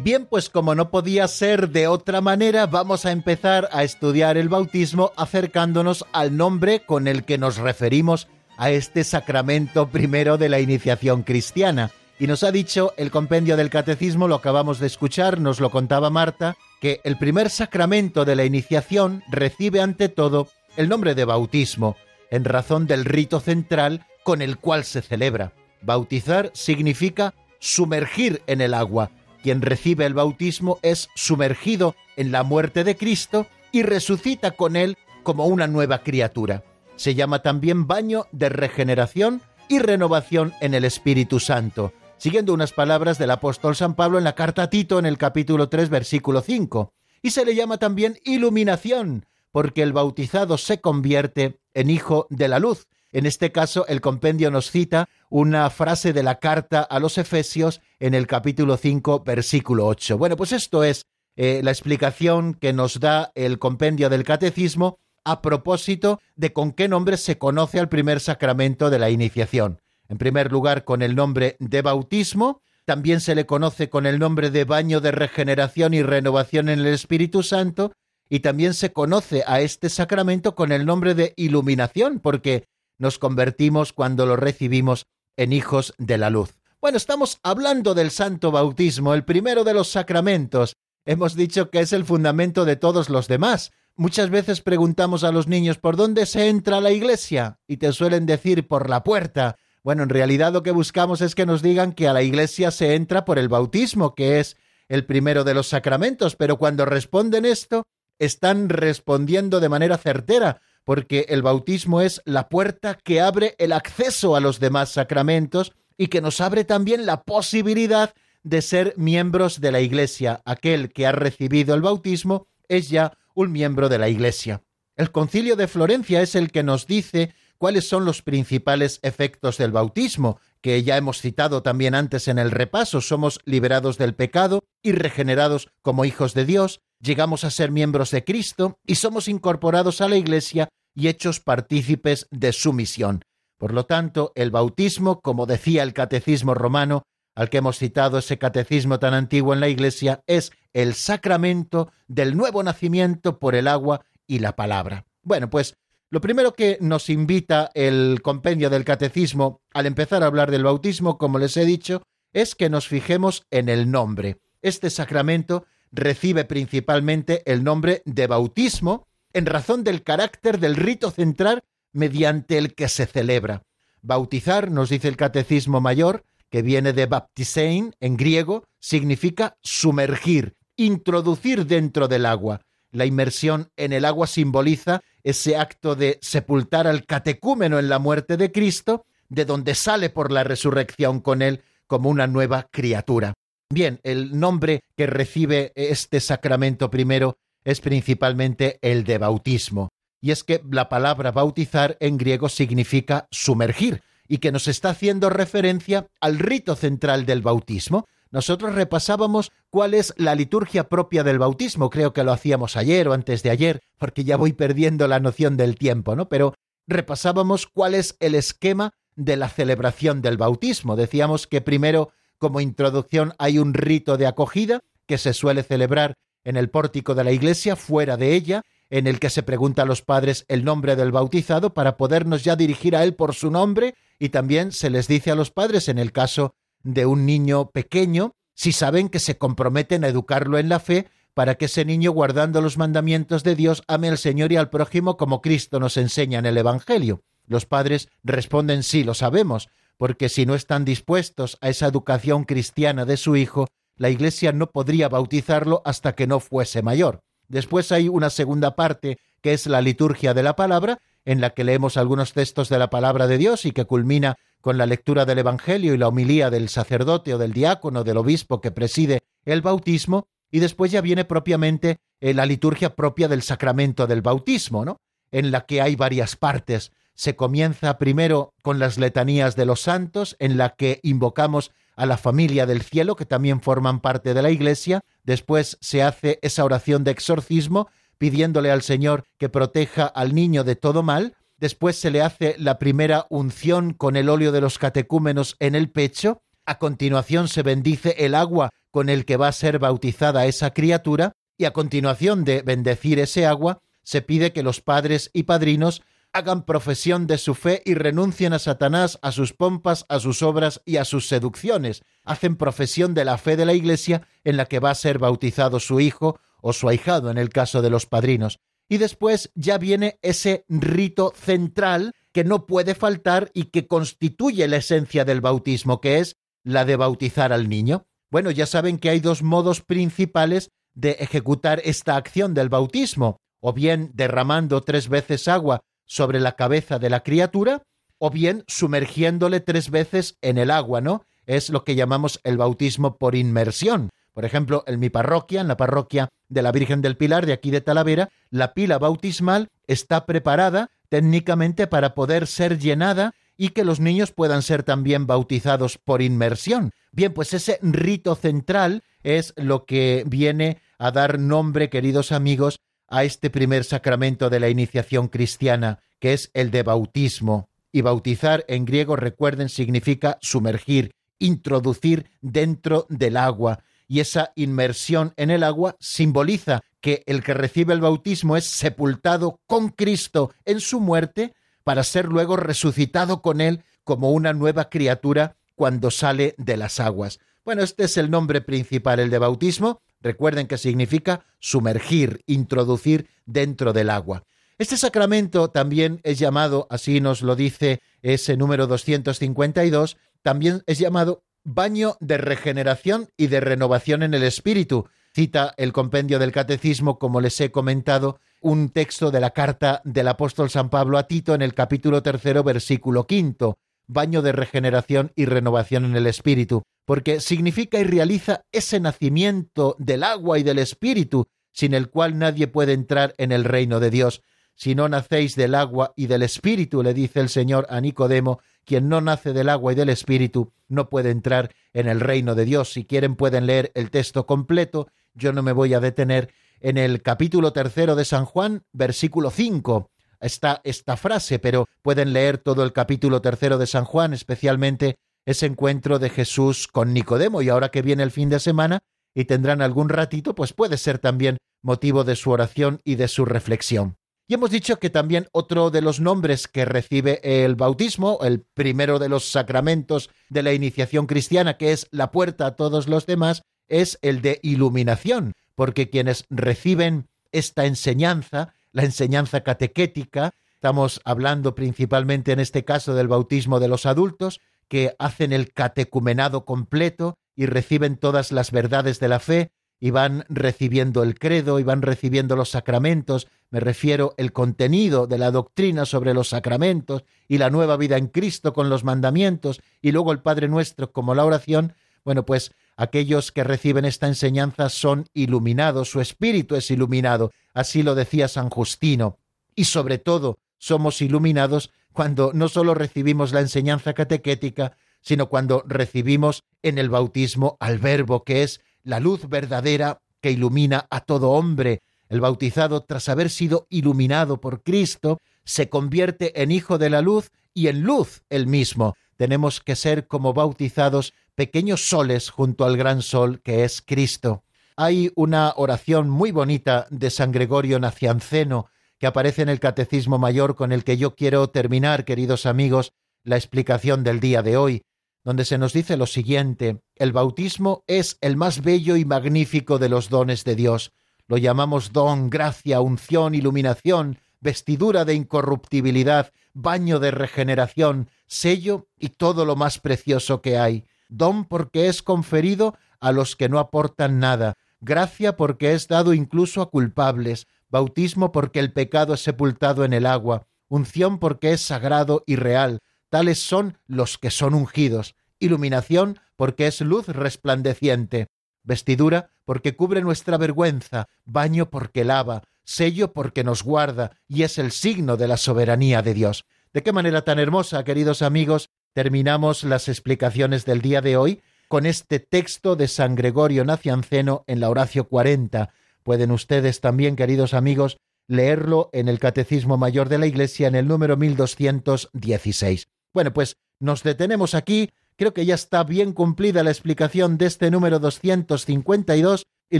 Bien, 0.05 0.27
pues 0.27 0.51
como 0.51 0.75
no 0.75 0.91
podía 0.91 1.27
ser 1.27 1.69
de 1.69 1.87
otra 1.87 2.21
manera, 2.21 2.67
vamos 2.67 3.07
a 3.07 3.11
empezar 3.11 3.69
a 3.71 3.83
estudiar 3.83 4.37
el 4.37 4.49
bautismo 4.49 5.11
acercándonos 5.17 6.05
al 6.11 6.37
nombre 6.37 6.81
con 6.81 7.07
el 7.07 7.23
que 7.23 7.39
nos 7.39 7.57
referimos 7.57 8.27
a 8.55 8.69
este 8.69 9.03
sacramento 9.03 9.89
primero 9.89 10.37
de 10.37 10.47
la 10.47 10.59
iniciación 10.59 11.23
cristiana. 11.23 11.89
Y 12.19 12.27
nos 12.27 12.43
ha 12.43 12.51
dicho 12.51 12.93
el 12.97 13.09
compendio 13.09 13.57
del 13.57 13.71
catecismo, 13.71 14.27
lo 14.27 14.35
acabamos 14.35 14.77
de 14.77 14.85
escuchar, 14.85 15.39
nos 15.39 15.59
lo 15.59 15.71
contaba 15.71 16.11
Marta, 16.11 16.55
que 16.81 17.01
el 17.03 17.17
primer 17.17 17.49
sacramento 17.49 18.25
de 18.25 18.35
la 18.35 18.45
iniciación 18.45 19.23
recibe 19.27 19.81
ante 19.81 20.07
todo 20.07 20.49
el 20.77 20.87
nombre 20.87 21.15
de 21.15 21.25
bautismo, 21.25 21.95
en 22.29 22.45
razón 22.45 22.85
del 22.85 23.05
rito 23.05 23.39
central 23.39 24.05
con 24.23 24.43
el 24.43 24.57
cual 24.59 24.83
se 24.83 25.01
celebra. 25.01 25.53
Bautizar 25.81 26.51
significa 26.53 27.33
sumergir 27.57 28.43
en 28.45 28.61
el 28.61 28.75
agua. 28.75 29.09
Quien 29.45 29.61
recibe 29.61 30.07
el 30.07 30.15
bautismo 30.15 30.79
es 30.81 31.07
sumergido 31.13 31.95
en 32.15 32.31
la 32.31 32.41
muerte 32.41 32.83
de 32.83 32.97
Cristo 32.97 33.45
y 33.71 33.83
resucita 33.83 34.49
con 34.49 34.75
él 34.75 34.97
como 35.21 35.45
una 35.45 35.67
nueva 35.67 35.99
criatura. 35.99 36.63
Se 36.95 37.13
llama 37.13 37.43
también 37.43 37.85
baño 37.85 38.25
de 38.31 38.49
regeneración 38.49 39.43
y 39.67 39.77
renovación 39.77 40.51
en 40.61 40.73
el 40.73 40.83
Espíritu 40.83 41.39
Santo, 41.39 41.93
siguiendo 42.17 42.55
unas 42.55 42.73
palabras 42.73 43.19
del 43.19 43.29
apóstol 43.29 43.75
San 43.75 43.93
Pablo 43.93 44.17
en 44.17 44.23
la 44.23 44.33
carta 44.33 44.63
a 44.63 44.69
Tito 44.71 44.97
en 44.97 45.05
el 45.05 45.19
capítulo 45.19 45.69
3 45.69 45.91
versículo 45.91 46.41
5. 46.41 46.91
Y 47.21 47.29
se 47.29 47.45
le 47.45 47.53
llama 47.53 47.77
también 47.77 48.17
iluminación, 48.23 49.27
porque 49.51 49.83
el 49.83 49.93
bautizado 49.93 50.57
se 50.57 50.81
convierte 50.81 51.59
en 51.75 51.91
hijo 51.91 52.25
de 52.31 52.47
la 52.47 52.57
luz. 52.57 52.87
En 53.15 53.25
este 53.25 53.53
caso, 53.53 53.87
el 53.87 54.01
compendio 54.01 54.51
nos 54.51 54.69
cita 54.69 55.07
una 55.29 55.69
frase 55.69 56.11
de 56.11 56.21
la 56.21 56.39
carta 56.39 56.81
a 56.81 56.99
los 56.99 57.17
Efesios 57.17 57.79
en 58.01 58.13
el 58.13 58.27
capítulo 58.27 58.75
5, 58.75 59.23
versículo 59.23 59.87
8. 59.87 60.17
Bueno, 60.17 60.35
pues 60.35 60.51
esto 60.51 60.83
es 60.83 61.05
eh, 61.37 61.61
la 61.63 61.71
explicación 61.71 62.55
que 62.55 62.73
nos 62.73 62.99
da 62.99 63.31
el 63.33 63.57
compendio 63.57 64.09
del 64.09 64.25
catecismo 64.25 64.99
a 65.23 65.41
propósito 65.41 66.19
de 66.35 66.51
con 66.51 66.73
qué 66.73 66.89
nombre 66.89 67.15
se 67.15 67.37
conoce 67.37 67.79
al 67.79 67.87
primer 67.87 68.19
sacramento 68.19 68.89
de 68.89 68.99
la 68.99 69.09
iniciación. 69.09 69.79
En 70.09 70.17
primer 70.17 70.51
lugar, 70.51 70.83
con 70.83 71.01
el 71.01 71.15
nombre 71.15 71.55
de 71.59 71.81
bautismo, 71.81 72.61
también 72.83 73.21
se 73.21 73.33
le 73.33 73.45
conoce 73.45 73.89
con 73.89 74.07
el 74.07 74.19
nombre 74.19 74.49
de 74.49 74.65
baño 74.65 74.99
de 74.99 75.11
regeneración 75.11 75.93
y 75.93 76.03
renovación 76.03 76.67
en 76.67 76.79
el 76.79 76.87
Espíritu 76.87 77.43
Santo, 77.43 77.93
y 78.27 78.41
también 78.41 78.73
se 78.73 78.91
conoce 78.91 79.45
a 79.47 79.61
este 79.61 79.87
sacramento 79.87 80.53
con 80.53 80.73
el 80.73 80.85
nombre 80.85 81.13
de 81.13 81.33
iluminación, 81.37 82.19
porque 82.19 82.67
nos 82.97 83.19
convertimos 83.19 83.93
cuando 83.93 84.25
lo 84.25 84.35
recibimos 84.35 85.07
en 85.37 85.53
hijos 85.53 85.93
de 85.97 86.17
la 86.17 86.29
luz. 86.29 86.55
Bueno, 86.81 86.97
estamos 86.97 87.39
hablando 87.43 87.93
del 87.93 88.11
santo 88.11 88.51
bautismo, 88.51 89.13
el 89.13 89.25
primero 89.25 89.63
de 89.63 89.73
los 89.73 89.87
sacramentos. 89.89 90.75
Hemos 91.05 91.35
dicho 91.35 91.69
que 91.69 91.79
es 91.79 91.93
el 91.93 92.05
fundamento 92.05 92.65
de 92.65 92.75
todos 92.75 93.09
los 93.09 93.27
demás. 93.27 93.71
Muchas 93.95 94.29
veces 94.29 94.61
preguntamos 94.61 95.23
a 95.23 95.31
los 95.31 95.47
niños 95.47 95.77
por 95.77 95.95
dónde 95.95 96.25
se 96.25 96.49
entra 96.49 96.77
a 96.77 96.81
la 96.81 96.91
iglesia 96.91 97.59
y 97.67 97.77
te 97.77 97.91
suelen 97.91 98.25
decir 98.25 98.67
por 98.67 98.89
la 98.89 99.03
puerta. 99.03 99.55
Bueno, 99.83 100.03
en 100.03 100.09
realidad 100.09 100.51
lo 100.51 100.63
que 100.63 100.71
buscamos 100.71 101.21
es 101.21 101.33
que 101.35 101.45
nos 101.45 101.61
digan 101.61 101.93
que 101.93 102.07
a 102.07 102.13
la 102.13 102.23
iglesia 102.23 102.71
se 102.71 102.95
entra 102.95 103.23
por 103.23 103.39
el 103.39 103.49
bautismo, 103.49 104.13
que 104.13 104.39
es 104.39 104.57
el 104.87 105.05
primero 105.05 105.43
de 105.43 105.53
los 105.53 105.67
sacramentos, 105.67 106.35
pero 106.35 106.57
cuando 106.57 106.85
responden 106.85 107.45
esto, 107.45 107.83
están 108.19 108.69
respondiendo 108.69 109.59
de 109.59 109.69
manera 109.69 109.97
certera, 109.97 110.61
porque 110.85 111.25
el 111.29 111.41
bautismo 111.41 111.99
es 111.99 112.21
la 112.23 112.47
puerta 112.47 112.97
que 113.03 113.19
abre 113.19 113.55
el 113.57 113.73
acceso 113.73 114.35
a 114.35 114.39
los 114.39 114.59
demás 114.61 114.89
sacramentos 114.89 115.73
y 115.97 116.07
que 116.07 116.21
nos 116.21 116.39
abre 116.39 116.63
también 116.63 117.05
la 117.05 117.23
posibilidad 117.23 118.13
de 118.43 118.61
ser 118.61 118.93
miembros 118.95 119.59
de 119.59 119.71
la 119.71 119.81
Iglesia. 119.81 120.41
Aquel 120.45 120.93
que 120.93 121.07
ha 121.07 121.11
recibido 121.11 121.73
el 121.75 121.81
bautismo 121.81 122.47
es 122.69 122.89
ya 122.89 123.17
un 123.33 123.51
miembro 123.51 123.89
de 123.89 123.97
la 123.97 124.07
Iglesia. 124.07 124.61
El 124.95 125.11
concilio 125.11 125.55
de 125.55 125.67
Florencia 125.67 126.21
es 126.21 126.35
el 126.35 126.51
que 126.51 126.63
nos 126.63 126.85
dice 126.85 127.33
cuáles 127.57 127.87
son 127.87 128.05
los 128.05 128.21
principales 128.21 128.99
efectos 129.01 129.57
del 129.57 129.71
bautismo, 129.71 130.39
que 130.65 130.81
ya 130.81 130.97
hemos 130.97 131.21
citado 131.21 131.61
también 131.61 131.93
antes 131.93 132.27
en 132.27 132.39
el 132.39 132.49
repaso. 132.49 132.99
Somos 132.99 133.39
liberados 133.45 133.99
del 133.99 134.15
pecado 134.15 134.63
y 134.81 134.93
regenerados 134.93 135.69
como 135.83 136.05
hijos 136.05 136.33
de 136.33 136.43
Dios, 136.43 136.81
llegamos 136.99 137.43
a 137.43 137.51
ser 137.51 137.69
miembros 137.69 138.09
de 138.09 138.23
Cristo 138.23 138.79
y 138.83 138.95
somos 138.95 139.27
incorporados 139.27 140.01
a 140.01 140.09
la 140.09 140.15
Iglesia 140.17 140.69
y 140.95 141.07
hechos 141.07 141.39
partícipes 141.39 142.25
de 142.31 142.51
su 142.51 142.73
misión. 142.73 143.21
Por 143.59 143.75
lo 143.75 143.85
tanto, 143.85 144.31
el 144.33 144.49
bautismo, 144.49 145.21
como 145.21 145.45
decía 145.45 145.83
el 145.83 145.93
catecismo 145.93 146.55
romano, 146.55 147.03
al 147.35 147.51
que 147.51 147.59
hemos 147.59 147.77
citado 147.77 148.17
ese 148.17 148.39
catecismo 148.39 148.97
tan 148.97 149.13
antiguo 149.13 149.53
en 149.53 149.59
la 149.59 149.69
Iglesia, 149.69 150.23
es 150.25 150.51
el 150.73 150.95
sacramento 150.95 151.91
del 152.07 152.35
nuevo 152.35 152.63
nacimiento 152.63 153.37
por 153.37 153.53
el 153.53 153.67
agua 153.67 154.03
y 154.25 154.39
la 154.39 154.55
palabra. 154.55 155.05
Bueno, 155.21 155.47
pues 155.47 155.75
lo 156.09 156.21
primero 156.21 156.53
que 156.53 156.77
nos 156.81 157.09
invita 157.09 157.71
el 157.73 158.21
compendio 158.21 158.69
del 158.69 158.85
catecismo 158.85 159.61
al 159.73 159.85
empezar 159.85 160.23
a 160.23 160.27
hablar 160.27 160.51
del 160.51 160.63
bautismo, 160.63 161.17
como 161.17 161.39
les 161.39 161.57
he 161.57 161.65
dicho, 161.65 162.03
es 162.33 162.55
que 162.55 162.69
nos 162.69 162.87
fijemos 162.87 163.45
en 163.49 163.69
el 163.69 163.89
nombre. 163.89 164.37
Este 164.61 164.89
sacramento 164.89 165.65
recibe 165.91 166.45
principalmente 166.45 167.41
el 167.45 167.63
nombre 167.63 168.01
de 168.05 168.27
bautismo 168.27 169.07
en 169.33 169.45
razón 169.45 169.83
del 169.83 170.03
carácter 170.03 170.59
del 170.59 170.75
rito 170.75 171.11
central 171.11 171.63
mediante 171.91 172.57
el 172.57 172.75
que 172.75 172.87
se 172.87 173.05
celebra. 173.05 173.63
Bautizar, 174.01 174.69
nos 174.69 174.89
dice 174.89 175.07
el 175.07 175.17
Catecismo 175.17 175.81
Mayor, 175.81 176.23
que 176.49 176.61
viene 176.61 176.93
de 176.93 177.05
baptisein 177.05 177.95
en 177.99 178.17
griego, 178.17 178.65
significa 178.79 179.57
sumergir, 179.61 180.55
introducir 180.75 181.65
dentro 181.65 182.07
del 182.07 182.25
agua. 182.25 182.61
La 182.91 183.05
inmersión 183.05 183.69
en 183.75 183.93
el 183.93 184.05
agua 184.05 184.27
simboliza 184.27 185.01
ese 185.25 185.57
acto 185.57 185.95
de 185.95 186.19
sepultar 186.21 186.85
al 186.85 187.03
catecúmeno 187.05 187.79
en 187.79 187.89
la 187.89 187.97
muerte 187.97 188.37
de 188.37 188.51
Cristo, 188.51 189.05
de 189.27 189.43
donde 189.43 189.73
sale 189.73 190.11
por 190.11 190.31
la 190.31 190.43
resurrección 190.43 191.19
con 191.19 191.41
él 191.41 191.63
como 191.87 192.09
una 192.09 192.27
nueva 192.27 192.67
criatura. 192.71 193.33
Bien, 193.73 193.99
el 194.03 194.39
nombre 194.39 194.83
que 194.95 195.07
recibe 195.07 195.73
este 195.75 196.19
sacramento 196.19 196.91
primero 196.91 197.39
es 197.63 197.81
principalmente 197.81 198.77
el 198.83 199.03
de 199.03 199.17
bautismo. 199.17 199.89
Y 200.21 200.29
es 200.29 200.43
que 200.43 200.61
la 200.71 200.89
palabra 200.89 201.31
bautizar 201.31 201.97
en 201.99 202.17
griego 202.17 202.47
significa 202.47 203.27
sumergir 203.31 204.03
y 204.27 204.37
que 204.37 204.51
nos 204.51 204.67
está 204.67 204.91
haciendo 204.91 205.31
referencia 205.31 206.07
al 206.21 206.37
rito 206.37 206.75
central 206.75 207.25
del 207.25 207.41
bautismo. 207.41 208.05
Nosotros 208.29 208.75
repasábamos 208.75 209.51
cuál 209.75 209.93
es 209.93 210.13
la 210.15 210.35
liturgia 210.35 210.87
propia 210.87 211.21
del 211.25 211.37
bautismo, 211.37 211.89
creo 211.89 212.13
que 212.13 212.23
lo 212.23 212.31
hacíamos 212.31 212.77
ayer 212.77 213.09
o 213.09 213.13
antes 213.13 213.43
de 213.43 213.49
ayer, 213.49 213.81
porque 213.97 214.23
ya 214.23 214.37
voy 214.37 214.53
perdiendo 214.53 215.05
la 215.09 215.19
noción 215.19 215.57
del 215.57 215.75
tiempo, 215.75 216.15
¿no? 216.15 216.29
Pero 216.29 216.53
repasábamos 216.87 217.67
cuál 217.67 217.93
es 217.93 218.15
el 218.21 218.35
esquema 218.35 218.93
de 219.17 219.35
la 219.35 219.49
celebración 219.49 220.21
del 220.21 220.37
bautismo. 220.37 220.95
Decíamos 220.95 221.45
que 221.45 221.59
primero 221.59 222.13
como 222.37 222.61
introducción 222.61 223.33
hay 223.37 223.59
un 223.59 223.73
rito 223.73 224.15
de 224.15 224.27
acogida 224.27 224.79
que 225.07 225.17
se 225.17 225.33
suele 225.33 225.61
celebrar 225.61 226.13
en 226.45 226.55
el 226.55 226.69
pórtico 226.69 227.13
de 227.13 227.25
la 227.25 227.33
iglesia, 227.33 227.75
fuera 227.75 228.15
de 228.15 228.33
ella, 228.33 228.61
en 228.89 229.07
el 229.07 229.19
que 229.19 229.29
se 229.29 229.43
pregunta 229.43 229.81
a 229.81 229.85
los 229.85 230.01
padres 230.01 230.45
el 230.47 230.63
nombre 230.63 230.95
del 230.95 231.11
bautizado 231.11 231.73
para 231.73 231.97
podernos 231.97 232.45
ya 232.45 232.55
dirigir 232.55 232.95
a 232.95 233.03
él 233.03 233.13
por 233.13 233.35
su 233.35 233.51
nombre 233.51 233.95
y 234.19 234.29
también 234.29 234.71
se 234.71 234.89
les 234.89 235.09
dice 235.09 235.31
a 235.31 235.35
los 235.35 235.51
padres 235.51 235.89
en 235.89 235.99
el 235.99 236.13
caso 236.13 236.55
de 236.81 237.05
un 237.05 237.25
niño 237.25 237.71
pequeño 237.71 238.37
si 238.55 238.71
saben 238.71 239.09
que 239.09 239.19
se 239.19 239.37
comprometen 239.37 240.03
a 240.03 240.07
educarlo 240.07 240.57
en 240.57 240.69
la 240.69 240.79
fe 240.79 241.07
para 241.35 241.55
que 241.55 241.65
ese 241.65 241.85
niño 241.85 242.11
guardando 242.11 242.61
los 242.61 242.77
mandamientos 242.77 243.43
de 243.43 243.55
Dios 243.55 243.83
ame 243.87 244.07
al 244.07 244.17
Señor 244.17 244.51
y 244.51 244.55
al 244.55 244.69
prójimo 244.69 245.17
como 245.17 245.41
Cristo 245.41 245.79
nos 245.79 245.97
enseña 245.97 246.39
en 246.39 246.45
el 246.45 246.57
Evangelio. 246.57 247.21
Los 247.45 247.65
padres 247.65 248.07
responden 248.23 248.83
sí, 248.83 249.03
lo 249.03 249.13
sabemos, 249.13 249.69
porque 249.97 250.29
si 250.29 250.45
no 250.45 250.55
están 250.55 250.85
dispuestos 250.85 251.57
a 251.61 251.69
esa 251.69 251.87
educación 251.87 252.45
cristiana 252.45 253.05
de 253.05 253.17
su 253.17 253.35
hijo, 253.35 253.67
la 253.97 254.09
Iglesia 254.09 254.51
no 254.51 254.71
podría 254.71 255.09
bautizarlo 255.09 255.81
hasta 255.85 256.15
que 256.15 256.25
no 256.25 256.39
fuese 256.39 256.81
mayor. 256.81 257.19
Después 257.47 257.91
hay 257.91 258.09
una 258.09 258.29
segunda 258.29 258.75
parte, 258.75 259.19
que 259.41 259.53
es 259.53 259.67
la 259.67 259.81
liturgia 259.81 260.33
de 260.33 260.43
la 260.43 260.55
palabra, 260.55 260.99
en 261.25 261.41
la 261.41 261.51
que 261.51 261.63
leemos 261.63 261.97
algunos 261.97 262.33
textos 262.33 262.69
de 262.69 262.79
la 262.79 262.89
palabra 262.89 263.27
de 263.27 263.37
Dios 263.37 263.65
y 263.65 263.71
que 263.71 263.85
culmina 263.85 264.37
con 264.65 264.79
la 264.79 264.87
lectura 264.87 265.25
del 265.25 265.37
Evangelio 265.37 265.93
y 265.93 265.97
la 265.99 266.07
homilía 266.07 266.49
del 266.49 266.69
sacerdote 266.69 267.35
o 267.35 267.37
del 267.37 267.53
diácono, 267.53 268.03
del 268.03 268.17
obispo 268.17 268.61
que 268.61 268.71
preside 268.71 269.21
el 269.45 269.61
bautismo, 269.61 270.27
y 270.49 270.59
después 270.59 270.91
ya 270.91 271.01
viene 271.01 271.23
propiamente 271.23 271.99
eh, 272.19 272.33
la 272.33 272.47
liturgia 272.47 272.95
propia 272.95 273.27
del 273.27 273.43
sacramento 273.43 274.07
del 274.07 274.23
bautismo, 274.23 274.83
¿no? 274.83 274.97
En 275.31 275.51
la 275.51 275.67
que 275.67 275.81
hay 275.81 275.95
varias 275.95 276.35
partes 276.35 276.91
se 277.13 277.35
comienza 277.35 277.99
primero 277.99 278.55
con 278.63 278.79
las 278.79 278.97
letanías 278.97 279.55
de 279.55 279.67
los 279.67 279.81
santos, 279.81 280.35
en 280.39 280.57
la 280.57 280.71
que 280.71 280.99
invocamos 281.03 281.71
a 281.95 282.07
la 282.07 282.17
familia 282.17 282.65
del 282.65 282.81
cielo, 282.81 283.15
que 283.15 283.27
también 283.27 283.61
forman 283.61 283.99
parte 283.99 284.33
de 284.33 284.41
la 284.41 284.49
Iglesia. 284.49 285.01
Después 285.23 285.77
se 285.79 286.01
hace 286.01 286.39
esa 286.41 286.65
oración 286.65 287.03
de 287.03 287.11
exorcismo, 287.11 287.87
pidiéndole 288.17 288.71
al 288.71 288.81
Señor 288.81 289.25
que 289.37 289.47
proteja 289.47 290.07
al 290.07 290.33
niño 290.33 290.63
de 290.63 290.75
todo 290.75 291.03
mal. 291.03 291.35
Después 291.57 291.97
se 291.97 292.11
le 292.11 292.21
hace 292.21 292.55
la 292.59 292.79
primera 292.79 293.27
unción 293.29 293.93
con 293.93 294.15
el 294.15 294.29
óleo 294.29 294.51
de 294.51 294.61
los 294.61 294.77
catecúmenos 294.77 295.55
en 295.59 295.75
el 295.75 295.89
pecho. 295.89 296.41
A 296.65 296.79
continuación 296.79 297.47
se 297.47 297.63
bendice 297.63 298.15
el 298.19 298.35
agua 298.35 298.69
con 298.91 299.09
el 299.09 299.25
que 299.25 299.37
va 299.37 299.47
a 299.47 299.53
ser 299.53 299.79
bautizada 299.79 300.45
esa 300.45 300.71
criatura. 300.73 301.33
Y 301.57 301.65
a 301.65 301.71
continuación 301.71 302.43
de 302.43 302.61
bendecir 302.61 303.19
ese 303.19 303.45
agua, 303.45 303.81
se 304.03 304.21
pide 304.21 304.51
que 304.51 304.63
los 304.63 304.81
padres 304.81 305.29
y 305.33 305.43
padrinos 305.43 306.01
hagan 306.33 306.65
profesión 306.65 307.27
de 307.27 307.37
su 307.37 307.55
fe 307.55 307.81
y 307.85 307.93
renuncien 307.93 308.51
a 308.51 308.59
Satanás, 308.59 309.17
a 309.21 309.31
sus 309.31 309.53
pompas, 309.53 310.05
a 310.09 310.19
sus 310.19 310.41
obras 310.41 310.81
y 310.83 310.97
a 310.97 311.05
sus 311.05 311.29
seducciones. 311.29 312.03
Hacen 312.25 312.57
profesión 312.57 313.13
de 313.13 313.23
la 313.23 313.37
fe 313.37 313.55
de 313.55 313.65
la 313.65 313.73
Iglesia 313.73 314.27
en 314.43 314.57
la 314.57 314.65
que 314.65 314.79
va 314.79 314.89
a 314.89 314.95
ser 314.95 315.17
bautizado 315.17 315.79
su 315.79 316.01
hijo 316.01 316.37
o 316.61 316.73
su 316.73 316.89
ahijado 316.89 317.31
en 317.31 317.37
el 317.37 317.49
caso 317.49 317.81
de 317.81 317.89
los 317.89 318.05
padrinos. 318.05 318.59
Y 318.87 318.97
después 318.97 319.51
ya 319.55 319.77
viene 319.77 320.19
ese 320.21 320.65
rito 320.69 321.33
central 321.35 322.13
que 322.31 322.43
no 322.43 322.65
puede 322.65 322.95
faltar 322.95 323.49
y 323.53 323.65
que 323.65 323.87
constituye 323.87 324.67
la 324.67 324.77
esencia 324.77 325.25
del 325.25 325.41
bautismo, 325.41 326.01
que 326.01 326.19
es 326.19 326.35
la 326.63 326.85
de 326.85 326.95
bautizar 326.95 327.53
al 327.53 327.69
niño. 327.69 328.05
Bueno, 328.29 328.51
ya 328.51 328.65
saben 328.65 328.97
que 328.97 329.09
hay 329.09 329.19
dos 329.19 329.41
modos 329.41 329.81
principales 329.81 330.69
de 330.93 331.11
ejecutar 331.11 331.81
esta 331.83 332.15
acción 332.15 332.53
del 332.53 332.69
bautismo, 332.69 333.37
o 333.59 333.73
bien 333.73 334.11
derramando 334.13 334.81
tres 334.81 335.07
veces 335.09 335.47
agua 335.47 335.81
sobre 336.05 336.39
la 336.39 336.55
cabeza 336.55 336.99
de 336.99 337.09
la 337.09 337.23
criatura, 337.23 337.83
o 338.17 338.29
bien 338.29 338.63
sumergiéndole 338.67 339.59
tres 339.59 339.89
veces 339.89 340.37
en 340.41 340.57
el 340.57 340.71
agua, 340.71 341.01
¿no? 341.01 341.25
Es 341.45 341.69
lo 341.69 341.83
que 341.83 341.95
llamamos 341.95 342.39
el 342.43 342.57
bautismo 342.57 343.17
por 343.17 343.35
inmersión. 343.35 344.09
Por 344.35 344.43
ejemplo, 344.43 344.83
en 344.85 344.99
mi 344.99 345.09
parroquia, 345.09 345.61
en 345.61 345.69
la 345.69 345.77
parroquia 345.77 346.27
de 346.49 346.61
la 346.61 346.73
Virgen 346.73 347.01
del 347.01 347.15
Pilar 347.15 347.45
de 347.45 347.53
aquí 347.53 347.71
de 347.71 347.79
Talavera, 347.79 348.29
la 348.51 348.73
pila 348.73 348.99
bautismal 348.99 349.69
está 349.87 350.25
preparada 350.25 350.91
técnicamente 351.07 351.87
para 351.87 352.13
poder 352.13 352.45
ser 352.45 352.77
llenada 352.77 353.33
y 353.55 353.69
que 353.69 353.85
los 353.85 354.01
niños 354.01 354.33
puedan 354.33 354.61
ser 354.61 354.83
también 354.83 355.25
bautizados 355.25 355.97
por 355.97 356.21
inmersión. 356.21 356.91
Bien, 357.13 357.33
pues 357.33 357.53
ese 357.53 357.79
rito 357.81 358.35
central 358.35 359.03
es 359.23 359.53
lo 359.55 359.85
que 359.85 360.25
viene 360.27 360.81
a 360.99 361.11
dar 361.11 361.39
nombre, 361.39 361.89
queridos 361.89 362.33
amigos, 362.33 362.81
a 363.07 363.23
este 363.23 363.49
primer 363.49 363.85
sacramento 363.85 364.49
de 364.49 364.59
la 364.59 364.67
iniciación 364.67 365.29
cristiana, 365.29 365.99
que 366.19 366.33
es 366.33 366.51
el 366.53 366.71
de 366.71 366.83
bautismo. 366.83 367.69
Y 367.93 368.01
bautizar 368.01 368.65
en 368.67 368.83
griego, 368.83 369.15
recuerden, 369.15 369.69
significa 369.69 370.37
sumergir, 370.41 371.11
introducir 371.39 372.29
dentro 372.41 373.05
del 373.07 373.37
agua. 373.37 373.79
Y 374.07 374.19
esa 374.19 374.51
inmersión 374.55 375.33
en 375.37 375.51
el 375.51 375.63
agua 375.63 375.95
simboliza 375.99 376.81
que 377.01 377.23
el 377.25 377.43
que 377.43 377.53
recibe 377.53 377.93
el 377.93 378.01
bautismo 378.01 378.57
es 378.57 378.65
sepultado 378.65 379.59
con 379.67 379.89
Cristo 379.89 380.53
en 380.65 380.79
su 380.79 380.99
muerte 380.99 381.53
para 381.83 382.03
ser 382.03 382.25
luego 382.25 382.57
resucitado 382.57 383.41
con 383.41 383.61
él 383.61 383.83
como 384.03 384.31
una 384.31 384.53
nueva 384.53 384.89
criatura 384.89 385.55
cuando 385.75 386.11
sale 386.11 386.55
de 386.57 386.77
las 386.77 386.99
aguas. 386.99 387.39
Bueno, 387.63 387.83
este 387.83 388.05
es 388.05 388.17
el 388.17 388.29
nombre 388.29 388.61
principal, 388.61 389.19
el 389.19 389.29
de 389.29 389.39
bautismo. 389.39 390.01
Recuerden 390.21 390.67
que 390.67 390.77
significa 390.77 391.45
sumergir, 391.59 392.41
introducir 392.45 393.27
dentro 393.45 393.93
del 393.93 394.09
agua. 394.09 394.43
Este 394.77 394.97
sacramento 394.97 395.69
también 395.69 396.19
es 396.23 396.37
llamado, 396.37 396.87
así 396.89 397.21
nos 397.21 397.41
lo 397.41 397.55
dice 397.55 398.01
ese 398.21 398.57
número 398.57 398.87
252, 398.87 400.17
también 400.41 400.83
es 400.85 400.99
llamado 400.99 401.43
baño 401.65 402.15
de 402.21 402.37
regeneración 402.37 403.27
y 403.35 403.47
de 403.47 403.59
renovación 403.59 404.23
en 404.23 404.33
el 404.33 404.43
espíritu. 404.43 405.09
Cita 405.33 405.73
el 405.75 405.91
compendio 405.91 406.39
del 406.39 406.53
catecismo, 406.53 407.19
como 407.19 407.41
les 407.41 407.59
he 407.59 407.71
comentado, 407.71 408.39
un 408.61 408.89
texto 408.89 409.31
de 409.31 409.41
la 409.41 409.49
carta 409.49 410.01
del 410.05 410.29
apóstol 410.29 410.69
San 410.69 410.89
Pablo 410.89 411.17
a 411.17 411.27
Tito 411.27 411.53
en 411.53 411.61
el 411.61 411.73
capítulo 411.73 412.23
tercero, 412.23 412.63
versículo 412.63 413.27
quinto 413.27 413.77
baño 414.07 414.41
de 414.41 414.51
regeneración 414.51 415.31
y 415.35 415.45
renovación 415.45 416.05
en 416.05 416.15
el 416.15 416.27
espíritu, 416.27 416.83
porque 417.05 417.39
significa 417.39 417.99
y 417.99 418.03
realiza 418.03 418.61
ese 418.71 418.99
nacimiento 418.99 419.95
del 419.99 420.23
agua 420.23 420.59
y 420.59 420.63
del 420.63 420.79
espíritu, 420.79 421.47
sin 421.73 421.93
el 421.93 422.09
cual 422.09 422.37
nadie 422.37 422.67
puede 422.67 422.93
entrar 422.93 423.33
en 423.37 423.51
el 423.51 423.63
reino 423.63 423.99
de 423.99 424.09
Dios. 424.09 424.41
Si 424.75 424.93
no 424.93 425.07
nacéis 425.07 425.55
del 425.55 425.73
agua 425.73 426.13
y 426.15 426.27
del 426.27 426.43
espíritu, 426.43 427.01
le 427.01 427.13
dice 427.13 427.39
el 427.39 427.49
Señor 427.49 427.87
a 427.89 428.01
Nicodemo, 428.01 428.59
quien 428.83 429.09
no 429.09 429.21
nace 429.21 429.53
del 429.53 429.69
agua 429.69 429.93
y 429.93 429.95
del 429.95 430.09
espíritu 430.09 430.73
no 430.87 431.09
puede 431.09 431.31
entrar 431.31 431.71
en 431.93 432.07
el 432.07 432.19
reino 432.19 432.55
de 432.55 432.65
Dios. 432.65 432.91
Si 432.91 433.05
quieren 433.05 433.35
pueden 433.35 433.65
leer 433.65 433.91
el 433.95 434.11
texto 434.11 434.45
completo, 434.45 435.07
yo 435.33 435.53
no 435.53 435.63
me 435.63 435.71
voy 435.71 435.93
a 435.93 435.99
detener 435.99 436.53
en 436.81 436.97
el 436.97 437.21
capítulo 437.21 437.73
tercero 437.73 438.15
de 438.15 438.25
San 438.25 438.45
Juan, 438.45 438.83
versículo 438.91 439.49
cinco 439.49 440.11
está 440.39 440.81
esta 440.83 441.17
frase, 441.17 441.59
pero 441.59 441.87
pueden 442.01 442.33
leer 442.33 442.57
todo 442.57 442.83
el 442.83 442.93
capítulo 442.93 443.41
tercero 443.41 443.77
de 443.77 443.87
San 443.87 444.05
Juan, 444.05 444.33
especialmente 444.33 445.17
ese 445.45 445.65
encuentro 445.65 446.19
de 446.19 446.29
Jesús 446.29 446.87
con 446.87 447.13
Nicodemo. 447.13 447.61
Y 447.61 447.69
ahora 447.69 447.89
que 447.89 448.01
viene 448.01 448.23
el 448.23 448.31
fin 448.31 448.49
de 448.49 448.59
semana 448.59 448.99
y 449.33 449.45
tendrán 449.45 449.81
algún 449.81 450.09
ratito, 450.09 450.55
pues 450.55 450.73
puede 450.73 450.97
ser 450.97 451.19
también 451.19 451.57
motivo 451.81 452.23
de 452.23 452.35
su 452.35 452.51
oración 452.51 452.99
y 453.03 453.15
de 453.15 453.27
su 453.27 453.45
reflexión. 453.45 454.17
Y 454.47 454.53
hemos 454.53 454.69
dicho 454.69 454.97
que 454.97 455.09
también 455.09 455.47
otro 455.51 455.89
de 455.89 456.01
los 456.01 456.19
nombres 456.19 456.67
que 456.67 456.85
recibe 456.85 457.39
el 457.43 457.75
bautismo, 457.75 458.39
el 458.43 458.61
primero 458.61 459.17
de 459.17 459.29
los 459.29 459.49
sacramentos 459.49 460.29
de 460.49 460.61
la 460.61 460.73
iniciación 460.73 461.25
cristiana, 461.25 461.77
que 461.77 461.91
es 461.91 462.07
la 462.11 462.31
puerta 462.31 462.67
a 462.67 462.75
todos 462.75 463.07
los 463.07 463.25
demás, 463.25 463.63
es 463.87 464.19
el 464.21 464.41
de 464.41 464.59
iluminación, 464.61 465.53
porque 465.73 466.09
quienes 466.09 466.45
reciben 466.49 467.27
esta 467.51 467.85
enseñanza 467.85 468.73
la 468.95 469.03
enseñanza 469.03 469.61
catequética. 469.61 470.53
Estamos 470.73 471.19
hablando 471.25 471.75
principalmente 471.75 472.53
en 472.53 472.61
este 472.61 472.85
caso 472.85 473.13
del 473.13 473.27
bautismo 473.27 473.81
de 473.81 473.89
los 473.89 474.05
adultos, 474.05 474.61
que 474.87 475.15
hacen 475.19 475.51
el 475.51 475.73
catecumenado 475.73 476.63
completo 476.63 477.37
y 477.55 477.65
reciben 477.65 478.17
todas 478.17 478.53
las 478.53 478.71
verdades 478.71 479.19
de 479.19 479.27
la 479.27 479.39
fe 479.39 479.71
y 479.99 480.11
van 480.11 480.45
recibiendo 480.49 481.23
el 481.23 481.39
credo 481.39 481.79
y 481.79 481.83
van 481.83 482.01
recibiendo 482.01 482.55
los 482.55 482.69
sacramentos, 482.69 483.47
me 483.69 483.79
refiero 483.79 484.33
el 484.37 484.51
contenido 484.53 485.27
de 485.27 485.37
la 485.37 485.51
doctrina 485.51 486.05
sobre 486.05 486.33
los 486.33 486.49
sacramentos 486.49 487.23
y 487.47 487.57
la 487.57 487.69
nueva 487.69 487.97
vida 487.97 488.17
en 488.17 488.27
Cristo 488.27 488.73
con 488.73 488.89
los 488.89 489.03
mandamientos. 489.03 489.81
Y 490.01 490.11
luego 490.11 490.31
el 490.31 490.39
Padre 490.41 490.67
Nuestro 490.67 491.11
como 491.11 491.33
la 491.35 491.45
oración, 491.45 491.93
bueno, 492.23 492.45
pues 492.45 492.71
aquellos 492.97 493.51
que 493.51 493.63
reciben 493.63 494.05
esta 494.05 494.27
enseñanza 494.27 494.89
son 494.89 495.25
iluminados, 495.33 496.09
su 496.09 496.21
espíritu 496.21 496.75
es 496.75 496.89
iluminado, 496.91 497.51
así 497.73 498.03
lo 498.03 498.15
decía 498.15 498.47
San 498.47 498.69
Justino, 498.69 499.37
y 499.75 499.85
sobre 499.85 500.17
todo 500.17 500.59
somos 500.77 501.21
iluminados 501.21 501.91
cuando 502.13 502.51
no 502.53 502.69
solo 502.69 502.93
recibimos 502.93 503.51
la 503.51 503.59
enseñanza 503.59 504.13
catequética, 504.13 504.95
sino 505.21 505.49
cuando 505.49 505.83
recibimos 505.87 506.63
en 506.83 506.97
el 506.97 507.09
bautismo 507.09 507.77
al 507.79 507.99
Verbo, 507.99 508.43
que 508.43 508.63
es 508.63 508.81
la 509.05 509.21
luz 509.21 509.47
verdadera 509.47 510.19
que 510.41 510.51
ilumina 510.51 511.07
a 511.09 511.21
todo 511.21 511.51
hombre. 511.51 512.01
El 512.27 512.41
bautizado, 512.41 513.01
tras 513.01 513.29
haber 513.29 513.49
sido 513.49 513.87
iluminado 513.89 514.59
por 514.59 514.83
Cristo, 514.83 515.39
se 515.63 515.89
convierte 515.89 516.61
en 516.61 516.71
hijo 516.71 516.97
de 516.97 517.09
la 517.09 517.21
luz 517.21 517.51
y 517.73 517.87
en 517.87 518.01
luz 518.01 518.43
el 518.49 518.67
mismo. 518.67 519.15
Tenemos 519.37 519.79
que 519.79 519.95
ser 519.95 520.27
como 520.27 520.53
bautizados 520.53 521.33
pequeños 521.55 522.09
soles 522.09 522.49
junto 522.49 522.83
al 522.83 522.97
gran 522.97 523.21
sol 523.21 523.61
que 523.61 523.83
es 523.83 524.01
Cristo. 524.01 524.63
Hay 524.97 525.31
una 525.35 525.73
oración 525.75 526.29
muy 526.29 526.51
bonita 526.51 527.07
de 527.09 527.29
San 527.29 527.51
Gregorio 527.51 527.99
Nacianceno 527.99 528.87
que 529.19 529.27
aparece 529.27 529.61
en 529.61 529.69
el 529.69 529.79
Catecismo 529.79 530.37
Mayor 530.37 530.75
con 530.75 530.91
el 530.91 531.03
que 531.03 531.17
yo 531.17 531.35
quiero 531.35 531.69
terminar, 531.69 532.25
queridos 532.25 532.65
amigos, 532.65 533.13
la 533.43 533.55
explicación 533.55 534.23
del 534.23 534.39
día 534.39 534.61
de 534.61 534.77
hoy, 534.77 535.03
donde 535.45 535.63
se 535.63 535.77
nos 535.77 535.93
dice 535.93 536.17
lo 536.17 536.25
siguiente, 536.25 537.03
el 537.15 537.31
bautismo 537.31 538.03
es 538.07 538.39
el 538.41 538.57
más 538.57 538.81
bello 538.81 539.15
y 539.15 539.25
magnífico 539.25 539.99
de 539.99 540.09
los 540.09 540.29
dones 540.29 540.63
de 540.63 540.75
Dios. 540.75 541.13
Lo 541.47 541.57
llamamos 541.57 542.11
don, 542.11 542.49
gracia, 542.49 542.99
unción, 542.99 543.53
iluminación, 543.53 544.39
vestidura 544.59 545.23
de 545.23 545.35
incorruptibilidad, 545.35 546.51
baño 546.73 547.19
de 547.19 547.29
regeneración, 547.29 548.31
sello 548.47 549.07
y 549.19 549.29
todo 549.29 549.65
lo 549.65 549.75
más 549.75 549.99
precioso 549.99 550.63
que 550.63 550.79
hay. 550.79 551.05
Don 551.29 551.65
porque 551.65 552.07
es 552.07 552.23
conferido 552.23 552.97
a 553.19 553.31
los 553.31 553.55
que 553.55 553.69
no 553.69 553.77
aportan 553.77 554.39
nada, 554.39 554.73
gracia 554.99 555.55
porque 555.55 555.93
es 555.93 556.07
dado 556.07 556.33
incluso 556.33 556.81
a 556.81 556.89
culpables, 556.89 557.67
bautismo 557.87 558.51
porque 558.51 558.79
el 558.79 558.93
pecado 558.93 559.35
es 559.35 559.41
sepultado 559.41 560.05
en 560.05 560.13
el 560.13 560.25
agua, 560.25 560.65
unción 560.87 561.37
porque 561.37 561.71
es 561.71 561.81
sagrado 561.81 562.43
y 562.47 562.55
real, 562.55 562.99
tales 563.29 563.59
son 563.59 563.97
los 564.07 564.37
que 564.37 564.51
son 564.51 564.73
ungidos, 564.73 565.35
iluminación 565.59 566.39
porque 566.55 566.87
es 566.87 567.01
luz 567.01 567.27
resplandeciente, 567.27 568.47
vestidura 568.83 569.51
porque 569.65 569.95
cubre 569.95 570.21
nuestra 570.21 570.57
vergüenza, 570.57 571.27
baño 571.43 571.89
porque 571.89 572.23
lava, 572.23 572.63
sello 572.83 573.33
porque 573.33 573.63
nos 573.63 573.83
guarda 573.83 574.37
y 574.47 574.63
es 574.63 574.77
el 574.77 574.91
signo 574.91 575.37
de 575.37 575.47
la 575.47 575.57
soberanía 575.57 576.21
de 576.21 576.33
Dios. 576.33 576.65
De 576.93 577.03
qué 577.03 577.11
manera 577.11 577.43
tan 577.43 577.59
hermosa, 577.59 578.03
queridos 578.03 578.41
amigos, 578.41 578.89
terminamos 579.13 579.83
las 579.83 580.07
explicaciones 580.07 580.85
del 580.85 581.01
día 581.01 581.21
de 581.21 581.35
hoy 581.35 581.61
con 581.87 582.05
este 582.05 582.39
texto 582.39 582.95
de 582.95 583.07
San 583.07 583.35
Gregorio 583.35 583.83
Nacianceno 583.85 584.63
en 584.67 584.79
la 584.79 584.89
Horacio 584.89 585.27
40. 585.27 585.89
Pueden 586.23 586.51
ustedes 586.51 587.01
también, 587.01 587.35
queridos 587.35 587.73
amigos, 587.73 588.17
leerlo 588.47 589.09
en 589.13 589.27
el 589.27 589.39
Catecismo 589.39 589.97
Mayor 589.97 590.29
de 590.29 590.37
la 590.37 590.47
Iglesia 590.47 590.87
en 590.87 590.95
el 590.95 591.07
número 591.07 591.37
1216. 591.37 593.07
Bueno, 593.35 593.53
pues 593.53 593.77
nos 593.99 594.23
detenemos 594.23 594.73
aquí. 594.73 595.11
Creo 595.35 595.53
que 595.53 595.65
ya 595.65 595.75
está 595.75 596.05
bien 596.05 596.31
cumplida 596.31 596.83
la 596.83 596.89
explicación 596.89 597.57
de 597.57 597.65
este 597.65 597.91
número 597.91 598.19
252 598.19 599.65
y 599.89 599.99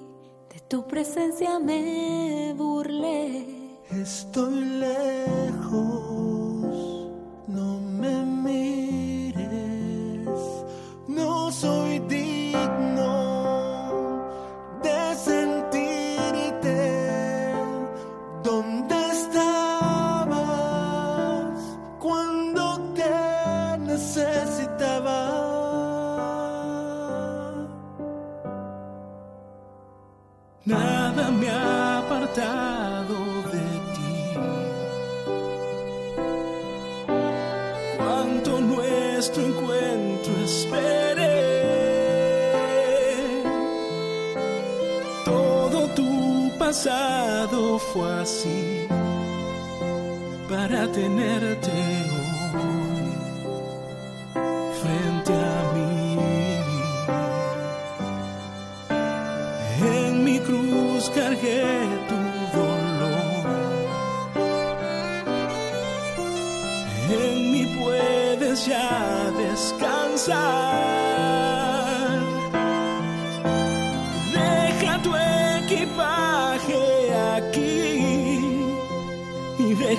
de 0.54 0.60
tu 0.68 0.88
presencia 0.88 1.60
me 1.60 2.54
burlé. 2.58 3.46
Estoy 3.92 4.66
lejos, 4.80 6.11
pasado 46.84 47.78
fue 47.78 48.12
así 48.22 48.88
para 50.50 50.92
tenerte 50.92 51.72
hoy 52.58 53.14
frente 54.82 55.34
a 55.34 55.74
mí. 55.76 56.18
En 59.96 60.24
mi 60.24 60.40
cruz 60.40 61.12
cargué 61.14 61.64
tu 62.10 62.58
dolor. 62.58 63.46
En 67.12 67.52
mí 67.52 67.64
puedes 67.80 68.66
ya 68.66 69.32
descansar. 69.38 70.91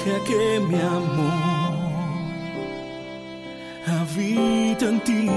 Deja 0.04 0.24
que 0.24 0.60
mi 0.60 0.80
amor 0.80 1.72
habita 3.86 4.88
en 4.88 5.00
ti. 5.00 5.30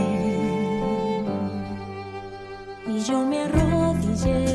y 2.87 2.99
yo 3.03 3.25
me 3.25 3.41
arrodillé 3.41 4.54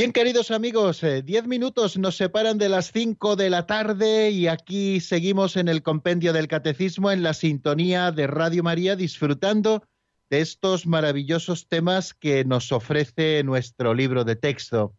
Bien, 0.00 0.12
queridos 0.12 0.50
amigos, 0.50 1.02
eh, 1.02 1.20
diez 1.20 1.46
minutos 1.46 1.98
nos 1.98 2.16
separan 2.16 2.56
de 2.56 2.70
las 2.70 2.90
cinco 2.90 3.36
de 3.36 3.50
la 3.50 3.66
tarde 3.66 4.30
y 4.30 4.46
aquí 4.46 4.98
seguimos 4.98 5.58
en 5.58 5.68
el 5.68 5.82
compendio 5.82 6.32
del 6.32 6.48
catecismo 6.48 7.10
en 7.10 7.22
la 7.22 7.34
sintonía 7.34 8.10
de 8.10 8.26
Radio 8.26 8.62
María 8.62 8.96
disfrutando 8.96 9.84
de 10.30 10.40
estos 10.40 10.86
maravillosos 10.86 11.68
temas 11.68 12.14
que 12.14 12.46
nos 12.46 12.72
ofrece 12.72 13.44
nuestro 13.44 13.92
libro 13.92 14.24
de 14.24 14.36
texto. 14.36 14.94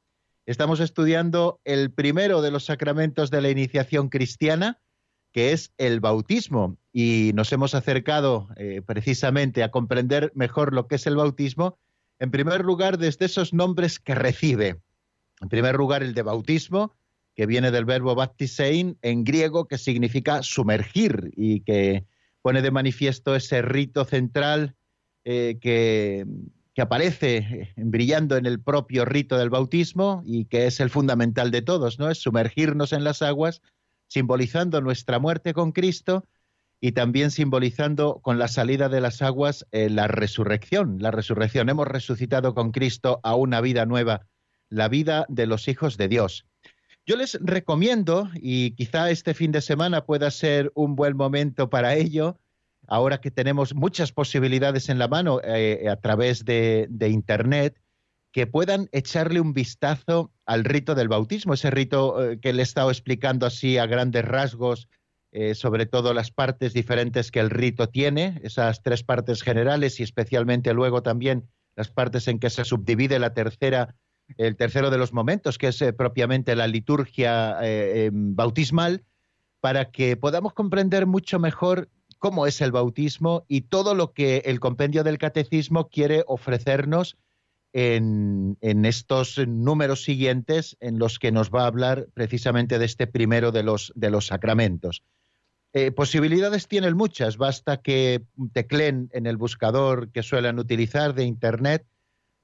Estamos 0.46 0.80
estudiando 0.80 1.60
el 1.64 1.92
primero 1.92 2.44
de 2.44 2.52
los 2.52 2.66
sacramentos 2.66 3.32
de 3.32 3.42
la 3.42 3.50
iniciación 3.50 4.08
cristiana, 4.08 4.82
que 5.32 5.52
es 5.52 5.74
el 5.80 6.00
bautismo, 6.00 6.78
y 6.94 7.32
nos 7.34 7.52
hemos 7.52 7.74
acercado 7.74 8.50
eh, 8.56 8.84
precisamente 8.86 9.64
a 9.64 9.72
comprender 9.72 10.32
mejor 10.36 10.76
lo 10.76 10.86
que 10.86 10.98
es 10.98 11.08
el 11.08 11.16
bautismo, 11.16 11.80
en 12.20 12.30
primer 12.30 12.64
lugar 12.64 13.00
desde 13.00 13.26
esos 13.26 13.52
nombres 13.52 14.00
que 14.00 14.14
recibe. 14.14 14.80
En 15.42 15.50
primer 15.50 15.76
lugar, 15.76 16.04
el 16.04 16.14
de 16.14 16.22
bautismo, 16.22 16.96
que 17.36 17.46
viene 17.46 17.72
del 17.72 17.86
verbo 17.86 18.16
baptisein 18.16 18.98
en 19.02 19.24
griego, 19.24 19.68
que 19.68 19.78
significa 19.78 20.44
sumergir 20.44 21.32
y 21.36 21.62
que 21.62 22.06
pone 22.42 22.62
de 22.62 22.72
manifiesto 22.72 23.36
ese 23.36 23.62
rito 23.62 24.06
central 24.06 24.76
eh, 25.24 25.58
que, 25.62 26.26
aparece 26.82 27.76
brillando 27.76 28.38
en 28.38 28.48
el 28.48 28.60
propio 28.60 29.06
rito 29.06 29.38
del 29.38 29.52
bautismo 29.52 30.24
y 30.26 30.46
que 30.46 30.66
es 30.66 30.80
el 30.80 30.90
fundamental 30.90 31.52
de 31.52 31.62
todos, 31.62 32.00
¿no? 32.00 32.10
Es 32.10 32.18
sumergirnos 32.18 32.92
en 32.92 33.04
las 33.04 33.22
aguas, 33.22 33.62
simbolizando 34.08 34.82
nuestra 34.82 35.20
muerte 35.20 35.54
con 35.54 35.74
Cristo 35.74 36.26
y 36.80 36.94
también 36.94 37.30
simbolizando 37.30 38.20
con 38.24 38.40
la 38.40 38.48
salida 38.48 38.90
de 38.90 39.00
las 39.00 39.22
aguas 39.22 39.68
eh, 39.72 39.92
la 39.92 40.08
resurrección. 40.08 40.98
La 41.00 41.12
resurrección. 41.12 41.70
Hemos 41.70 41.88
resucitado 41.88 42.56
con 42.56 42.72
Cristo 42.72 43.20
a 43.22 43.36
una 43.36 43.62
vida 43.62 43.86
nueva, 43.86 44.26
la 44.72 44.88
vida 44.88 45.26
de 45.30 45.46
los 45.46 45.68
hijos 45.68 45.98
de 45.98 46.08
Dios. 46.08 46.46
Yo 47.06 47.16
les 47.16 47.38
recomiendo, 47.42 48.30
y 48.36 48.72
quizá 48.72 49.12
este 49.12 49.34
fin 49.34 49.52
de 49.52 49.62
semana 49.62 50.06
pueda 50.06 50.32
ser 50.32 50.72
un 50.76 50.96
buen 50.96 51.18
momento 51.18 51.70
para 51.70 51.96
ello, 51.96 52.40
ahora 52.88 53.20
que 53.20 53.32
tenemos 53.32 53.76
muchas 53.76 54.12
posibilidades 54.12 54.90
en 54.90 54.98
la 54.98 55.08
mano 55.08 55.42
eh, 55.44 55.88
a 55.90 55.98
través 55.98 56.46
de, 56.46 56.88
Internet, 57.10 57.80
que 58.32 58.48
puedan 58.48 58.88
echarle 58.94 59.42
un 59.42 59.54
vistazo 59.54 60.32
al 60.46 60.64
rito 60.64 60.96
del 60.96 61.10
bautismo, 61.10 61.54
ese 61.54 61.70
rito 61.70 62.32
eh, 62.32 62.40
que 62.40 62.54
le 62.54 62.62
he 62.62 62.64
estado 62.64 62.90
explicando 62.90 63.46
así 63.46 63.78
a 63.78 63.88
grandes 63.88 64.24
rasgos, 64.24 64.88
eh, 65.34 65.54
sobre 65.54 65.86
todo 65.86 66.14
las 66.14 66.32
partes 66.32 66.74
diferentes 66.74 67.32
que 67.32 67.40
el 67.40 67.50
rito 67.50 67.90
tiene, 67.90 68.40
esas 68.44 68.84
tres 68.84 69.04
partes 69.04 69.42
generales 69.42 70.00
y 70.00 70.04
especialmente 70.04 70.74
luego 70.74 71.04
también 71.04 71.50
las 71.76 71.90
partes 71.90 72.28
en 72.28 72.40
que 72.40 72.50
se 72.50 72.64
subdivide 72.64 73.20
la 73.20 73.34
tercera 73.34 73.96
el 74.38 74.56
tercero 74.56 74.90
de 74.90 74.98
los 74.98 75.14
momentos, 75.14 75.58
que 75.58 75.68
es 75.68 75.82
eh, 75.82 75.94
propiamente 75.94 76.56
la 76.56 76.68
liturgia 76.68 77.58
eh, 77.62 78.06
em, 78.06 78.36
bautismal, 78.36 79.04
para 79.60 79.92
que 79.92 80.18
podamos 80.18 80.54
comprender 80.54 81.06
mucho 81.06 81.40
mejor 81.40 81.90
cómo 82.20 82.48
es 82.48 82.62
el 82.62 82.72
bautismo 82.72 83.46
y 83.48 83.62
todo 83.62 83.96
lo 83.96 84.14
que 84.14 84.44
el 84.46 84.60
compendio 84.60 85.04
del 85.04 85.18
catecismo 85.18 85.90
quiere 85.90 86.24
ofrecernos 86.28 87.18
en, 87.74 88.58
estos 88.86 89.38
números 89.48 90.04
siguientes 90.04 90.78
en 90.82 91.00
los 91.00 91.20
que 91.20 91.32
nos 91.32 91.50
va 91.52 91.64
a 91.64 91.68
hablar 91.68 92.08
precisamente 92.14 92.80
de 92.80 92.86
este 92.86 93.08
primero 93.08 93.52
de 93.52 93.64
los, 93.64 93.94
de 93.96 94.10
los 94.10 94.28
sacramentos. 94.28 95.04
Eh, 95.74 95.92
posibilidades 95.92 96.68
tienen 96.68 96.98
muchas, 96.98 97.38
basta 97.38 97.78
que 97.78 98.24
tecleen 98.52 99.10
en 99.14 99.26
el 99.26 99.38
buscador 99.38 100.12
que 100.12 100.22
suelen 100.22 100.60
utilizar 100.60 101.14
de 101.14 101.24
Internet 101.24 101.86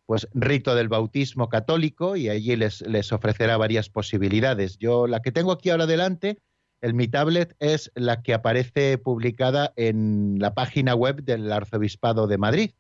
pues 0.08 0.28
rito 0.34 0.74
del 0.74 0.88
bautismo 0.88 1.50
católico 1.50 2.16
y 2.16 2.30
allí 2.30 2.56
les, 2.56 2.82
les 2.82 3.12
ofrecerá 3.12 3.58
varias 3.58 3.90
posibilidades. 3.90 4.78
Yo 4.78 5.06
la 5.06 5.22
que 5.22 5.34
tengo 5.34 5.52
aquí 5.52 5.70
ahora 5.70 5.86
delante, 5.86 6.40
el 6.80 6.94
mi 6.94 7.10
tablet 7.10 7.56
es 7.60 7.92
la 7.94 8.22
que 8.24 8.34
aparece 8.34 8.98
publicada 8.98 9.74
en 9.76 10.40
la 10.40 10.54
página 10.54 10.96
web 10.96 11.24
del 11.24 11.52
Arzobispado 11.52 12.26
de 12.26 12.38
Madrid, 12.38 12.72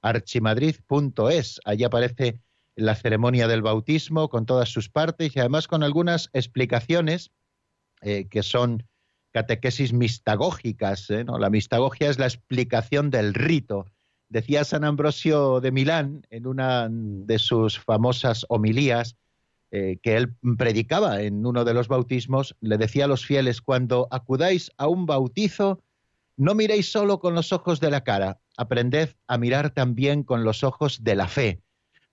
archimadrid.es. 0.00 1.60
Allí 1.64 1.82
aparece 1.82 2.38
la 2.76 2.94
ceremonia 2.94 3.48
del 3.48 3.62
bautismo 3.62 4.28
con 4.28 4.46
todas 4.46 4.68
sus 4.68 4.88
partes 4.88 5.34
y 5.34 5.40
además 5.40 5.66
con 5.66 5.82
algunas 5.82 6.30
explicaciones 6.34 7.32
eh, 8.00 8.28
que 8.28 8.44
son 8.44 8.86
catequesis 9.32 9.92
mistagógicas. 9.92 11.10
¿eh? 11.10 11.24
¿no? 11.24 11.38
La 11.38 11.50
mistagogia 11.50 12.10
es 12.10 12.20
la 12.20 12.26
explicación 12.26 13.10
del 13.10 13.34
rito 13.34 13.86
Decía 14.28 14.64
San 14.64 14.84
Ambrosio 14.84 15.60
de 15.60 15.70
Milán 15.70 16.26
en 16.30 16.46
una 16.46 16.88
de 16.90 17.38
sus 17.38 17.78
famosas 17.78 18.44
homilías 18.48 19.16
eh, 19.70 19.98
que 20.02 20.16
él 20.16 20.34
predicaba 20.56 21.22
en 21.22 21.44
uno 21.44 21.64
de 21.64 21.74
los 21.74 21.88
bautismos, 21.88 22.56
le 22.60 22.78
decía 22.78 23.04
a 23.04 23.08
los 23.08 23.26
fieles, 23.26 23.60
cuando 23.60 24.08
acudáis 24.10 24.70
a 24.78 24.88
un 24.88 25.06
bautizo, 25.06 25.82
no 26.36 26.54
miréis 26.54 26.90
solo 26.90 27.20
con 27.20 27.34
los 27.34 27.52
ojos 27.52 27.80
de 27.80 27.90
la 27.90 28.02
cara, 28.02 28.40
aprended 28.56 29.10
a 29.26 29.38
mirar 29.38 29.70
también 29.70 30.22
con 30.22 30.44
los 30.44 30.64
ojos 30.64 31.02
de 31.02 31.14
la 31.16 31.28
fe, 31.28 31.62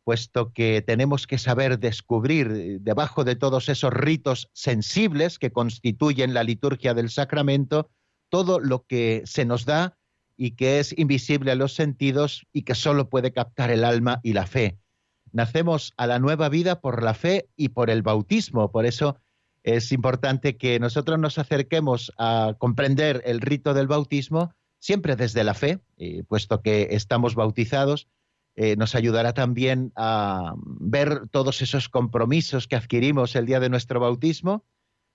puesto 0.04 0.52
que 0.52 0.82
tenemos 0.82 1.28
que 1.28 1.38
saber 1.38 1.80
descubrir 1.80 2.82
debajo 2.82 3.24
de 3.24 3.36
todos 3.36 3.70
esos 3.70 3.94
ritos 3.94 4.50
sensibles 4.54 5.40
que 5.40 5.52
constituyen 5.52 6.34
la 6.34 6.44
liturgia 6.44 6.94
del 6.94 7.10
sacramento 7.10 7.90
todo 8.30 8.60
lo 8.60 8.86
que 8.88 9.22
se 9.26 9.46
nos 9.46 9.66
da 9.66 9.96
y 10.38 10.52
que 10.52 10.80
es 10.80 10.98
invisible 10.98 11.52
a 11.52 11.56
los 11.56 11.74
sentidos 11.74 12.46
y 12.52 12.64
que 12.64 12.76
solo 12.76 13.10
puede 13.10 13.32
captar 13.32 13.72
el 13.72 13.84
alma 13.84 14.20
y 14.24 14.34
la 14.34 14.48
fe. 14.48 14.78
Nacemos 15.32 15.94
a 15.98 16.08
la 16.08 16.20
nueva 16.20 16.50
vida 16.50 16.80
por 16.80 17.04
la 17.04 17.14
fe 17.14 17.50
y 17.56 17.70
por 17.70 17.90
el 17.90 18.02
bautismo, 18.02 18.72
por 18.72 18.86
eso 18.86 19.18
es 19.64 19.92
importante 19.92 20.58
que 20.58 20.80
nosotros 20.80 21.18
nos 21.18 21.38
acerquemos 21.38 22.12
a 22.18 22.56
comprender 22.58 23.22
el 23.26 23.42
rito 23.42 23.74
del 23.74 23.88
bautismo 23.88 24.54
siempre 24.80 25.16
desde 25.16 25.46
la 25.46 25.54
fe, 25.54 25.80
puesto 26.28 26.62
que 26.62 26.90
estamos 26.92 27.36
bautizados, 27.36 28.10
eh, 28.56 28.76
nos 28.76 28.96
ayudará 28.96 29.34
también 29.34 29.94
a 29.96 30.56
ver 30.58 31.28
todos 31.32 31.62
esos 31.62 31.90
compromisos 31.90 32.68
que 32.68 32.76
adquirimos 32.76 33.36
el 33.36 33.46
día 33.46 33.60
de 33.60 33.70
nuestro 33.70 34.00
bautismo 34.00 34.66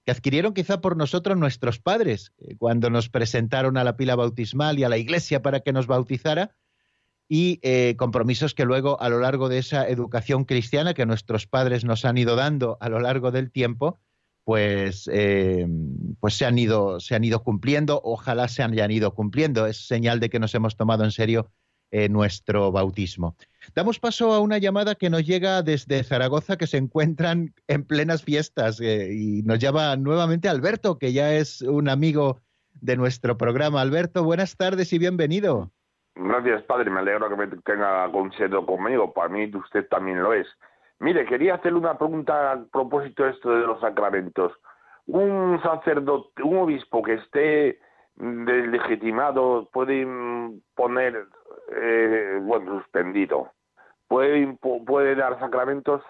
que 0.09 0.13
adquirieron 0.13 0.55
quizá 0.55 0.81
por 0.81 0.97
nosotros 0.97 1.37
nuestros 1.37 1.81
padres 1.81 2.33
eh, 2.39 2.57
cuando 2.57 2.89
nos 2.89 3.11
presentaron 3.11 3.77
a 3.77 3.85
la 3.85 3.99
pila 3.99 4.17
bautismal 4.17 4.79
y 4.79 4.85
a 4.85 4.89
la 4.89 4.97
iglesia 4.97 5.43
para 5.43 5.61
que 5.61 5.75
nos 5.75 5.87
bautizara, 5.87 6.57
y 7.29 7.61
eh, 7.61 7.95
compromisos 7.99 8.55
que 8.55 8.65
luego 8.65 8.99
a 9.03 9.11
lo 9.11 9.21
largo 9.21 9.51
de 9.51 9.59
esa 9.59 9.87
educación 9.87 10.47
cristiana 10.47 10.95
que 10.95 11.05
nuestros 11.05 11.47
padres 11.47 11.85
nos 11.85 12.07
han 12.07 12.17
ido 12.17 12.37
dando 12.37 12.79
a 12.81 12.89
lo 12.89 13.01
largo 13.01 13.33
del 13.33 13.51
tiempo, 13.51 13.99
pues, 14.45 15.11
eh, 15.13 15.67
pues 16.21 16.39
se, 16.39 16.47
han 16.47 16.59
ido, 16.59 17.01
se 17.01 17.15
han 17.15 17.25
ido 17.25 17.43
cumpliendo, 17.43 18.01
ojalá 18.03 18.49
se 18.49 18.63
hayan 18.63 18.91
ido 18.91 19.13
cumpliendo. 19.13 19.67
Es 19.67 19.87
señal 19.87 20.21
de 20.21 20.31
que 20.31 20.41
nos 20.41 20.55
hemos 20.55 20.79
tomado 20.79 21.05
en 21.05 21.13
serio 21.13 21.53
nuestro 22.09 22.73
bautismo. 22.73 23.37
Damos 23.75 23.99
paso 23.99 24.33
a 24.33 24.41
una 24.41 24.59
llamada 24.59 24.95
que 24.95 25.11
nos 25.11 25.27
llega 25.27 25.63
desde 25.63 26.03
Zaragoza, 26.03 26.57
que 26.57 26.67
se 26.67 26.79
encuentran 26.79 27.55
en 27.67 27.85
plenas 27.85 28.25
fiestas, 28.25 28.81
eh, 28.81 29.11
y 29.13 29.43
nos 29.43 29.59
llama 29.59 29.97
nuevamente 29.97 30.49
Alberto, 30.49 30.99
que 30.99 31.13
ya 31.13 31.35
es 31.35 31.63
un 31.63 31.89
amigo 31.89 32.41
de 32.81 32.97
nuestro 32.97 33.37
programa. 33.37 33.81
Alberto, 33.81 34.25
buenas 34.25 34.57
tardes 34.57 34.93
y 34.93 34.99
bienvenido. 34.99 35.71
Gracias, 36.15 36.63
padre. 36.63 36.91
Me 36.91 37.01
alegro 37.01 37.29
que 37.29 37.37
me 37.37 37.47
tenga 37.47 38.11
consejo 38.11 38.65
conmigo. 38.65 39.13
Para 39.13 39.29
mí 39.29 39.51
usted 39.55 39.87
también 39.89 40.23
lo 40.23 40.33
es. 40.33 40.47
Mire, 41.01 41.27
quería 41.27 41.55
hacerle 41.55 41.79
una 41.79 41.97
pregunta 41.97 42.53
a 42.53 42.65
propósito 42.73 43.25
de 43.25 43.31
esto 43.31 43.51
de 43.51 43.67
los 43.67 43.81
sacramentos. 43.81 44.53
Un 45.07 45.61
sacerdote, 45.63 46.43
un 46.43 46.59
obispo 46.59 47.03
que 47.03 47.15
esté 47.15 47.79
legitimado 48.17 49.69
puede 49.73 50.05
poner, 50.75 51.29
eh, 51.73 52.41
bueno, 52.43 52.81
suspendido 52.81 53.53
¿Puede, 54.09 54.59
puede 54.87 55.15
dar 55.15 55.39
sacramentos? 55.39 56.03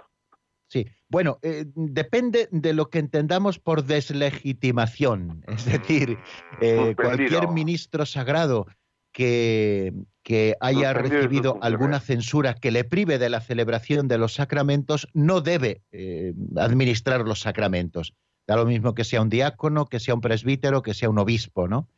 Sí, 0.68 0.86
bueno, 1.08 1.38
eh, 1.42 1.64
depende 1.74 2.48
de 2.52 2.74
lo 2.74 2.90
que 2.90 2.98
entendamos 2.98 3.58
por 3.58 3.84
deslegitimación. 3.84 5.42
Es 5.46 5.64
decir, 5.64 6.18
eh, 6.60 6.94
cualquier 6.94 7.48
ministro 7.48 8.04
sagrado 8.04 8.66
que, 9.12 9.94
que 10.22 10.56
haya 10.60 10.92
recibido 10.92 11.58
alguna 11.62 12.00
censura 12.00 12.54
que 12.54 12.70
le 12.70 12.84
prive 12.84 13.18
de 13.18 13.30
la 13.30 13.40
celebración 13.40 14.08
de 14.08 14.18
los 14.18 14.34
sacramentos 14.34 15.08
no 15.14 15.40
debe 15.40 15.82
eh, 15.90 16.34
administrar 16.56 17.22
los 17.22 17.40
sacramentos. 17.40 18.14
Da 18.46 18.56
lo 18.56 18.66
mismo 18.66 18.94
que 18.94 19.04
sea 19.04 19.22
un 19.22 19.30
diácono, 19.30 19.86
que 19.86 20.00
sea 20.00 20.14
un 20.14 20.20
presbítero, 20.20 20.82
que 20.82 20.94
sea 20.94 21.08
un 21.08 21.18
obispo, 21.18 21.66
¿no? 21.66 21.88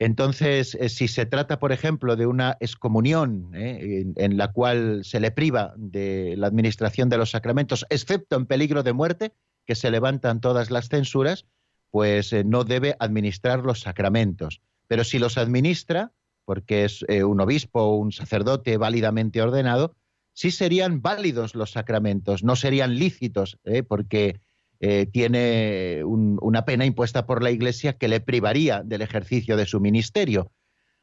Entonces, 0.00 0.74
eh, 0.76 0.88
si 0.88 1.08
se 1.08 1.26
trata, 1.26 1.58
por 1.58 1.72
ejemplo, 1.72 2.16
de 2.16 2.24
una 2.24 2.56
excomunión 2.60 3.50
eh, 3.54 4.06
en, 4.16 4.38
la 4.38 4.50
cual 4.50 5.04
se 5.04 5.20
le 5.20 5.30
priva 5.30 5.74
de 5.76 6.36
la 6.38 6.46
administración 6.46 7.10
de 7.10 7.18
los 7.18 7.32
sacramentos, 7.32 7.84
excepto 7.90 8.36
en 8.36 8.46
peligro 8.46 8.82
de 8.82 8.94
muerte, 8.94 9.34
que 9.66 9.74
se 9.74 9.90
levantan 9.90 10.40
todas 10.40 10.70
las 10.70 10.88
censuras, 10.88 11.44
pues 11.90 12.32
eh, 12.32 12.44
no 12.44 12.64
debe 12.64 12.96
administrar 12.98 13.60
los 13.60 13.80
sacramentos. 13.80 14.62
Pero 14.88 15.04
si 15.04 15.18
los 15.18 15.36
administra, 15.36 16.12
porque 16.46 16.84
es 16.84 17.02
un 17.02 17.40
obispo 17.40 17.82
o 17.82 17.96
un 17.96 18.10
sacerdote 18.10 18.76
válidamente 18.78 19.40
ordenado, 19.40 19.94
sí 20.32 20.50
serían 20.50 21.02
válidos 21.02 21.54
los 21.54 21.72
sacramentos, 21.72 22.42
no 22.42 22.56
serían 22.56 22.96
lícitos, 22.96 23.58
porque 23.86 24.40
eh, 24.80 25.06
tiene 25.06 26.02
una 26.04 26.64
pena 26.64 26.86
impuesta 26.86 27.26
por 27.26 27.42
la 27.42 27.50
Iglesia 27.50 27.98
que 27.98 28.08
le 28.08 28.20
privaría 28.20 28.82
del 28.82 29.02
ejercicio 29.02 29.56
de 29.56 29.66
su 29.66 29.80
ministerio. 29.80 30.50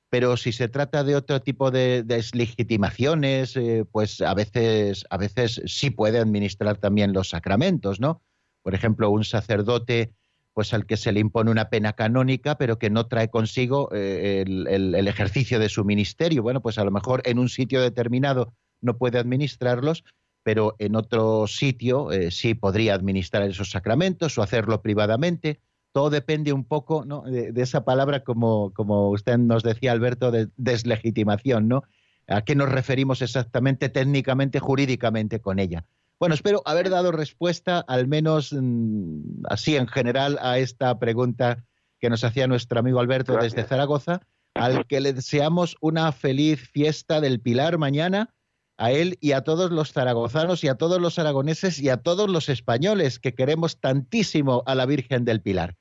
pero 0.10 0.38
si 0.38 0.54
se 0.54 0.70
trata 0.70 1.04
de 1.04 1.16
otro 1.18 1.42
tipo 1.42 1.70
de 1.70 2.02
deslegitimaciones, 2.04 3.58
eh, 3.58 3.84
pues 3.92 4.22
a 4.22 4.34
veces, 4.34 5.06
a 5.10 5.18
veces 5.18 5.62
sí 5.66 5.90
puede 5.90 6.18
administrar 6.18 6.78
también 6.78 7.12
los 7.12 7.30
sacramentos, 7.30 8.00
¿no? 8.00 8.22
Por 8.64 8.74
ejemplo, 8.74 9.10
un 9.10 9.26
sacerdote 9.26 10.14
pues 10.58 10.74
al 10.74 10.88
que 10.88 10.98
se 10.98 11.12
le 11.12 11.20
impone 11.20 11.52
una 11.52 11.70
pena 11.70 11.94
canónica, 11.94 12.58
pero 12.58 12.80
que 12.80 12.90
no 12.90 13.06
trae 13.06 13.30
consigo 13.30 13.90
eh, 13.94 14.44
el, 14.48 15.08
ejercicio 15.08 15.60
de 15.60 15.70
su 15.70 15.86
ministerio. 15.86 16.42
Bueno, 16.42 16.64
pues 16.64 16.80
a 16.80 16.84
lo 16.84 16.90
mejor 16.90 17.22
en 17.26 17.38
un 17.38 17.48
sitio 17.48 17.80
determinado 17.80 18.56
no 18.82 18.98
puede 18.98 19.20
administrarlos, 19.20 20.04
pero 20.48 20.78
en 20.80 20.96
otro 20.96 21.46
sitio 21.46 22.10
eh, 22.14 22.32
sí 22.32 22.54
podría 22.54 22.94
administrar 22.94 23.44
esos 23.44 23.70
sacramentos 23.70 24.38
o 24.38 24.42
hacerlo 24.42 24.82
privadamente. 24.82 25.60
Todo 25.92 26.10
depende 26.10 26.54
un 26.54 26.64
poco 26.64 27.04
de, 27.26 27.52
esa 27.62 27.84
palabra, 27.84 28.24
como, 28.24 28.72
como 28.74 29.10
usted 29.10 29.38
nos 29.40 29.62
decía, 29.62 29.92
Alberto, 29.92 30.32
de 30.32 30.48
deslegitimación, 30.56 31.68
¿no? 31.68 31.84
¿A 32.30 32.44
qué 32.44 32.56
nos 32.56 32.70
referimos 32.70 33.22
exactamente 33.22 33.90
técnicamente, 33.90 34.62
jurídicamente 34.62 35.42
con 35.42 35.60
ella? 35.60 35.84
Bueno, 36.18 36.34
espero 36.34 36.62
haber 36.64 36.90
dado 36.90 37.12
respuesta, 37.12 37.82
al 37.86 38.08
menos 38.08 38.54
mm, 38.54 39.48
así 39.50 39.76
en 39.76 39.90
general, 39.90 40.40
a 40.42 40.60
esta 40.60 40.98
pregunta 40.98 41.66
que 42.00 42.10
nos 42.10 42.24
hacía 42.24 42.48
nuestro 42.48 42.80
amigo 42.80 43.02
Alberto 43.02 43.36
desde 43.36 43.66
Zaragoza, 43.66 44.22
al 44.54 44.88
que 44.88 45.02
le 45.02 45.12
deseamos 45.12 45.76
una 45.82 46.10
feliz 46.14 46.70
fiesta 46.70 47.20
del 47.20 47.42
Pilar 47.42 47.78
mañana, 47.78 48.34
a 48.78 48.92
él 48.92 49.18
y 49.22 49.32
a 49.32 49.42
todos 49.42 49.72
los 49.72 49.92
zaragozanos 49.92 50.64
y 50.64 50.68
a 50.68 50.76
todos 50.76 51.02
los 51.02 51.20
aragoneses 51.20 51.80
y 51.80 51.90
a 51.90 51.98
todos 51.98 52.30
los 52.30 52.50
españoles 52.50 53.20
que 53.20 53.34
queremos 53.34 53.80
tantísimo 53.80 54.64
a 54.66 54.76
la 54.76 54.86
Virgen 54.86 55.26
del 55.26 55.42
Pilar. 55.42 55.76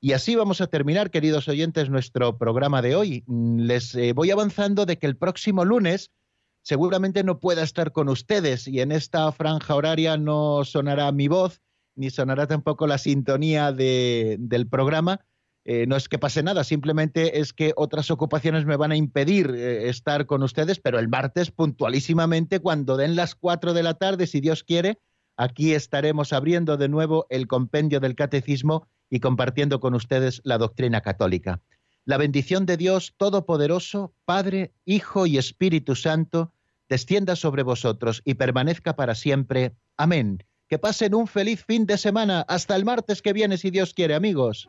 Y 0.00 0.12
así 0.12 0.34
vamos 0.34 0.60
a 0.60 0.66
terminar, 0.66 1.10
queridos 1.10 1.46
oyentes, 1.48 1.90
nuestro 1.90 2.38
programa 2.38 2.82
de 2.82 2.96
hoy. 2.96 3.24
Mm, 3.26 3.60
les 3.60 3.94
eh, 3.94 4.12
voy 4.12 4.30
avanzando 4.30 4.86
de 4.86 4.98
que 4.98 5.06
el 5.06 5.16
próximo 5.16 5.64
lunes 5.64 6.10
seguramente 6.62 7.22
no 7.22 7.38
pueda 7.38 7.62
estar 7.62 7.92
con 7.92 8.08
ustedes 8.08 8.66
y 8.66 8.80
en 8.80 8.92
esta 8.92 9.30
franja 9.32 9.74
horaria 9.74 10.16
no 10.16 10.64
sonará 10.64 11.10
mi 11.12 11.28
voz 11.28 11.60
ni 11.94 12.10
sonará 12.10 12.46
tampoco 12.46 12.86
la 12.86 12.98
sintonía 12.98 13.72
del 13.72 14.68
programa. 14.70 15.20
Eh, 15.64 15.86
no 15.86 15.96
es 15.96 16.08
que 16.08 16.18
pase 16.18 16.42
nada, 16.42 16.64
simplemente 16.64 17.40
es 17.40 17.52
que 17.52 17.72
otras 17.76 18.10
ocupaciones 18.10 18.64
me 18.64 18.76
van 18.76 18.92
a 18.92 18.96
impedir 18.96 19.50
eh, 19.54 19.88
estar 19.88 20.26
con 20.26 20.42
ustedes, 20.42 20.80
pero 20.80 20.98
el 20.98 21.08
martes 21.08 21.50
puntualísimamente, 21.50 22.60
cuando 22.60 22.96
den 22.96 23.14
las 23.14 23.34
cuatro 23.34 23.74
de 23.74 23.82
la 23.82 23.94
tarde, 23.94 24.26
si 24.26 24.40
Dios 24.40 24.64
quiere, 24.64 24.98
aquí 25.36 25.74
estaremos 25.74 26.32
abriendo 26.32 26.76
de 26.76 26.88
nuevo 26.88 27.26
el 27.28 27.46
compendio 27.46 28.00
del 28.00 28.14
catecismo 28.14 28.88
y 29.10 29.20
compartiendo 29.20 29.80
con 29.80 29.94
ustedes 29.94 30.40
la 30.44 30.56
doctrina 30.56 31.02
católica. 31.02 31.60
La 32.06 32.16
bendición 32.16 32.64
de 32.64 32.78
Dios 32.78 33.14
Todopoderoso, 33.18 34.14
Padre, 34.24 34.72
Hijo 34.86 35.26
y 35.26 35.36
Espíritu 35.36 35.94
Santo, 35.94 36.54
descienda 36.88 37.36
sobre 37.36 37.62
vosotros 37.62 38.22
y 38.24 38.34
permanezca 38.34 38.96
para 38.96 39.14
siempre. 39.14 39.74
Amén. 39.96 40.42
Que 40.68 40.78
pasen 40.78 41.14
un 41.14 41.26
feliz 41.26 41.64
fin 41.66 41.84
de 41.84 41.98
semana. 41.98 42.40
Hasta 42.48 42.74
el 42.76 42.84
martes 42.84 43.20
que 43.20 43.32
viene, 43.32 43.58
si 43.58 43.70
Dios 43.70 43.92
quiere, 43.92 44.14
amigos. 44.14 44.68